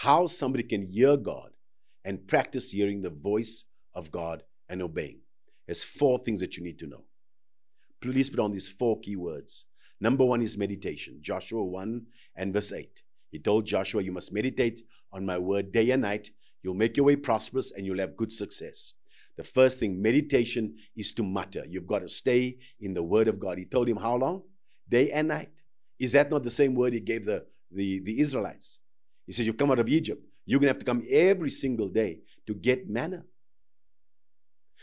how 0.03 0.27
somebody 0.27 0.65
can 0.65 0.83
hear 0.83 1.17
God 1.17 1.51
and 2.05 2.27
practice 2.27 2.71
hearing 2.71 3.03
the 3.03 3.11
voice 3.11 3.67
of 3.95 4.11
God 4.11 4.43
and 4.69 4.83
obeying. 4.83 5.21
There's 5.67 5.85
four 5.85 6.19
things 6.19 6.41
that 6.41 6.57
you 6.57 6.65
need 6.65 6.79
to 6.81 6.87
know. 6.87 7.05
Please 8.01 8.29
put 8.29 8.41
on 8.41 8.51
these 8.51 8.69
four 8.69 8.99
key 8.99 9.17
words. 9.17 9.67
Number 10.01 10.25
one 10.25 10.43
is 10.43 10.59
meditation. 10.59 11.19
Joshua 11.23 11.65
1 11.65 12.07
and 12.37 12.53
verse 12.53 12.73
8. 12.73 13.04
He 13.35 13.41
told 13.41 13.67
Joshua, 13.67 14.01
You 14.01 14.13
must 14.13 14.33
meditate 14.33 14.83
on 15.13 15.27
my 15.27 15.37
word 15.39 15.73
day 15.73 15.91
and 15.91 16.03
night. 16.03 16.31
You'll 16.63 16.75
make 16.75 16.97
your 16.97 17.05
way 17.05 17.17
prosperous 17.17 17.73
and 17.73 17.85
you'll 17.85 17.99
have 17.99 18.17
good 18.17 18.31
success. 18.31 18.93
The 19.37 19.43
first 19.43 19.81
thing, 19.81 20.01
meditation, 20.01 20.77
is 20.95 21.13
to 21.15 21.25
mutter. 21.25 21.65
You've 21.69 21.89
got 21.89 22.03
to 22.03 22.09
stay 22.09 22.59
in 22.81 22.95
the 22.95 23.03
word 23.03 23.27
of 23.27 23.41
God. 23.41 23.59
He 23.59 23.65
told 23.65 23.89
him 23.89 23.97
how 23.97 24.15
long? 24.15 24.45
Day 24.89 25.11
and 25.11 25.27
night. 25.27 25.51
Is 25.99 26.13
that 26.13 26.31
not 26.31 26.45
the 26.45 26.51
same 26.51 26.77
word 26.77 26.93
he 26.93 27.01
gave 27.01 27.25
the, 27.25 27.45
the, 27.73 27.99
the 28.05 28.21
Israelites? 28.21 28.79
He 29.27 29.33
said, 29.33 29.47
You've 29.47 29.57
come 29.57 29.73
out 29.73 29.81
of 29.81 29.89
Egypt. 29.89 30.25
You're 30.47 30.61
going 30.61 30.69
to 30.69 30.75
have 30.75 30.79
to 30.79 30.87
come 30.87 31.03
every 31.11 31.51
single 31.51 31.89
day 31.89 32.21
to 32.47 32.55
get 32.55 32.89
manna. 32.89 33.25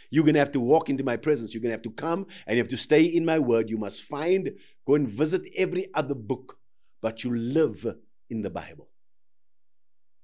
You're 0.10 0.26
going 0.26 0.34
to 0.34 0.42
have 0.42 0.52
to 0.52 0.60
walk 0.60 0.90
into 0.90 1.06
my 1.06 1.16
presence. 1.16 1.54
You're 1.54 1.62
going 1.62 1.72
to 1.72 1.78
have 1.78 1.84
to 1.84 1.92
come 1.92 2.26
and 2.46 2.58
you 2.58 2.62
have 2.62 2.68
to 2.72 2.76
stay 2.76 3.06
in 3.06 3.24
my 3.24 3.40
word. 3.40 3.70
You 3.70 3.78
must 3.78 4.04
find, 4.04 4.52
go 4.86 4.96
and 4.96 5.08
visit 5.08 5.44
every 5.56 5.88
other 5.94 6.16
book, 6.16 6.58
but 7.02 7.24
you 7.24 7.34
live 7.34 7.96
in 8.32 8.42
the 8.42 8.50
Bible. 8.50 8.90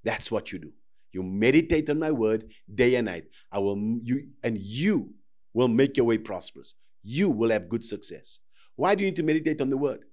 That's 0.04 0.32
what 0.32 0.52
you 0.52 0.60
do. 0.60 0.72
You 1.12 1.24
meditate 1.24 1.90
on 1.90 2.00
my 2.00 2.12
word 2.12 2.52
day 2.74 2.96
and 2.96 3.06
night. 3.06 3.26
I 3.52 3.60
will 3.60 3.78
you 4.02 4.30
and 4.44 4.58
you 4.58 5.14
will 5.54 5.68
make 5.68 5.98
your 5.98 6.06
way 6.06 6.18
prosperous. 6.18 6.76
You 7.04 7.30
will 7.30 7.52
have 7.52 7.70
good 7.70 7.84
success. 7.84 8.40
Why 8.76 8.96
do 8.96 9.04
you 9.04 9.10
need 9.10 9.16
to 9.18 9.24
meditate 9.24 9.62
on 9.62 9.70
the 9.70 9.78
word? 9.78 10.06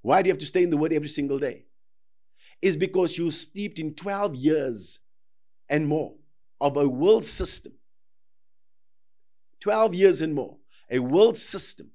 Why 0.00 0.22
do 0.22 0.28
you 0.28 0.32
have 0.32 0.38
to 0.40 0.46
stay 0.46 0.62
in 0.62 0.70
the 0.70 0.76
word 0.76 0.92
every 0.92 1.08
single 1.08 1.38
day? 1.38 1.64
is 2.62 2.76
because 2.76 3.18
you 3.18 3.30
steeped 3.30 3.80
in 3.80 3.92
12 3.94 4.36
years 4.36 5.00
and 5.68 5.86
more 5.86 6.14
of 6.60 6.76
a 6.76 6.88
world 6.88 7.24
system. 7.24 7.72
12 9.60 9.94
years 9.94 10.22
and 10.22 10.34
more, 10.34 10.56
a 10.90 11.00
world 11.00 11.36
system 11.36 11.90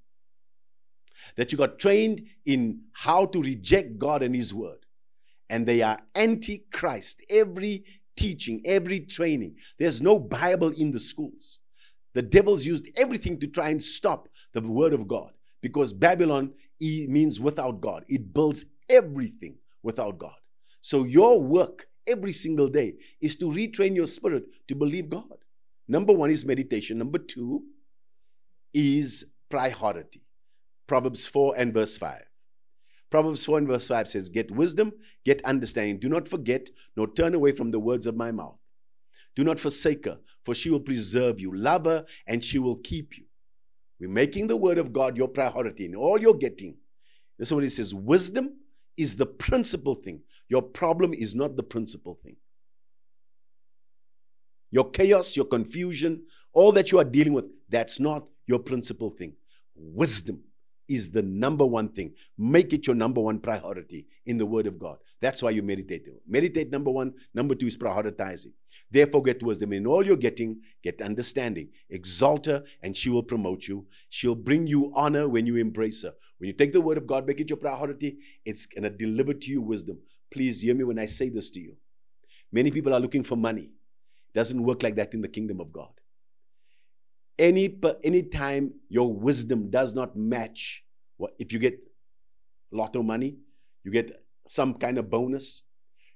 that 1.35 1.51
you 1.51 1.57
got 1.57 1.79
trained 1.79 2.25
in 2.45 2.81
how 2.91 3.25
to 3.25 3.41
reject 3.41 3.97
God 3.97 4.23
and 4.23 4.35
His 4.35 4.53
word. 4.53 4.85
And 5.49 5.65
they 5.65 5.81
are 5.81 5.97
anti 6.15 6.65
Christ. 6.71 7.25
Every 7.29 7.85
teaching, 8.17 8.61
every 8.65 8.99
training. 9.01 9.55
There's 9.79 10.01
no 10.01 10.19
Bible 10.19 10.69
in 10.69 10.91
the 10.91 10.99
schools. 10.99 11.59
The 12.13 12.21
devils 12.21 12.65
used 12.65 12.87
everything 12.97 13.39
to 13.39 13.47
try 13.47 13.69
and 13.69 13.81
stop 13.81 14.27
the 14.53 14.61
word 14.61 14.93
of 14.93 15.07
God 15.07 15.31
because 15.61 15.93
Babylon 15.93 16.53
means 16.79 17.39
without 17.39 17.79
God. 17.79 18.03
It 18.07 18.33
builds 18.33 18.65
everything 18.89 19.55
without 19.83 20.17
God. 20.17 20.35
So 20.81 21.03
your 21.03 21.41
work 21.41 21.87
every 22.07 22.31
single 22.31 22.69
day 22.69 22.95
is 23.21 23.35
to 23.37 23.45
retrain 23.45 23.95
your 23.95 24.07
spirit 24.07 24.45
to 24.67 24.75
believe 24.75 25.09
God. 25.09 25.25
Number 25.87 26.13
one 26.13 26.31
is 26.31 26.45
meditation. 26.45 26.97
Number 26.97 27.19
two 27.19 27.63
is 28.73 29.25
priority. 29.49 30.21
Proverbs 30.87 31.27
4 31.27 31.55
and 31.57 31.73
verse 31.73 31.97
5. 31.97 32.23
Proverbs 33.09 33.45
4 33.45 33.59
and 33.59 33.67
verse 33.67 33.87
5 33.87 34.07
says, 34.07 34.29
Get 34.29 34.51
wisdom, 34.51 34.91
get 35.23 35.43
understanding. 35.45 35.99
Do 35.99 36.09
not 36.09 36.27
forget, 36.27 36.69
nor 36.95 37.07
turn 37.07 37.35
away 37.35 37.53
from 37.53 37.71
the 37.71 37.79
words 37.79 38.05
of 38.05 38.15
my 38.15 38.31
mouth. 38.31 38.57
Do 39.35 39.43
not 39.43 39.59
forsake 39.59 40.05
her, 40.05 40.19
for 40.43 40.53
she 40.53 40.69
will 40.69 40.79
preserve 40.79 41.39
you. 41.39 41.55
Love 41.55 41.85
her, 41.85 42.05
and 42.25 42.43
she 42.43 42.59
will 42.59 42.77
keep 42.77 43.17
you. 43.17 43.23
We're 43.99 44.09
making 44.09 44.47
the 44.47 44.57
word 44.57 44.77
of 44.77 44.93
God 44.93 45.17
your 45.17 45.27
priority 45.27 45.85
in 45.85 45.95
all 45.95 46.19
you're 46.19 46.33
getting. 46.33 46.75
This 47.39 47.49
is 47.49 47.53
what 47.53 47.63
he 47.63 47.69
says 47.69 47.93
wisdom 47.95 48.55
is 48.97 49.15
the 49.15 49.25
principal 49.25 49.95
thing. 49.95 50.21
Your 50.49 50.61
problem 50.61 51.13
is 51.13 51.35
not 51.35 51.55
the 51.55 51.63
principal 51.63 52.15
thing. 52.23 52.35
Your 54.69 54.89
chaos, 54.89 55.35
your 55.35 55.45
confusion, 55.45 56.23
all 56.51 56.71
that 56.73 56.91
you 56.91 56.99
are 56.99 57.03
dealing 57.03 57.33
with, 57.33 57.45
that's 57.69 57.99
not 57.99 58.25
your 58.47 58.59
principal 58.59 59.09
thing. 59.09 59.33
Wisdom 59.75 60.43
is 60.87 61.11
the 61.11 61.21
number 61.21 61.65
one 61.65 61.89
thing. 61.89 62.13
Make 62.37 62.73
it 62.73 62.87
your 62.87 62.95
number 62.95 63.21
one 63.21 63.39
priority 63.39 64.07
in 64.25 64.37
the 64.37 64.45
Word 64.45 64.67
of 64.67 64.79
God. 64.79 64.97
That's 65.19 65.41
why 65.41 65.51
you 65.51 65.63
meditate. 65.63 66.07
Meditate, 66.27 66.71
number 66.71 66.91
one. 66.91 67.13
Number 67.33 67.55
two 67.55 67.67
is 67.67 67.77
prioritizing. 67.77 68.53
Therefore, 68.91 69.23
get 69.23 69.43
wisdom. 69.43 69.73
In 69.73 69.87
all 69.87 70.05
you're 70.05 70.15
getting, 70.15 70.61
get 70.83 71.01
understanding. 71.01 71.69
Exalt 71.89 72.45
her, 72.45 72.63
and 72.83 72.95
she 72.95 73.09
will 73.09 73.23
promote 73.23 73.67
you. 73.67 73.85
She'll 74.09 74.35
bring 74.35 74.67
you 74.67 74.91
honor 74.95 75.27
when 75.27 75.45
you 75.45 75.57
embrace 75.57 76.03
her. 76.03 76.13
When 76.37 76.47
you 76.47 76.53
take 76.53 76.73
the 76.73 76.81
Word 76.81 76.97
of 76.97 77.07
God, 77.07 77.25
make 77.25 77.41
it 77.41 77.49
your 77.49 77.57
priority, 77.57 78.19
it's 78.45 78.65
going 78.65 78.83
to 78.83 78.89
deliver 78.89 79.33
to 79.33 79.51
you 79.51 79.61
wisdom. 79.61 79.99
Please 80.31 80.61
hear 80.61 80.75
me 80.75 80.83
when 80.83 80.99
I 80.99 81.07
say 81.07 81.29
this 81.29 81.49
to 81.51 81.59
you. 81.59 81.75
Many 82.51 82.71
people 82.71 82.93
are 82.93 82.99
looking 82.99 83.23
for 83.23 83.35
money. 83.35 83.63
It 83.63 84.33
doesn't 84.33 84.61
work 84.61 84.83
like 84.83 84.95
that 84.95 85.13
in 85.13 85.21
the 85.21 85.27
kingdom 85.27 85.59
of 85.59 85.73
God. 85.73 85.89
Any 87.39 87.79
any 88.03 88.23
time 88.23 88.73
your 88.89 89.13
wisdom 89.13 89.69
does 89.69 89.93
not 89.93 90.15
match, 90.15 90.83
what 91.17 91.33
if 91.37 91.53
you 91.53 91.59
get 91.59 91.83
lotto 92.71 93.03
money, 93.03 93.37
you 93.83 93.91
get 93.91 94.23
some 94.47 94.73
kind 94.73 94.97
of 94.97 95.09
bonus, 95.09 95.63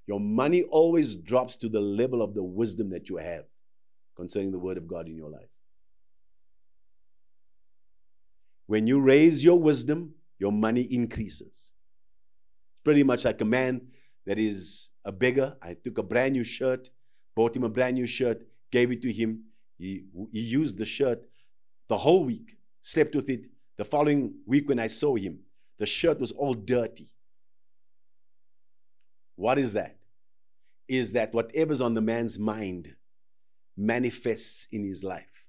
your 0.08 0.20
money 0.20 0.64
always 0.64 1.16
drops 1.16 1.56
to 1.58 1.70
the 1.70 1.80
level 1.80 2.22
of 2.22 2.34
the 2.34 2.44
wisdom 2.44 2.90
that 2.90 3.10
you 3.10 3.18
have 3.18 3.46
concerning 4.16 4.52
the 4.52 4.60
word 4.60 4.78
of 4.78 4.88
God 4.88 5.08
in 5.08 5.16
your 5.16 5.30
life. 5.30 5.50
When 8.68 8.88
you 8.88 9.02
raise 9.02 9.44
your 9.44 9.60
wisdom, 9.60 10.16
your 10.40 10.52
money 10.52 10.82
increases. 10.82 11.74
Pretty 12.84 13.04
much 13.04 13.26
like 13.26 13.42
a 13.42 13.46
man 13.46 13.82
that 14.26 14.40
is 14.40 14.90
a 15.06 15.12
beggar. 15.12 15.56
I 15.62 15.76
took 15.76 15.98
a 15.98 16.04
brand 16.04 16.34
new 16.34 16.44
shirt, 16.44 16.90
bought 17.36 17.56
him 17.56 17.64
a 17.64 17.70
brand 17.70 17.96
new 17.96 18.06
shirt, 18.06 18.42
gave 18.72 18.92
it 18.92 19.02
to 19.04 19.12
him. 19.12 19.44
He, 19.82 20.04
he 20.32 20.42
used 20.42 20.78
the 20.78 20.86
shirt 20.86 21.26
the 21.88 21.98
whole 21.98 22.24
week, 22.24 22.56
slept 22.82 23.16
with 23.16 23.30
it. 23.30 23.48
The 23.78 23.84
following 23.84 24.36
week, 24.46 24.70
when 24.70 24.78
I 24.78 24.86
saw 24.86 25.16
him, 25.16 25.40
the 25.80 25.88
shirt 25.88 26.20
was 26.20 26.32
all 26.32 26.54
dirty. 26.54 27.08
What 29.36 29.58
is 29.58 29.74
that? 29.74 29.98
Is 30.88 31.14
that 31.14 31.34
whatever's 31.34 31.82
on 31.82 31.96
the 31.96 32.02
man's 32.02 32.38
mind 32.38 32.96
manifests 33.76 34.68
in 34.72 34.84
his 34.84 35.04
life. 35.04 35.48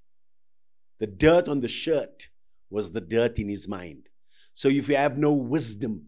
The 0.99 1.05
dirt 1.05 1.47
on 1.47 1.59
the 1.59 1.67
shirt 1.67 2.29
was 2.71 2.91
the 2.91 3.01
dirt 3.01 3.37
in 3.37 3.47
his 3.47 3.67
mind. 3.67 4.09
So 4.55 4.67
if 4.67 4.89
you 4.89 4.95
have 4.95 5.15
no 5.15 5.33
wisdom, 5.33 6.07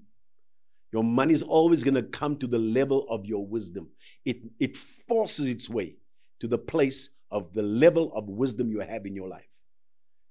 your 0.92 1.04
money 1.04 1.34
is 1.34 1.44
always 1.44 1.84
going 1.84 1.96
to 1.96 2.04
come 2.04 2.38
to 2.38 2.48
the 2.48 2.58
level 2.58 3.06
of 3.08 3.28
your 3.28 3.46
wisdom. 3.46 3.90
It, 4.24 4.38
it 4.60 4.78
forces 4.78 5.46
its 5.46 5.70
way 5.70 5.98
to 6.40 6.48
the 6.48 6.58
place 6.58 7.10
of 7.36 7.52
the 7.52 7.62
level 7.62 8.14
of 8.16 8.30
wisdom 8.30 8.72
you 8.72 8.80
have 8.80 9.06
in 9.06 9.14
your 9.14 9.28
life. 9.28 9.50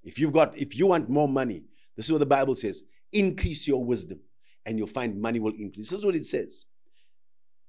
If 0.03 0.19
you've 0.19 0.33
got, 0.33 0.57
if 0.57 0.75
you 0.75 0.87
want 0.87 1.11
more 1.11 1.29
money, 1.29 1.65
this 1.97 2.07
is 2.07 2.13
what 2.13 2.19
the 2.19 2.27
Bible 2.27 2.57
says 2.57 2.83
increase 3.13 3.69
your 3.69 3.85
wisdom 3.85 4.19
and 4.67 4.79
you'll 4.79 4.89
find 4.89 5.21
money 5.21 5.39
will 5.39 5.53
increase. 5.53 5.91
This 5.91 5.99
is 6.01 6.05
what 6.05 6.17
it 6.17 6.25
says. 6.25 6.65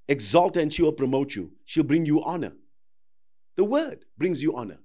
Exalt 0.08 0.56
her 0.56 0.62
and 0.62 0.74
she 0.74 0.82
will 0.82 0.94
promote 0.94 1.36
you. 1.36 1.52
She'll 1.66 1.84
bring 1.84 2.06
you 2.06 2.24
honor. 2.24 2.54
The 3.58 3.66
word 3.66 4.06
brings 4.18 4.42
you 4.42 4.56
honor 4.56 4.80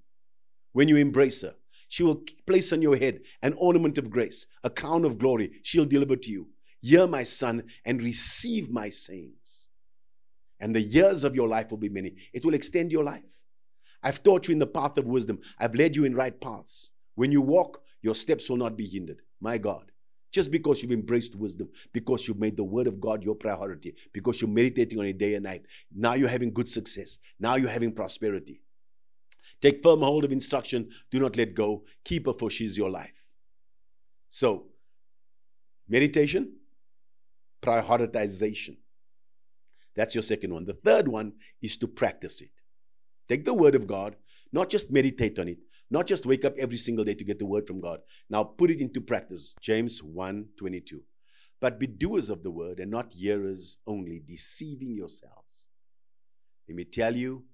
when 0.73 0.89
you 0.89 0.97
embrace 0.97 1.43
her. 1.43 1.55
She 1.89 2.03
will 2.03 2.23
place 2.47 2.73
on 2.73 2.83
your 2.83 2.97
head 2.97 3.21
an 3.43 3.55
ornament 3.55 3.99
of 3.99 4.11
grace, 4.11 4.47
a 4.65 4.71
crown 4.71 5.05
of 5.05 5.17
glory. 5.17 5.53
She'll 5.63 5.87
deliver 5.87 6.17
to 6.17 6.31
you. 6.31 6.49
Hear, 6.83 7.07
my 7.07 7.23
son, 7.23 7.65
and 7.85 8.03
receive 8.03 8.71
my 8.71 8.89
sayings. 8.91 9.69
And 10.59 10.75
the 10.75 10.83
years 10.83 11.25
of 11.25 11.37
your 11.37 11.49
life 11.49 11.71
will 11.71 11.79
be 11.79 11.89
many. 11.89 12.17
It 12.33 12.45
will 12.45 12.55
extend 12.55 12.91
your 12.91 13.05
life. 13.05 13.40
I've 14.03 14.23
taught 14.23 14.49
you 14.49 14.53
in 14.53 14.59
the 14.59 14.67
path 14.67 14.97
of 14.99 15.07
wisdom, 15.07 15.41
I've 15.59 15.75
led 15.75 15.95
you 15.97 16.05
in 16.05 16.15
right 16.15 16.39
paths. 16.41 16.93
When 17.15 17.33
you 17.33 17.43
walk, 17.43 17.83
your 18.03 18.15
steps 18.15 18.49
will 18.49 18.57
not 18.57 18.77
be 18.77 18.87
hindered. 18.87 19.21
My 19.41 19.59
God. 19.59 19.93
Just 20.33 20.51
because 20.53 20.81
you've 20.81 20.93
embraced 20.93 21.35
wisdom, 21.35 21.69
because 21.93 22.29
you've 22.29 22.39
made 22.39 22.57
the 22.57 22.65
word 22.65 22.87
of 22.87 23.01
God 23.01 23.25
your 23.25 23.35
priority, 23.35 23.97
because 24.13 24.41
you're 24.41 24.49
meditating 24.49 24.99
on 24.99 25.07
it 25.07 25.19
day 25.19 25.35
and 25.35 25.45
night, 25.45 25.63
now 25.95 26.15
you're 26.15 26.29
having 26.29 26.53
good 26.53 26.69
success. 26.69 27.19
Now 27.41 27.57
you're 27.57 27.69
having 27.69 27.93
prosperity. 27.93 28.63
Take 29.61 29.83
firm 29.83 30.01
hold 30.01 30.25
of 30.25 30.33
instruction. 30.33 30.89
Do 31.11 31.19
not 31.19 31.37
let 31.37 31.55
go. 31.55 31.85
Keep 32.05 32.27
her, 32.27 32.33
for 32.33 32.49
she's 32.49 32.79
your 32.79 32.91
life. 32.91 33.33
So, 34.29 34.69
meditation, 35.89 36.53
prioritization. 37.61 38.77
That's 39.97 40.15
your 40.15 40.23
second 40.23 40.55
one. 40.55 40.65
The 40.65 40.75
third 40.75 41.09
one 41.09 41.33
is 41.61 41.77
to 41.79 41.89
practice 41.89 42.41
it. 42.41 42.51
Take 43.31 43.45
the 43.45 43.55
word 43.55 43.77
of 43.77 43.87
God, 43.87 44.17
not 44.53 44.71
just 44.71 44.91
meditate 44.91 45.39
on 45.39 45.47
it, 45.47 45.59
not 45.89 46.09
just 46.09 46.27
wake 46.27 46.45
up 46.45 46.55
every 46.59 46.77
single 46.77 47.05
day 47.05 47.15
to 47.15 47.23
get 47.23 47.39
the 47.39 47.47
word 47.47 47.65
from 47.65 47.81
God. 47.81 48.01
Now 48.29 48.43
put 48.43 48.73
it 48.73 48.81
into 48.81 49.01
practice. 49.01 49.55
James 49.61 50.03
1 50.03 50.49
22. 50.59 51.01
But 51.61 51.79
be 51.79 51.87
doers 51.87 52.29
of 52.29 52.43
the 52.43 52.51
word 52.51 52.81
and 52.81 52.91
not 52.91 53.13
hearers 53.13 53.79
only, 53.87 54.21
deceiving 54.27 54.97
yourselves. 54.97 55.69
Let 56.69 56.75
me 56.75 56.85
tell 56.85 57.15
you 57.15 57.45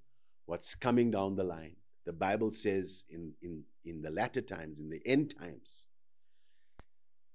what's 0.47 0.75
coming 0.75 1.11
down 1.11 1.37
the 1.37 1.45
line. 1.45 1.77
The 2.07 2.15
Bible 2.15 2.53
says 2.53 3.05
in, 3.11 3.35
in, 3.43 3.63
in 3.85 4.01
the 4.01 4.11
latter 4.11 4.41
times, 4.41 4.81
in 4.81 4.89
the 4.89 5.03
end 5.05 5.35
times, 5.39 5.89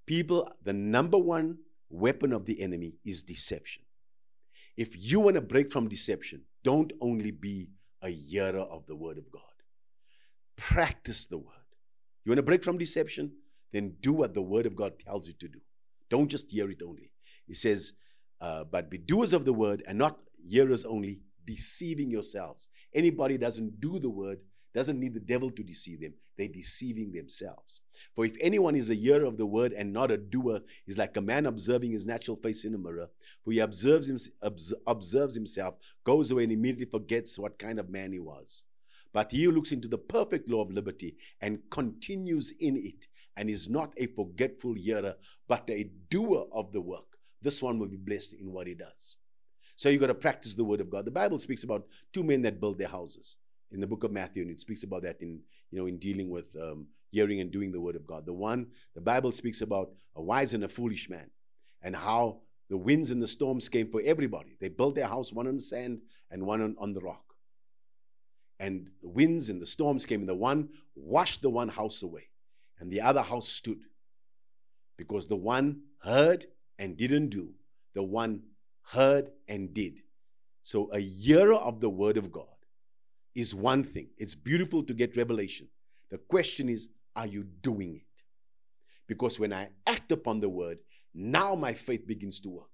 people, 0.08 0.52
the 0.64 0.74
number 0.74 1.20
one 1.20 1.60
weapon 1.92 2.34
of 2.34 2.48
the 2.48 2.60
enemy 2.60 2.98
is 3.06 3.22
deception. 3.22 3.84
If 4.78 4.96
you 4.98 5.20
want 5.20 5.36
to 5.36 5.42
break 5.42 5.72
from 5.72 5.88
deception, 5.88 6.42
don't 6.64 6.92
only 7.02 7.30
be 7.30 7.70
a 8.02 8.10
hearer 8.10 8.60
of 8.60 8.86
the 8.88 8.96
word 8.96 9.18
of 9.18 9.32
God, 9.32 9.42
practice 10.56 11.26
the 11.26 11.38
word. 11.38 11.48
You 12.24 12.32
want 12.32 12.38
to 12.38 12.44
break 12.44 12.64
from 12.64 12.78
deception? 12.78 13.32
Then 13.72 13.96
do 14.02 14.14
what 14.14 14.34
the 14.34 14.42
word 14.42 14.66
of 14.66 14.76
God 14.76 15.00
tells 15.00 15.28
you 15.28 15.34
to 15.40 15.48
do. 15.48 15.60
Don't 16.10 16.28
just 16.28 16.52
hear 16.52 16.70
it 16.70 16.82
only. 16.86 17.12
He 17.48 17.54
says, 17.54 17.94
uh, 18.42 18.64
but 18.66 18.90
be 18.90 18.98
doers 18.98 19.34
of 19.34 19.46
the 19.46 19.54
word 19.54 19.84
and 19.88 19.98
not 19.98 20.20
hearers 20.48 20.84
only, 20.84 21.22
deceiving 21.46 22.12
yourselves. 22.12 22.68
Anybody 22.94 23.38
doesn't 23.38 23.80
do 23.80 24.00
the 24.00 24.10
word 24.10 24.40
doesn't 24.74 25.00
need 25.00 25.14
the 25.14 25.20
devil 25.20 25.52
to 25.52 25.64
deceive 25.64 26.02
them. 26.02 26.14
They're 26.38 26.48
deceiving 26.48 27.12
themselves. 27.12 27.82
For 28.16 28.26
if 28.26 28.36
anyone 28.40 28.76
is 28.76 28.90
a 28.90 28.96
hearer 28.96 29.26
of 29.26 29.38
the 29.38 29.46
word 29.46 29.74
and 29.74 29.92
not 29.92 30.12
a 30.12 30.18
doer, 30.18 30.62
is 30.88 30.98
like 30.98 31.18
a 31.18 31.22
man 31.22 31.46
observing 31.46 31.92
his 31.92 32.06
natural 32.06 32.38
face 32.38 32.64
in 32.64 32.74
a 32.74 32.78
mirror. 32.78 33.08
For 33.44 33.52
he 33.52 33.60
observes, 33.60 34.10
him, 34.10 34.18
observes 34.88 35.36
himself, 35.36 35.76
goes 36.04 36.32
away, 36.32 36.44
and 36.44 36.52
immediately 36.52 36.86
forgets 36.86 37.38
what 37.38 37.60
kind 37.60 37.80
of 37.80 37.90
man 37.90 38.14
he 38.14 38.20
was. 38.20 38.64
But 39.14 39.32
he 39.32 39.44
who 39.44 39.52
looks 39.52 39.74
into 39.74 39.90
the 39.90 39.98
perfect 39.98 40.50
law 40.50 40.62
of 40.62 40.72
liberty 40.72 41.18
and 41.42 41.60
continues 41.70 42.54
in 42.60 42.78
it, 42.78 43.08
and 43.38 43.50
is 43.50 43.70
not 43.70 43.94
a 43.98 44.08
forgetful 44.08 44.74
hearer, 44.74 45.16
but 45.48 45.70
a 45.70 45.90
doer 46.10 46.46
of 46.52 46.72
the 46.72 46.82
work, 46.82 47.18
this 47.42 47.64
one 47.64 47.80
will 47.80 47.88
be 47.88 47.98
blessed 47.98 48.34
in 48.34 48.52
what 48.52 48.68
he 48.68 48.74
does. 48.74 49.16
So 49.76 49.90
you've 49.90 50.02
got 50.02 50.08
to 50.08 50.14
practice 50.14 50.54
the 50.54 50.64
word 50.64 50.82
of 50.82 50.90
God. 50.90 51.06
The 51.06 51.12
Bible 51.12 51.40
speaks 51.40 51.64
about 51.64 51.88
two 52.14 52.24
men 52.24 52.42
that 52.44 52.60
build 52.60 52.78
their 52.78 52.88
houses 52.88 53.38
in 53.72 53.80
the 53.80 53.88
book 53.88 54.04
of 54.04 54.12
Matthew, 54.12 54.42
and 54.42 54.52
it 54.52 54.60
speaks 54.60 54.84
about 54.84 55.04
that 55.04 55.22
in 55.22 55.40
you 55.72 55.80
know 55.80 55.86
in 55.86 55.98
dealing 55.98 56.30
with 56.30 56.56
um, 56.62 56.88
hearing 57.10 57.42
and 57.42 57.52
doing 57.52 57.72
the 57.72 57.80
word 57.80 57.96
of 57.96 58.06
God. 58.06 58.26
The 58.26 58.34
one 58.34 58.68
the 58.96 59.02
Bible 59.02 59.32
speaks 59.32 59.62
about 59.62 59.92
a 60.16 60.22
wise 60.22 60.54
and 60.54 60.64
a 60.64 60.70
foolish 60.70 61.10
man, 61.10 61.30
and 61.82 61.96
how 61.96 62.42
the 62.70 62.78
winds 62.78 63.12
and 63.12 63.22
the 63.22 63.28
storms 63.28 63.70
came 63.70 63.90
for 63.90 64.02
everybody. 64.04 64.56
They 64.60 64.70
built 64.70 64.96
their 64.96 65.08
house 65.08 65.34
one 65.34 65.48
on 65.48 65.56
the 65.56 65.62
sand 65.62 66.02
and 66.30 66.46
one 66.46 66.62
on, 66.62 66.76
on 66.80 66.94
the 66.94 67.02
rock. 67.02 67.24
And 68.60 68.90
the 69.02 69.10
winds 69.10 69.50
and 69.50 69.62
the 69.62 69.66
storms 69.66 70.06
came, 70.06 70.22
and 70.22 70.30
the 70.30 70.36
one 70.36 70.70
washed 70.96 71.42
the 71.42 71.50
one 71.50 71.68
house 71.68 72.04
away, 72.04 72.30
and 72.80 72.92
the 72.92 73.02
other 73.02 73.22
house 73.22 73.48
stood. 73.48 73.80
Because 74.98 75.26
the 75.26 75.36
one 75.36 75.82
heard 76.00 76.46
and 76.78 76.96
didn't 76.96 77.30
do, 77.30 77.50
the 77.94 78.04
one 78.04 78.44
heard 78.84 79.32
and 79.48 79.74
did. 79.74 80.02
So, 80.62 80.92
a 80.94 81.00
hearer 81.00 81.56
of 81.56 81.82
the 81.82 81.90
word 81.90 82.18
of 82.18 82.32
God 82.32 82.46
is 83.36 83.56
one 83.56 83.84
thing. 83.84 84.10
It's 84.18 84.36
beautiful 84.36 84.84
to 84.84 84.94
get 84.94 85.18
revelation. 85.18 85.68
The 86.10 86.18
question 86.18 86.70
is, 86.70 86.90
are 87.16 87.28
you 87.28 87.44
doing 87.44 87.96
it? 87.96 88.24
Because 89.08 89.40
when 89.40 89.54
I 89.54 89.70
act 89.88 90.12
upon 90.12 90.40
the 90.40 90.50
word, 90.50 90.80
now 91.14 91.56
my 91.56 91.74
faith 91.74 92.08
begins 92.08 92.40
to 92.42 92.50
work. 92.50 92.68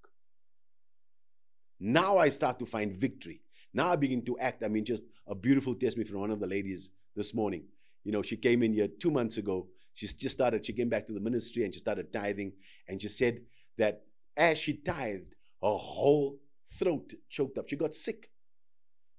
Now 1.79 2.17
I 2.17 2.29
start 2.29 2.59
to 2.59 2.65
find 2.65 2.93
victory. 2.93 3.41
Now 3.73 3.91
I 3.91 3.95
begin 3.95 4.23
to 4.25 4.37
act. 4.39 4.63
I 4.63 4.67
mean, 4.67 4.85
just 4.85 5.03
a 5.27 5.35
beautiful 5.35 5.75
testimony 5.75 6.09
from 6.09 6.19
one 6.19 6.31
of 6.31 6.39
the 6.39 6.47
ladies 6.47 6.91
this 7.15 7.33
morning. 7.33 7.63
You 8.03 8.11
know, 8.11 8.21
she 8.21 8.37
came 8.37 8.63
in 8.63 8.73
here 8.73 8.87
two 8.87 9.11
months 9.11 9.37
ago. 9.37 9.67
She 9.93 10.07
just 10.07 10.31
started, 10.31 10.65
she 10.65 10.73
came 10.73 10.89
back 10.89 11.05
to 11.07 11.13
the 11.13 11.19
ministry 11.19 11.63
and 11.63 11.73
she 11.73 11.79
started 11.79 12.13
tithing. 12.13 12.53
And 12.87 13.01
she 13.01 13.07
said 13.07 13.41
that 13.77 14.03
as 14.35 14.57
she 14.57 14.73
tithed, 14.73 15.33
her 15.61 15.69
whole 15.69 16.39
throat 16.77 17.13
choked 17.29 17.57
up. 17.57 17.67
She 17.67 17.75
got 17.75 17.93
sick 17.93 18.29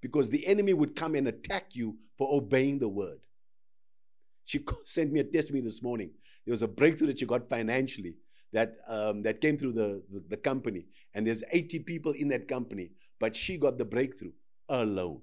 because 0.01 0.30
the 0.30 0.46
enemy 0.46 0.72
would 0.72 0.94
come 0.94 1.14
and 1.14 1.28
attack 1.28 1.74
you 1.74 1.96
for 2.16 2.28
obeying 2.34 2.78
the 2.78 2.88
word. 2.88 3.18
She 4.44 4.64
sent 4.84 5.12
me 5.12 5.20
a 5.20 5.24
testimony 5.24 5.62
this 5.62 5.82
morning. 5.82 6.11
There 6.46 6.53
was 6.53 6.62
a 6.62 6.68
breakthrough 6.68 7.09
that 7.09 7.18
she 7.18 7.26
got 7.26 7.46
financially, 7.46 8.14
that 8.53 8.76
um, 8.88 9.22
that 9.22 9.40
came 9.40 9.59
through 9.59 9.72
the, 9.72 10.03
the, 10.11 10.24
the 10.30 10.36
company, 10.36 10.86
and 11.14 11.26
there's 11.26 11.44
80 11.53 11.80
people 11.80 12.12
in 12.12 12.28
that 12.28 12.49
company, 12.49 12.90
but 13.20 13.36
she 13.36 13.59
got 13.59 13.76
the 13.76 13.84
breakthrough 13.84 14.32
alone. 14.68 15.20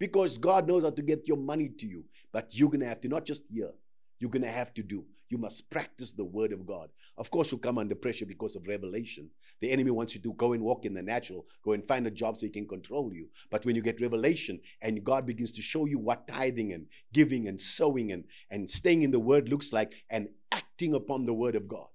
Because 0.00 0.38
God 0.38 0.66
knows 0.66 0.82
how 0.82 0.90
to 0.90 1.02
get 1.02 1.28
your 1.28 1.36
money 1.36 1.68
to 1.78 1.86
you, 1.86 2.04
but 2.32 2.48
you're 2.50 2.70
gonna 2.70 2.86
have 2.86 3.00
to 3.02 3.08
not 3.08 3.24
just 3.24 3.44
hear, 3.48 3.70
you're 4.18 4.30
gonna 4.30 4.50
have 4.50 4.74
to 4.74 4.82
do. 4.82 5.04
You 5.34 5.38
must 5.38 5.68
practice 5.68 6.12
the 6.12 6.24
word 6.24 6.52
of 6.52 6.64
God. 6.64 6.90
Of 7.18 7.28
course, 7.28 7.50
you'll 7.50 7.58
come 7.58 7.76
under 7.76 7.96
pressure 7.96 8.24
because 8.24 8.54
of 8.54 8.68
revelation. 8.68 9.28
The 9.60 9.72
enemy 9.72 9.90
wants 9.90 10.14
you 10.14 10.20
to 10.20 10.32
go 10.34 10.52
and 10.52 10.62
walk 10.62 10.84
in 10.84 10.94
the 10.94 11.02
natural, 11.02 11.44
go 11.64 11.72
and 11.72 11.84
find 11.84 12.06
a 12.06 12.10
job 12.12 12.38
so 12.38 12.46
he 12.46 12.50
can 12.50 12.68
control 12.68 13.12
you. 13.12 13.26
But 13.50 13.66
when 13.66 13.74
you 13.74 13.82
get 13.82 14.00
revelation 14.00 14.60
and 14.80 15.02
God 15.02 15.26
begins 15.26 15.50
to 15.50 15.60
show 15.60 15.86
you 15.86 15.98
what 15.98 16.28
tithing 16.28 16.72
and 16.72 16.86
giving 17.12 17.48
and 17.48 17.60
sowing 17.60 18.12
and, 18.12 18.22
and 18.48 18.70
staying 18.70 19.02
in 19.02 19.10
the 19.10 19.18
word 19.18 19.48
looks 19.48 19.72
like 19.72 19.92
and 20.08 20.28
acting 20.52 20.94
upon 20.94 21.26
the 21.26 21.34
word 21.34 21.56
of 21.56 21.66
God, 21.66 21.88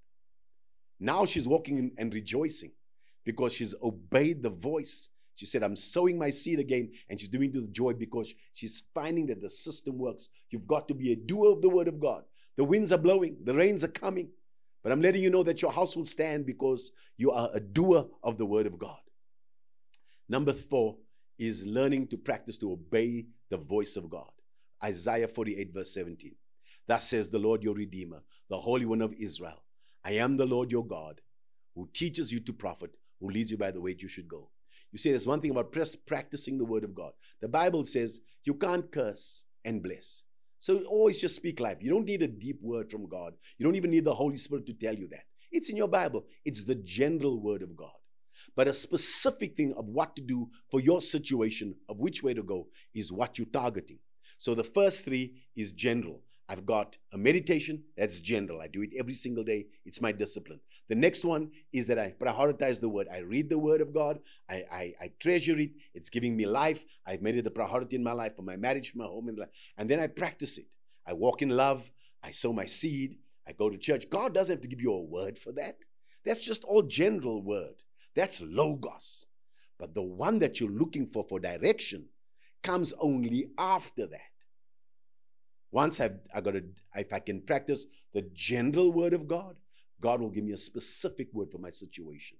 now 0.99 1.23
she's 1.23 1.47
walking 1.47 1.93
and 1.97 2.13
rejoicing 2.13 2.73
because 3.23 3.53
she's 3.53 3.73
obeyed 3.81 4.43
the 4.43 4.49
voice. 4.49 5.07
She 5.35 5.45
said, 5.45 5.63
I'm 5.63 5.77
sowing 5.77 6.17
my 6.17 6.29
seed 6.29 6.59
again, 6.59 6.91
and 7.09 7.17
she's 7.17 7.29
doing 7.29 7.51
it 7.51 7.55
with 7.55 7.71
joy 7.71 7.93
because 7.93 8.33
she's 8.51 8.83
finding 8.93 9.27
that 9.27 9.39
the 9.41 9.49
system 9.49 9.97
works. 9.97 10.27
You've 10.49 10.67
got 10.67 10.89
to 10.89 10.93
be 10.93 11.13
a 11.13 11.15
doer 11.15 11.53
of 11.53 11.61
the 11.61 11.69
word 11.69 11.87
of 11.87 12.01
God. 12.01 12.25
The 12.59 12.65
winds 12.65 12.91
are 12.91 12.97
blowing, 12.97 13.37
the 13.45 13.55
rains 13.55 13.85
are 13.85 13.87
coming, 13.87 14.27
but 14.83 14.91
I'm 14.91 15.01
letting 15.01 15.23
you 15.23 15.29
know 15.29 15.43
that 15.43 15.61
your 15.61 15.71
house 15.71 15.95
will 15.95 16.03
stand 16.03 16.45
because 16.45 16.91
you 17.15 17.31
are 17.31 17.49
a 17.53 17.59
doer 17.61 18.05
of 18.21 18.37
the 18.37 18.45
word 18.45 18.67
of 18.67 18.77
God. 18.77 18.99
Number 20.27 20.51
four 20.51 20.97
is 21.37 21.65
learning 21.65 22.07
to 22.07 22.17
practice 22.17 22.57
to 22.57 22.73
obey 22.73 23.27
the 23.49 23.55
voice 23.55 23.95
of 23.95 24.09
God. 24.09 24.29
Isaiah 24.83 25.29
48, 25.29 25.73
verse 25.73 25.93
17. 25.93 26.35
Thus 26.85 27.07
says 27.07 27.29
the 27.29 27.39
Lord 27.39 27.63
your 27.63 27.75
Redeemer, 27.75 28.23
the 28.49 28.59
Holy 28.59 28.85
One 28.85 29.01
of 29.01 29.13
Israel. 29.13 29.63
I 30.03 30.15
am 30.15 30.35
the 30.35 30.45
Lord 30.45 30.69
your 30.69 30.85
God, 30.85 31.21
who 31.75 31.87
teaches 31.93 32.33
you 32.33 32.41
to 32.41 32.51
profit, 32.51 32.91
who 33.21 33.29
leads 33.29 33.51
you 33.51 33.57
by 33.57 33.71
the 33.71 33.79
way 33.79 33.95
you 33.97 34.09
should 34.09 34.27
go. 34.27 34.49
You 34.91 34.99
see, 34.99 35.11
there's 35.11 35.25
one 35.25 35.39
thing 35.39 35.51
about 35.51 35.73
practicing 36.05 36.57
the 36.57 36.65
word 36.65 36.83
of 36.83 36.93
God. 36.93 37.13
The 37.39 37.47
Bible 37.47 37.85
says 37.85 38.19
you 38.43 38.55
can't 38.55 38.91
curse 38.91 39.45
and 39.63 39.81
bless. 39.81 40.25
So 40.59 40.79
always 40.83 41.21
just 41.21 41.35
speak 41.35 41.59
life. 41.59 41.77
You 41.81 41.89
don't 41.89 42.05
need 42.05 42.21
a 42.21 42.27
deep 42.27 42.61
word 42.61 42.91
from 42.91 43.07
God. 43.07 43.33
You 43.57 43.65
don't 43.65 43.75
even 43.75 43.91
need 43.91 44.03
the 44.03 44.13
Holy 44.13 44.37
Spirit 44.37 44.65
to 44.67 44.73
tell 44.73 44.93
you 44.93 45.07
that. 45.09 45.23
It's 45.51 45.69
in 45.69 45.77
your 45.77 45.87
Bible, 45.87 46.25
it's 46.45 46.63
the 46.63 46.75
general 46.75 47.41
word 47.41 47.63
of 47.63 47.75
God. 47.75 47.89
But 48.55 48.67
a 48.67 48.73
specific 48.73 49.55
thing 49.55 49.73
of 49.77 49.85
what 49.85 50.15
to 50.15 50.21
do 50.21 50.49
for 50.69 50.79
your 50.79 51.01
situation, 51.01 51.75
of 51.87 51.97
which 51.97 52.23
way 52.23 52.33
to 52.33 52.43
go, 52.43 52.67
is 52.93 53.11
what 53.11 53.37
you're 53.37 53.47
targeting. 53.47 53.99
So 54.37 54.53
the 54.53 54.63
first 54.63 55.05
three 55.05 55.43
is 55.55 55.73
general. 55.73 56.21
I've 56.49 56.65
got 56.65 56.97
a 57.13 57.17
meditation 57.17 57.83
that's 57.95 58.19
general. 58.19 58.59
I 58.59 58.67
do 58.67 58.81
it 58.81 58.89
every 58.97 59.13
single 59.13 59.43
day. 59.43 59.67
It's 59.85 60.01
my 60.01 60.11
discipline. 60.11 60.59
The 60.89 60.95
next 60.95 61.23
one 61.23 61.51
is 61.71 61.85
that 61.87 61.99
I 61.99 62.15
prioritize 62.19 62.81
the 62.81 62.89
word. 62.89 63.07
I 63.13 63.19
read 63.19 63.49
the 63.49 63.59
word 63.59 63.81
of 63.81 63.93
God. 63.93 64.19
I, 64.49 64.65
I, 64.71 64.93
I 64.99 65.11
treasure 65.19 65.57
it. 65.59 65.69
It's 65.93 66.09
giving 66.09 66.35
me 66.35 66.47
life. 66.47 66.83
I've 67.05 67.21
made 67.21 67.37
it 67.37 67.45
a 67.45 67.51
priority 67.51 67.95
in 67.95 68.03
my 68.03 68.13
life 68.13 68.35
for 68.35 68.41
my 68.41 68.55
marriage, 68.55 68.91
for 68.91 68.97
my 68.97 69.05
home, 69.05 69.29
and 69.29 69.37
life. 69.37 69.49
And 69.77 69.87
then 69.87 69.99
I 69.99 70.07
practice 70.07 70.57
it. 70.57 70.65
I 71.05 71.13
walk 71.13 71.43
in 71.43 71.49
love. 71.49 71.91
I 72.23 72.31
sow 72.31 72.51
my 72.51 72.65
seed. 72.65 73.17
I 73.47 73.51
go 73.51 73.69
to 73.69 73.77
church. 73.77 74.09
God 74.09 74.33
doesn't 74.33 74.55
have 74.55 74.61
to 74.61 74.67
give 74.67 74.81
you 74.81 74.91
a 74.91 75.01
word 75.01 75.37
for 75.37 75.51
that. 75.51 75.77
That's 76.25 76.41
just 76.41 76.63
all 76.63 76.81
general 76.81 77.43
word. 77.43 77.83
That's 78.15 78.41
logos. 78.41 79.27
But 79.77 79.93
the 79.93 80.01
one 80.01 80.39
that 80.39 80.59
you're 80.59 80.71
looking 80.71 81.05
for 81.05 81.23
for 81.23 81.39
direction 81.39 82.05
comes 82.63 82.91
only 82.99 83.51
after 83.57 84.07
that. 84.07 84.28
Once 85.71 85.99
I've 85.99 86.19
I 86.33 86.41
got 86.41 86.51
to, 86.51 86.63
if 86.95 87.13
I 87.13 87.19
can 87.19 87.41
practice 87.41 87.85
the 88.13 88.23
general 88.33 88.91
word 88.91 89.13
of 89.13 89.27
God, 89.27 89.59
God 90.01 90.21
will 90.21 90.29
give 90.29 90.43
me 90.43 90.53
a 90.53 90.57
specific 90.57 91.27
word 91.33 91.51
for 91.51 91.59
my 91.59 91.69
situation. 91.69 92.37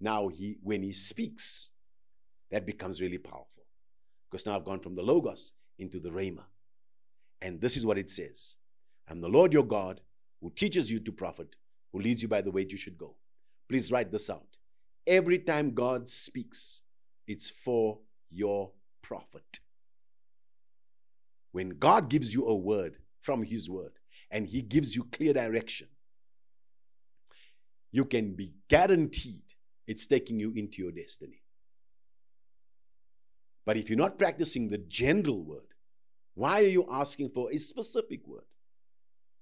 Now 0.00 0.28
he 0.28 0.58
when 0.62 0.82
he 0.82 0.92
speaks, 0.92 1.70
that 2.50 2.66
becomes 2.66 3.00
really 3.00 3.18
powerful. 3.18 3.46
Because 4.30 4.46
now 4.46 4.56
I've 4.56 4.64
gone 4.64 4.80
from 4.80 4.94
the 4.94 5.02
logos 5.02 5.52
into 5.78 5.98
the 5.98 6.10
rhema. 6.10 6.44
And 7.40 7.60
this 7.60 7.76
is 7.76 7.86
what 7.86 7.98
it 7.98 8.10
says. 8.10 8.56
I'm 9.08 9.20
the 9.20 9.28
Lord 9.28 9.52
your 9.52 9.64
God 9.64 10.00
who 10.40 10.50
teaches 10.50 10.90
you 10.90 11.00
to 11.00 11.12
profit, 11.12 11.56
who 11.92 12.00
leads 12.00 12.22
you 12.22 12.28
by 12.28 12.42
the 12.42 12.50
way 12.50 12.66
you 12.68 12.76
should 12.76 12.98
go. 12.98 13.14
Please 13.68 13.90
write 13.90 14.10
this 14.10 14.28
out. 14.28 14.56
Every 15.06 15.38
time 15.38 15.74
God 15.74 16.08
speaks, 16.08 16.82
it's 17.26 17.48
for 17.48 17.98
your 18.30 18.72
profit. 19.02 19.60
When 21.58 21.70
God 21.70 22.08
gives 22.08 22.32
you 22.32 22.46
a 22.46 22.54
word 22.54 22.98
from 23.20 23.42
His 23.42 23.68
word 23.68 23.90
and 24.30 24.46
He 24.46 24.62
gives 24.62 24.94
you 24.94 25.02
clear 25.10 25.32
direction, 25.32 25.88
you 27.90 28.04
can 28.04 28.34
be 28.34 28.52
guaranteed 28.68 29.42
it's 29.84 30.06
taking 30.06 30.38
you 30.38 30.52
into 30.54 30.80
your 30.80 30.92
destiny. 30.92 31.42
But 33.66 33.76
if 33.76 33.90
you're 33.90 33.98
not 33.98 34.20
practicing 34.20 34.68
the 34.68 34.78
general 34.78 35.42
word, 35.42 35.74
why 36.36 36.62
are 36.62 36.68
you 36.68 36.86
asking 36.88 37.30
for 37.30 37.50
a 37.50 37.58
specific 37.58 38.24
word? 38.24 38.46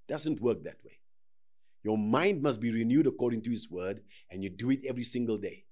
Doesn't 0.08 0.40
work 0.40 0.64
that 0.64 0.78
way. 0.86 0.98
Your 1.84 1.98
mind 1.98 2.40
must 2.40 2.62
be 2.62 2.72
renewed 2.72 3.06
according 3.06 3.42
to 3.42 3.50
his 3.50 3.70
word, 3.70 4.00
and 4.30 4.42
you 4.42 4.48
do 4.48 4.70
it 4.70 4.86
every 4.86 5.04
single 5.04 5.36
day. 5.36 5.66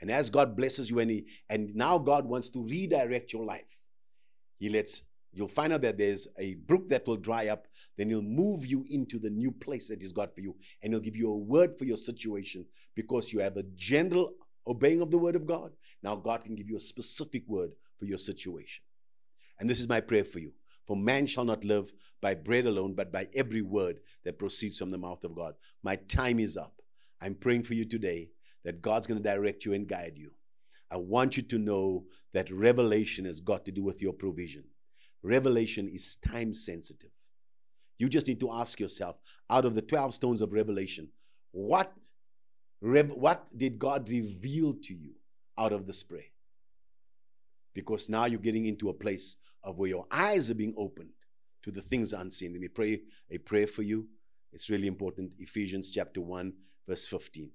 And 0.00 0.10
as 0.10 0.30
God 0.30 0.56
blesses 0.56 0.88
you, 0.88 1.00
and, 1.00 1.10
he, 1.10 1.26
and 1.50 1.76
now 1.76 1.98
God 1.98 2.24
wants 2.24 2.48
to 2.48 2.62
redirect 2.62 3.34
your 3.34 3.44
life, 3.44 3.76
He 4.58 4.70
lets 4.70 5.02
You'll 5.32 5.48
find 5.48 5.72
out 5.72 5.82
that 5.82 5.98
there's 5.98 6.28
a 6.38 6.54
brook 6.54 6.88
that 6.90 7.06
will 7.06 7.16
dry 7.16 7.48
up. 7.48 7.66
Then 7.96 8.10
He'll 8.10 8.22
move 8.22 8.66
you 8.66 8.84
into 8.88 9.18
the 9.18 9.30
new 9.30 9.50
place 9.50 9.88
that 9.88 10.00
He's 10.00 10.12
got 10.12 10.34
for 10.34 10.40
you. 10.40 10.56
And 10.82 10.92
He'll 10.92 11.00
give 11.00 11.16
you 11.16 11.30
a 11.30 11.38
word 11.38 11.78
for 11.78 11.84
your 11.84 11.96
situation 11.96 12.66
because 12.94 13.32
you 13.32 13.40
have 13.40 13.56
a 13.56 13.64
general 13.74 14.34
obeying 14.66 15.00
of 15.00 15.10
the 15.10 15.18
word 15.18 15.36
of 15.36 15.46
God. 15.46 15.72
Now, 16.02 16.16
God 16.16 16.44
can 16.44 16.54
give 16.54 16.68
you 16.68 16.76
a 16.76 16.80
specific 16.80 17.44
word 17.46 17.72
for 17.98 18.04
your 18.04 18.18
situation. 18.18 18.82
And 19.58 19.68
this 19.68 19.80
is 19.80 19.88
my 19.88 20.00
prayer 20.00 20.24
for 20.24 20.38
you. 20.38 20.52
For 20.86 20.96
man 20.96 21.26
shall 21.26 21.44
not 21.44 21.64
live 21.64 21.92
by 22.20 22.34
bread 22.34 22.66
alone, 22.66 22.94
but 22.94 23.12
by 23.12 23.28
every 23.34 23.62
word 23.62 24.00
that 24.24 24.38
proceeds 24.38 24.78
from 24.78 24.90
the 24.90 24.98
mouth 24.98 25.24
of 25.24 25.34
God. 25.34 25.54
My 25.82 25.96
time 25.96 26.38
is 26.40 26.56
up. 26.56 26.74
I'm 27.20 27.34
praying 27.34 27.62
for 27.62 27.74
you 27.74 27.84
today 27.84 28.30
that 28.64 28.82
God's 28.82 29.06
going 29.06 29.22
to 29.22 29.28
direct 29.28 29.64
you 29.64 29.72
and 29.72 29.86
guide 29.86 30.14
you. 30.16 30.32
I 30.90 30.96
want 30.96 31.36
you 31.36 31.42
to 31.44 31.58
know 31.58 32.04
that 32.32 32.50
revelation 32.50 33.24
has 33.24 33.40
got 33.40 33.64
to 33.64 33.72
do 33.72 33.82
with 33.82 34.02
your 34.02 34.12
provision. 34.12 34.64
Revelation 35.22 35.88
is 35.88 36.16
time 36.16 36.52
sensitive. 36.52 37.10
You 37.98 38.08
just 38.08 38.26
need 38.26 38.40
to 38.40 38.50
ask 38.52 38.80
yourself 38.80 39.16
out 39.48 39.64
of 39.64 39.74
the 39.74 39.82
12 39.82 40.14
stones 40.14 40.42
of 40.42 40.52
revelation, 40.52 41.08
what, 41.52 41.92
what 42.80 43.46
did 43.56 43.78
God 43.78 44.08
reveal 44.08 44.74
to 44.82 44.94
you 44.94 45.12
out 45.56 45.72
of 45.72 45.86
the 45.86 45.92
spray? 45.92 46.30
Because 47.74 48.08
now 48.08 48.24
you're 48.24 48.40
getting 48.40 48.66
into 48.66 48.88
a 48.88 48.94
place 48.94 49.36
of 49.62 49.78
where 49.78 49.88
your 49.88 50.06
eyes 50.10 50.50
are 50.50 50.54
being 50.54 50.74
opened 50.76 51.10
to 51.62 51.70
the 51.70 51.80
things 51.80 52.12
unseen. 52.12 52.52
Let 52.52 52.60
me 52.60 52.68
pray 52.68 53.02
a 53.30 53.38
prayer 53.38 53.66
for 53.66 53.82
you. 53.82 54.08
It's 54.52 54.68
really 54.68 54.88
important. 54.88 55.34
Ephesians 55.38 55.90
chapter 55.90 56.20
1, 56.20 56.52
verse 56.88 57.06
15. 57.06 57.50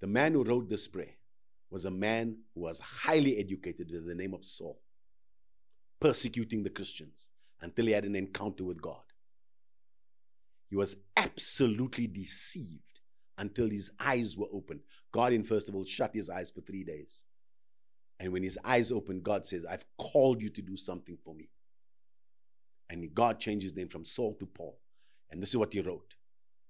The 0.00 0.06
man 0.06 0.32
who 0.32 0.44
wrote 0.44 0.68
this 0.68 0.88
prayer 0.88 1.14
was 1.74 1.86
a 1.86 1.90
man 1.90 2.36
who 2.54 2.60
was 2.60 2.78
highly 2.78 3.36
educated 3.36 3.90
with 3.90 4.06
the 4.06 4.14
name 4.14 4.32
of 4.32 4.44
Saul, 4.44 4.78
persecuting 6.00 6.62
the 6.62 6.70
Christians 6.70 7.30
until 7.62 7.86
he 7.86 7.90
had 7.90 8.04
an 8.04 8.14
encounter 8.14 8.62
with 8.62 8.80
God. 8.80 9.02
He 10.70 10.76
was 10.76 10.96
absolutely 11.16 12.06
deceived 12.06 13.00
until 13.38 13.68
his 13.68 13.90
eyes 13.98 14.36
were 14.38 14.46
opened. 14.52 14.82
God, 15.10 15.32
in 15.32 15.42
first 15.42 15.68
of 15.68 15.74
all, 15.74 15.84
shut 15.84 16.14
his 16.14 16.30
eyes 16.30 16.52
for 16.52 16.60
three 16.60 16.84
days. 16.84 17.24
And 18.20 18.32
when 18.32 18.44
his 18.44 18.56
eyes 18.64 18.92
opened, 18.92 19.24
God 19.24 19.44
says, 19.44 19.66
I've 19.66 19.84
called 19.98 20.40
you 20.40 20.50
to 20.50 20.62
do 20.62 20.76
something 20.76 21.18
for 21.24 21.34
me. 21.34 21.50
And 22.88 23.12
God 23.12 23.40
changed 23.40 23.64
his 23.64 23.74
name 23.74 23.88
from 23.88 24.04
Saul 24.04 24.36
to 24.38 24.46
Paul. 24.46 24.78
And 25.32 25.42
this 25.42 25.50
is 25.50 25.56
what 25.56 25.72
he 25.72 25.80
wrote. 25.80 26.14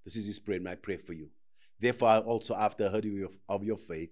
This 0.03 0.17
is 0.17 0.25
his 0.25 0.39
prayer, 0.39 0.61
my 0.61 0.77
prayer 0.77 0.99
for 0.99 1.13
you. 1.13 1.29
Therefore, 1.79 2.21
also 2.21 2.55
after 2.55 2.87
I 2.87 2.89
heard 2.89 3.07
of 3.51 3.65
your 3.65 3.77
faith 3.77 4.09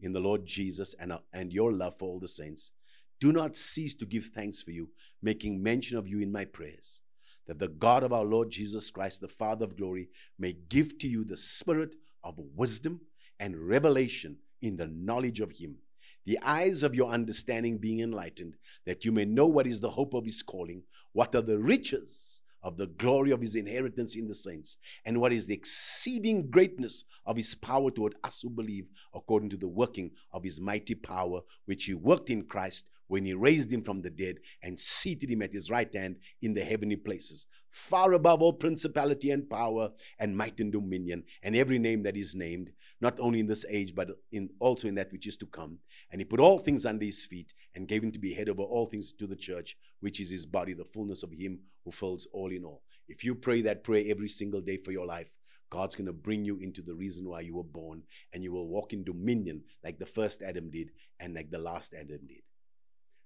in 0.00 0.12
the 0.12 0.20
Lord 0.20 0.46
Jesus 0.46 0.94
and, 0.98 1.12
uh, 1.12 1.18
and 1.32 1.52
your 1.52 1.72
love 1.72 1.96
for 1.96 2.08
all 2.08 2.20
the 2.20 2.28
saints, 2.28 2.72
do 3.20 3.32
not 3.32 3.56
cease 3.56 3.94
to 3.96 4.06
give 4.06 4.26
thanks 4.26 4.62
for 4.62 4.70
you, 4.70 4.90
making 5.22 5.62
mention 5.62 5.96
of 5.96 6.06
you 6.06 6.20
in 6.20 6.30
my 6.30 6.44
prayers, 6.44 7.00
that 7.46 7.58
the 7.58 7.68
God 7.68 8.02
of 8.02 8.12
our 8.12 8.24
Lord 8.24 8.50
Jesus 8.50 8.90
Christ, 8.90 9.20
the 9.20 9.28
Father 9.28 9.64
of 9.64 9.76
glory, 9.76 10.08
may 10.38 10.54
give 10.68 10.98
to 10.98 11.08
you 11.08 11.24
the 11.24 11.36
spirit 11.36 11.94
of 12.22 12.38
wisdom 12.54 13.00
and 13.40 13.56
revelation 13.56 14.36
in 14.60 14.76
the 14.76 14.86
knowledge 14.88 15.40
of 15.40 15.52
him, 15.52 15.76
the 16.24 16.38
eyes 16.42 16.82
of 16.82 16.94
your 16.94 17.10
understanding 17.10 17.78
being 17.78 18.00
enlightened, 18.00 18.56
that 18.84 19.04
you 19.04 19.12
may 19.12 19.24
know 19.24 19.46
what 19.46 19.66
is 19.66 19.80
the 19.80 19.90
hope 19.90 20.12
of 20.12 20.24
his 20.24 20.42
calling, 20.42 20.82
what 21.12 21.34
are 21.34 21.42
the 21.42 21.58
riches 21.58 22.42
of 22.66 22.76
the 22.76 22.88
glory 22.88 23.30
of 23.30 23.40
his 23.40 23.54
inheritance 23.54 24.16
in 24.16 24.26
the 24.26 24.34
saints, 24.34 24.76
and 25.04 25.20
what 25.20 25.32
is 25.32 25.46
the 25.46 25.54
exceeding 25.54 26.50
greatness 26.50 27.04
of 27.24 27.36
his 27.36 27.54
power 27.54 27.92
toward 27.92 28.16
us 28.24 28.42
who 28.42 28.50
believe, 28.50 28.86
according 29.14 29.48
to 29.48 29.56
the 29.56 29.68
working 29.68 30.10
of 30.32 30.42
his 30.42 30.60
mighty 30.60 30.96
power, 30.96 31.40
which 31.66 31.84
he 31.84 31.94
worked 31.94 32.28
in 32.28 32.42
Christ 32.42 32.90
when 33.06 33.24
he 33.24 33.34
raised 33.34 33.72
him 33.72 33.84
from 33.84 34.02
the 34.02 34.10
dead 34.10 34.38
and 34.64 34.76
seated 34.76 35.30
him 35.30 35.42
at 35.42 35.52
his 35.52 35.70
right 35.70 35.94
hand 35.94 36.16
in 36.42 36.54
the 36.54 36.64
heavenly 36.64 36.96
places, 36.96 37.46
far 37.70 38.14
above 38.14 38.42
all 38.42 38.52
principality 38.52 39.30
and 39.30 39.48
power 39.48 39.90
and 40.18 40.36
might 40.36 40.58
and 40.58 40.72
dominion, 40.72 41.22
and 41.44 41.54
every 41.54 41.78
name 41.78 42.02
that 42.02 42.16
is 42.16 42.34
named, 42.34 42.72
not 43.00 43.20
only 43.20 43.40
in 43.40 43.46
this 43.46 43.64
age, 43.68 43.94
but 43.94 44.10
in 44.32 44.48
also 44.58 44.88
in 44.88 44.94
that 44.94 45.12
which 45.12 45.26
is 45.26 45.36
to 45.38 45.46
come. 45.46 45.78
And 46.10 46.20
he 46.20 46.24
put 46.24 46.40
all 46.40 46.58
things 46.58 46.86
under 46.86 47.04
his 47.04 47.24
feet 47.24 47.52
and 47.74 47.88
gave 47.88 48.02
him 48.02 48.12
to 48.12 48.18
be 48.18 48.32
head 48.32 48.48
over 48.48 48.62
all 48.62 48.86
things 48.86 49.12
to 49.14 49.26
the 49.26 49.36
church, 49.36 49.76
which 50.00 50.20
is 50.20 50.30
his 50.30 50.46
body, 50.46 50.72
the 50.72 50.84
fullness 50.84 51.22
of 51.22 51.32
him 51.32 51.60
who 51.84 51.90
fills 51.90 52.26
all 52.32 52.50
in 52.50 52.64
all. 52.64 52.82
If 53.08 53.22
you 53.22 53.34
pray 53.34 53.60
that 53.62 53.84
prayer 53.84 54.04
every 54.08 54.28
single 54.28 54.60
day 54.60 54.78
for 54.78 54.92
your 54.92 55.06
life, 55.06 55.36
God's 55.70 55.94
going 55.94 56.06
to 56.06 56.12
bring 56.12 56.44
you 56.44 56.58
into 56.58 56.80
the 56.80 56.94
reason 56.94 57.28
why 57.28 57.40
you 57.40 57.56
were 57.56 57.64
born, 57.64 58.02
and 58.32 58.42
you 58.42 58.52
will 58.52 58.68
walk 58.68 58.92
in 58.92 59.04
dominion 59.04 59.62
like 59.84 59.98
the 59.98 60.06
first 60.06 60.42
Adam 60.42 60.70
did 60.70 60.90
and 61.20 61.34
like 61.34 61.50
the 61.50 61.58
last 61.58 61.94
Adam 61.94 62.20
did. 62.26 62.42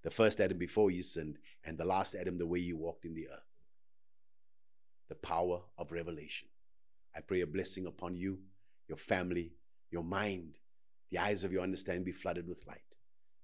The 0.02 0.10
first 0.10 0.40
Adam 0.40 0.56
before 0.56 0.90
he 0.90 1.02
sinned, 1.02 1.38
and 1.64 1.76
the 1.76 1.84
last 1.84 2.14
Adam 2.14 2.38
the 2.38 2.46
way 2.46 2.60
he 2.60 2.72
walked 2.72 3.04
in 3.04 3.14
the 3.14 3.28
earth. 3.28 3.44
The 5.10 5.14
power 5.16 5.60
of 5.76 5.92
revelation. 5.92 6.48
I 7.14 7.20
pray 7.20 7.42
a 7.42 7.46
blessing 7.46 7.86
upon 7.86 8.16
you, 8.16 8.38
your 8.88 8.96
family, 8.96 9.52
your 9.91 10.05
mind, 10.05 10.59
the 11.11 11.18
eyes 11.18 11.45
of 11.45 11.53
your 11.53 11.62
understanding 11.62 12.05
be 12.05 12.12
flooded 12.12 12.47
with 12.47 12.66
light. 12.66 12.97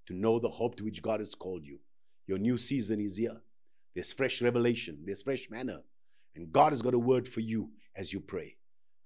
To 0.06 0.14
know 0.14 0.38
the 0.38 0.48
hope 0.48 0.76
to 0.76 0.84
which 0.84 1.02
God 1.02 1.20
has 1.20 1.34
called 1.34 1.64
you. 1.64 1.78
Your 2.26 2.38
new 2.38 2.58
season 2.58 3.00
is 3.00 3.16
here. 3.16 3.40
There's 3.94 4.12
fresh 4.12 4.42
revelation, 4.42 4.98
there's 5.04 5.22
fresh 5.22 5.48
manna. 5.50 5.82
And 6.34 6.52
God 6.52 6.72
has 6.72 6.82
got 6.82 6.94
a 6.94 6.98
word 6.98 7.26
for 7.26 7.40
you 7.40 7.70
as 7.96 8.12
you 8.12 8.20
pray. 8.20 8.56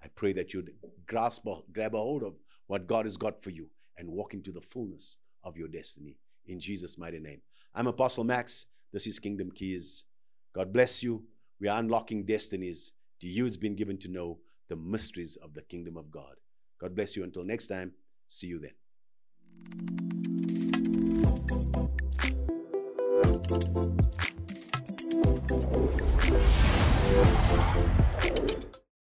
I 0.03 0.09
pray 0.09 0.33
that 0.33 0.53
you'd 0.53 0.73
grasp 1.07 1.47
or 1.47 1.63
grab 1.73 1.95
a 1.95 1.99
hold 1.99 2.23
of 2.23 2.35
what 2.67 2.87
God 2.87 3.05
has 3.05 3.17
got 3.17 3.41
for 3.41 3.51
you 3.51 3.69
and 3.99 4.09
walk 4.09 4.35
into 4.35 4.51
the 4.51 4.61
fullness 4.61 5.17
of 5.45 5.57
your 5.57 5.69
destiny 5.69 6.17
in 6.47 6.59
Jesus' 6.59 6.99
mighty 6.99 7.21
name. 7.21 7.41
I'm 7.75 7.87
Apostle 7.87 8.25
Max. 8.25 8.67
This 8.93 9.07
is 9.07 9.19
Kingdom 9.19 9.51
Keys. 9.53 10.05
God 10.55 10.73
bless 10.73 11.03
you. 11.03 11.23
We 11.61 11.69
are 11.69 11.79
unlocking 11.79 12.25
destinies. 12.25 12.93
To 13.21 13.27
you, 13.29 13.47
it's 13.47 13.57
been 13.57 13.77
given 13.77 13.99
to 13.99 14.09
know 14.09 14.39
the 14.69 14.77
mysteries 14.77 15.37
of 15.37 15.55
the 15.55 15.63
kingdom 15.63 15.97
of 15.97 16.11
God. 16.11 16.35
God 16.81 16.97
bless 16.97 17.17
you. 17.17 17.25
Until 17.25 17.45
next 17.45 17.69
time, 17.69 17.93
see 18.27 18.47
you 18.47 18.59
then. 18.59 18.73